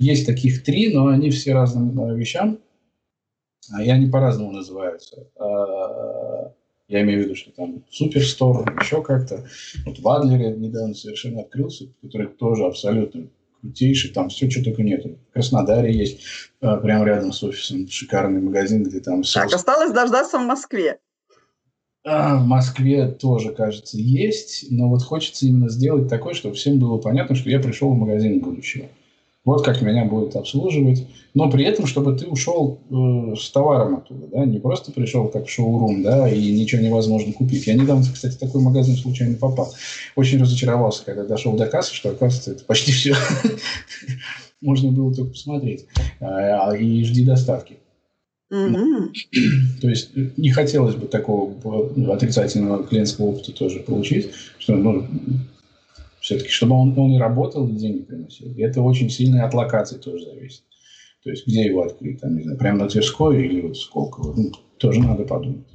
есть 0.00 0.26
таких 0.26 0.64
три, 0.64 0.92
но 0.92 1.06
они 1.06 1.30
все 1.30 1.54
разным 1.54 2.16
вещам. 2.16 2.58
А 3.72 3.82
и 3.82 3.88
они 3.88 4.06
по-разному 4.08 4.52
называются. 4.52 5.26
А, 5.38 6.52
я 6.88 7.02
имею 7.02 7.20
в 7.20 7.24
виду, 7.24 7.34
что 7.34 7.50
там 7.50 7.84
Суперстор, 7.90 8.78
еще 8.80 9.02
как-то. 9.02 9.46
Вот 9.84 9.98
в 9.98 10.08
Адлере 10.08 10.56
недавно 10.56 10.94
совершенно 10.94 11.42
открылся, 11.42 11.86
который 12.02 12.28
тоже 12.28 12.64
абсолютно 12.64 13.28
крутейший, 13.60 14.10
там 14.10 14.28
все, 14.28 14.48
что 14.48 14.62
только 14.62 14.82
нету. 14.82 15.18
В 15.30 15.32
Краснодаре 15.32 15.92
есть, 15.92 16.20
а, 16.60 16.76
прямо 16.76 17.04
рядом 17.04 17.32
с 17.32 17.42
офисом, 17.42 17.88
шикарный 17.88 18.40
магазин, 18.40 18.84
где 18.84 19.00
там... 19.00 19.22
Так, 19.22 19.52
осталось 19.52 19.92
дождаться 19.92 20.38
в 20.38 20.46
Москве. 20.46 20.98
А, 22.04 22.36
в 22.36 22.46
Москве 22.46 23.08
тоже, 23.08 23.52
кажется, 23.52 23.98
есть, 23.98 24.66
но 24.70 24.88
вот 24.88 25.02
хочется 25.02 25.46
именно 25.46 25.68
сделать 25.68 26.08
такое, 26.08 26.34
чтобы 26.34 26.54
всем 26.54 26.78
было 26.78 26.98
понятно, 26.98 27.34
что 27.34 27.50
я 27.50 27.58
пришел 27.58 27.92
в 27.92 27.98
магазин 27.98 28.38
будущего. 28.40 28.86
Вот 29.46 29.64
как 29.64 29.80
меня 29.80 30.04
будут 30.04 30.34
обслуживать. 30.34 31.06
Но 31.32 31.48
при 31.48 31.64
этом, 31.64 31.86
чтобы 31.86 32.18
ты 32.18 32.26
ушел 32.26 32.80
э, 32.90 33.36
с 33.36 33.48
товаром 33.50 33.98
оттуда, 33.98 34.26
да, 34.26 34.44
не 34.44 34.58
просто 34.58 34.90
пришел 34.90 35.28
как 35.28 35.46
в 35.46 35.50
шоурум, 35.50 36.02
да, 36.02 36.28
и 36.28 36.50
ничего 36.50 36.82
невозможно 36.82 37.32
купить. 37.32 37.66
Я 37.68 37.74
недавно, 37.74 38.04
кстати, 38.12 38.36
такой 38.36 38.60
магазин 38.60 38.96
случайно 38.96 39.36
попал. 39.36 39.72
Очень 40.16 40.40
разочаровался, 40.40 41.04
когда 41.04 41.24
дошел 41.24 41.52
до 41.52 41.66
кассы, 41.66 41.94
что, 41.94 42.10
оказывается, 42.10 42.50
это 42.50 42.64
почти 42.64 42.90
все. 42.90 43.14
Можно 44.60 44.90
было 44.90 45.14
только 45.14 45.30
посмотреть. 45.30 45.86
А, 46.18 46.74
и 46.76 47.04
жди 47.04 47.24
доставки. 47.24 47.76
Mm-hmm. 48.52 49.80
То 49.80 49.88
есть 49.88 50.10
э, 50.16 50.30
не 50.36 50.50
хотелось 50.50 50.96
бы 50.96 51.06
такого 51.06 51.54
э, 51.96 52.10
отрицательного 52.10 52.82
клиентского 52.84 53.26
опыта 53.26 53.52
тоже 53.52 53.78
получить, 53.80 54.30
что 54.58 54.74
ну, 54.74 55.06
все-таки, 56.26 56.50
чтобы 56.50 56.74
он, 56.74 56.98
он 56.98 57.12
и 57.12 57.20
работал, 57.20 57.68
и 57.68 57.70
деньги 57.70 58.02
приносил. 58.02 58.52
И 58.52 58.60
это 58.60 58.82
очень 58.82 59.08
сильно 59.08 59.46
от 59.46 59.54
локации 59.54 59.96
тоже 59.96 60.24
зависит. 60.24 60.64
То 61.22 61.30
есть, 61.30 61.46
где 61.46 61.62
его 61.62 61.82
открыть, 61.82 62.20
там, 62.20 62.34
не 62.34 62.42
знаю, 62.42 62.58
прямо 62.58 62.80
на 62.80 62.88
Тверской 62.88 63.46
или 63.46 63.60
вот 63.60 63.76
Сколково, 63.76 64.34
ну, 64.36 64.50
тоже 64.76 65.00
надо 65.00 65.24
подумать. 65.24 65.68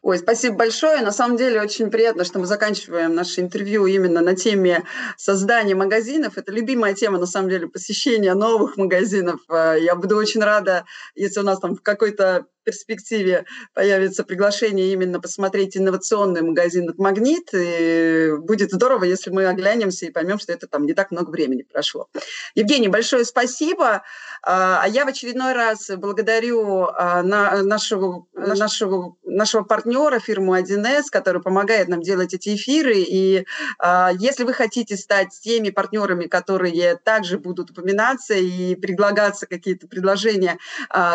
Ой, 0.00 0.18
спасибо 0.18 0.56
большое. 0.56 1.02
На 1.02 1.12
самом 1.12 1.36
деле 1.36 1.60
очень 1.60 1.90
приятно, 1.90 2.24
что 2.24 2.38
мы 2.38 2.46
заканчиваем 2.46 3.14
наше 3.14 3.42
интервью 3.42 3.84
именно 3.84 4.22
на 4.22 4.34
теме 4.34 4.84
создания 5.18 5.74
магазинов. 5.74 6.38
Это 6.38 6.50
любимая 6.50 6.94
тема, 6.94 7.18
на 7.18 7.26
самом 7.26 7.50
деле, 7.50 7.68
посещения 7.68 8.32
новых 8.32 8.78
магазинов. 8.78 9.40
Э, 9.50 9.76
я 9.78 9.96
буду 9.96 10.16
очень 10.16 10.40
рада, 10.42 10.86
если 11.14 11.40
у 11.40 11.42
нас 11.42 11.60
там 11.60 11.74
в 11.74 11.82
какой-то 11.82 12.46
перспективе 12.64 13.44
появится 13.74 14.24
приглашение 14.24 14.92
именно 14.92 15.20
посмотреть 15.20 15.76
инновационный 15.76 16.42
магазин 16.42 16.88
от 16.88 16.98
«Магнит». 16.98 17.50
И 17.52 18.32
будет 18.38 18.72
здорово, 18.72 19.04
если 19.04 19.30
мы 19.30 19.46
оглянемся 19.46 20.06
и 20.06 20.10
поймем, 20.10 20.38
что 20.38 20.52
это 20.52 20.66
там 20.66 20.86
не 20.86 20.94
так 20.94 21.10
много 21.10 21.30
времени 21.30 21.62
прошло. 21.62 22.08
Евгений, 22.54 22.88
большое 22.88 23.24
спасибо. 23.24 24.02
А, 24.42 24.82
а 24.82 24.88
я 24.88 25.04
в 25.04 25.08
очередной 25.08 25.52
раз 25.52 25.90
благодарю 25.96 26.84
а, 26.84 27.22
нашего, 27.22 28.26
нашего, 28.34 29.16
нашего 29.24 29.62
партнера, 29.62 30.18
фирму 30.18 30.56
1С, 30.56 31.04
который 31.10 31.42
помогает 31.42 31.88
нам 31.88 32.02
делать 32.02 32.34
эти 32.34 32.54
эфиры. 32.54 32.96
И 32.96 33.46
а, 33.78 34.10
если 34.18 34.44
вы 34.44 34.52
хотите 34.52 34.96
стать 34.96 35.28
теми 35.42 35.70
партнерами, 35.70 36.26
которые 36.26 36.96
также 36.96 37.38
будут 37.38 37.70
упоминаться 37.70 38.34
и 38.34 38.74
предлагаться 38.74 39.46
какие-то 39.46 39.86
предложения 39.86 40.58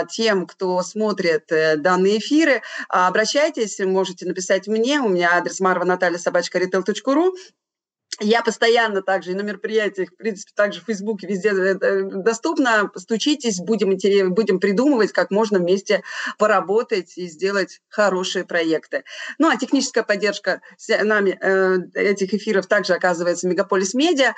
тем, 0.10 0.46
кто 0.48 0.82
смотрит 0.82 1.39
слушает 1.40 1.52
э, 1.52 1.78
данные 1.78 2.20
эфиры, 2.20 2.62
а, 2.90 3.08
обращайтесь, 3.08 3.80
можете 3.80 4.26
написать 4.26 4.68
мне, 4.68 5.00
у 5.00 5.10
меня 5.10 5.32
адрес 5.34 5.60
марва 5.60 5.86
наталья 5.86 6.18
собачка 6.18 6.60
retail.ru, 6.60 7.32
я 8.22 8.42
постоянно 8.42 9.02
также 9.02 9.32
и 9.32 9.36
на 9.36 9.44
мероприятиях, 9.44 10.10
в 10.10 10.18
принципе, 10.18 10.52
также 10.54 10.82
в 10.82 10.86
Фейсбуке 10.86 11.28
везде 11.28 11.50
э, 11.50 11.78
э, 11.80 12.02
доступно. 12.04 12.92
Стучитесь, 12.96 13.60
будем, 13.60 13.92
будем 14.34 14.60
придумывать, 14.60 15.14
как 15.14 15.32
можно 15.32 15.60
вместе 15.60 16.04
поработать 16.38 17.18
и 17.18 17.28
сделать 17.28 17.80
хорошие 17.88 18.44
проекты. 18.44 19.04
Ну, 19.38 19.50
а 19.50 19.56
техническая 19.56 20.04
поддержка 20.04 20.62
нами 20.90 21.40
этих 21.96 22.34
эфиров 22.34 22.68
также 22.68 22.94
оказывается 22.94 23.48
Мегаполис 23.48 23.94
Медиа. 23.94 24.34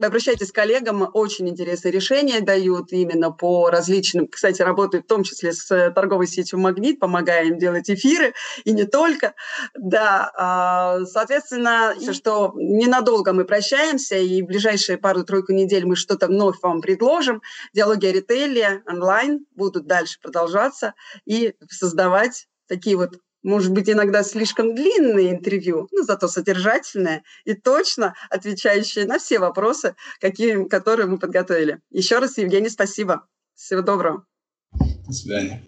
Обращайтесь 0.00 0.52
к 0.52 0.54
коллегам, 0.54 1.08
очень 1.12 1.48
интересные 1.48 1.92
решения 1.92 2.40
дают 2.40 2.92
именно 2.92 3.30
по 3.30 3.70
различным, 3.70 4.28
кстати, 4.28 4.62
работают 4.62 5.04
в 5.04 5.08
том 5.08 5.22
числе 5.22 5.52
с 5.52 5.70
э, 5.70 5.90
торговой 5.90 6.26
сетью 6.26 6.58
«Магнит», 6.58 7.00
помогая 7.00 7.46
им 7.46 7.58
делать 7.58 7.90
эфиры, 7.90 8.34
и 8.64 8.72
не 8.72 8.84
только. 8.84 9.34
Да, 9.74 10.30
а, 10.36 11.04
соответственно, 11.06 11.94
что 12.12 12.52
ненадолго 12.56 13.32
мы 13.32 13.44
прощаемся, 13.44 14.16
и 14.16 14.42
в 14.42 14.46
ближайшие 14.46 14.98
пару-тройку 14.98 15.52
недель 15.52 15.86
мы 15.86 15.96
что-то 15.96 16.26
вновь 16.26 16.56
вам 16.62 16.80
предложим. 16.80 17.42
Диалоги 17.72 18.06
о 18.06 18.12
ритейле 18.12 18.82
онлайн 18.86 19.46
будут 19.54 19.86
дальше 19.86 20.18
продолжаться 20.20 20.94
и 21.24 21.54
создавать 21.68 22.48
такие 22.68 22.96
вот 22.96 23.18
может 23.42 23.72
быть, 23.72 23.88
иногда 23.88 24.22
слишком 24.22 24.74
длинные 24.74 25.30
интервью, 25.30 25.88
но 25.92 26.02
зато 26.02 26.28
содержательные 26.28 27.22
и 27.44 27.54
точно 27.54 28.14
отвечающие 28.30 29.06
на 29.06 29.18
все 29.18 29.38
вопросы, 29.38 29.94
какие, 30.20 30.64
которые 30.68 31.06
мы 31.06 31.18
подготовили. 31.18 31.80
Еще 31.90 32.18
раз, 32.18 32.38
Евгений, 32.38 32.70
спасибо. 32.70 33.28
Всего 33.54 33.82
доброго. 33.82 34.26
До 35.06 35.12
свидания. 35.12 35.62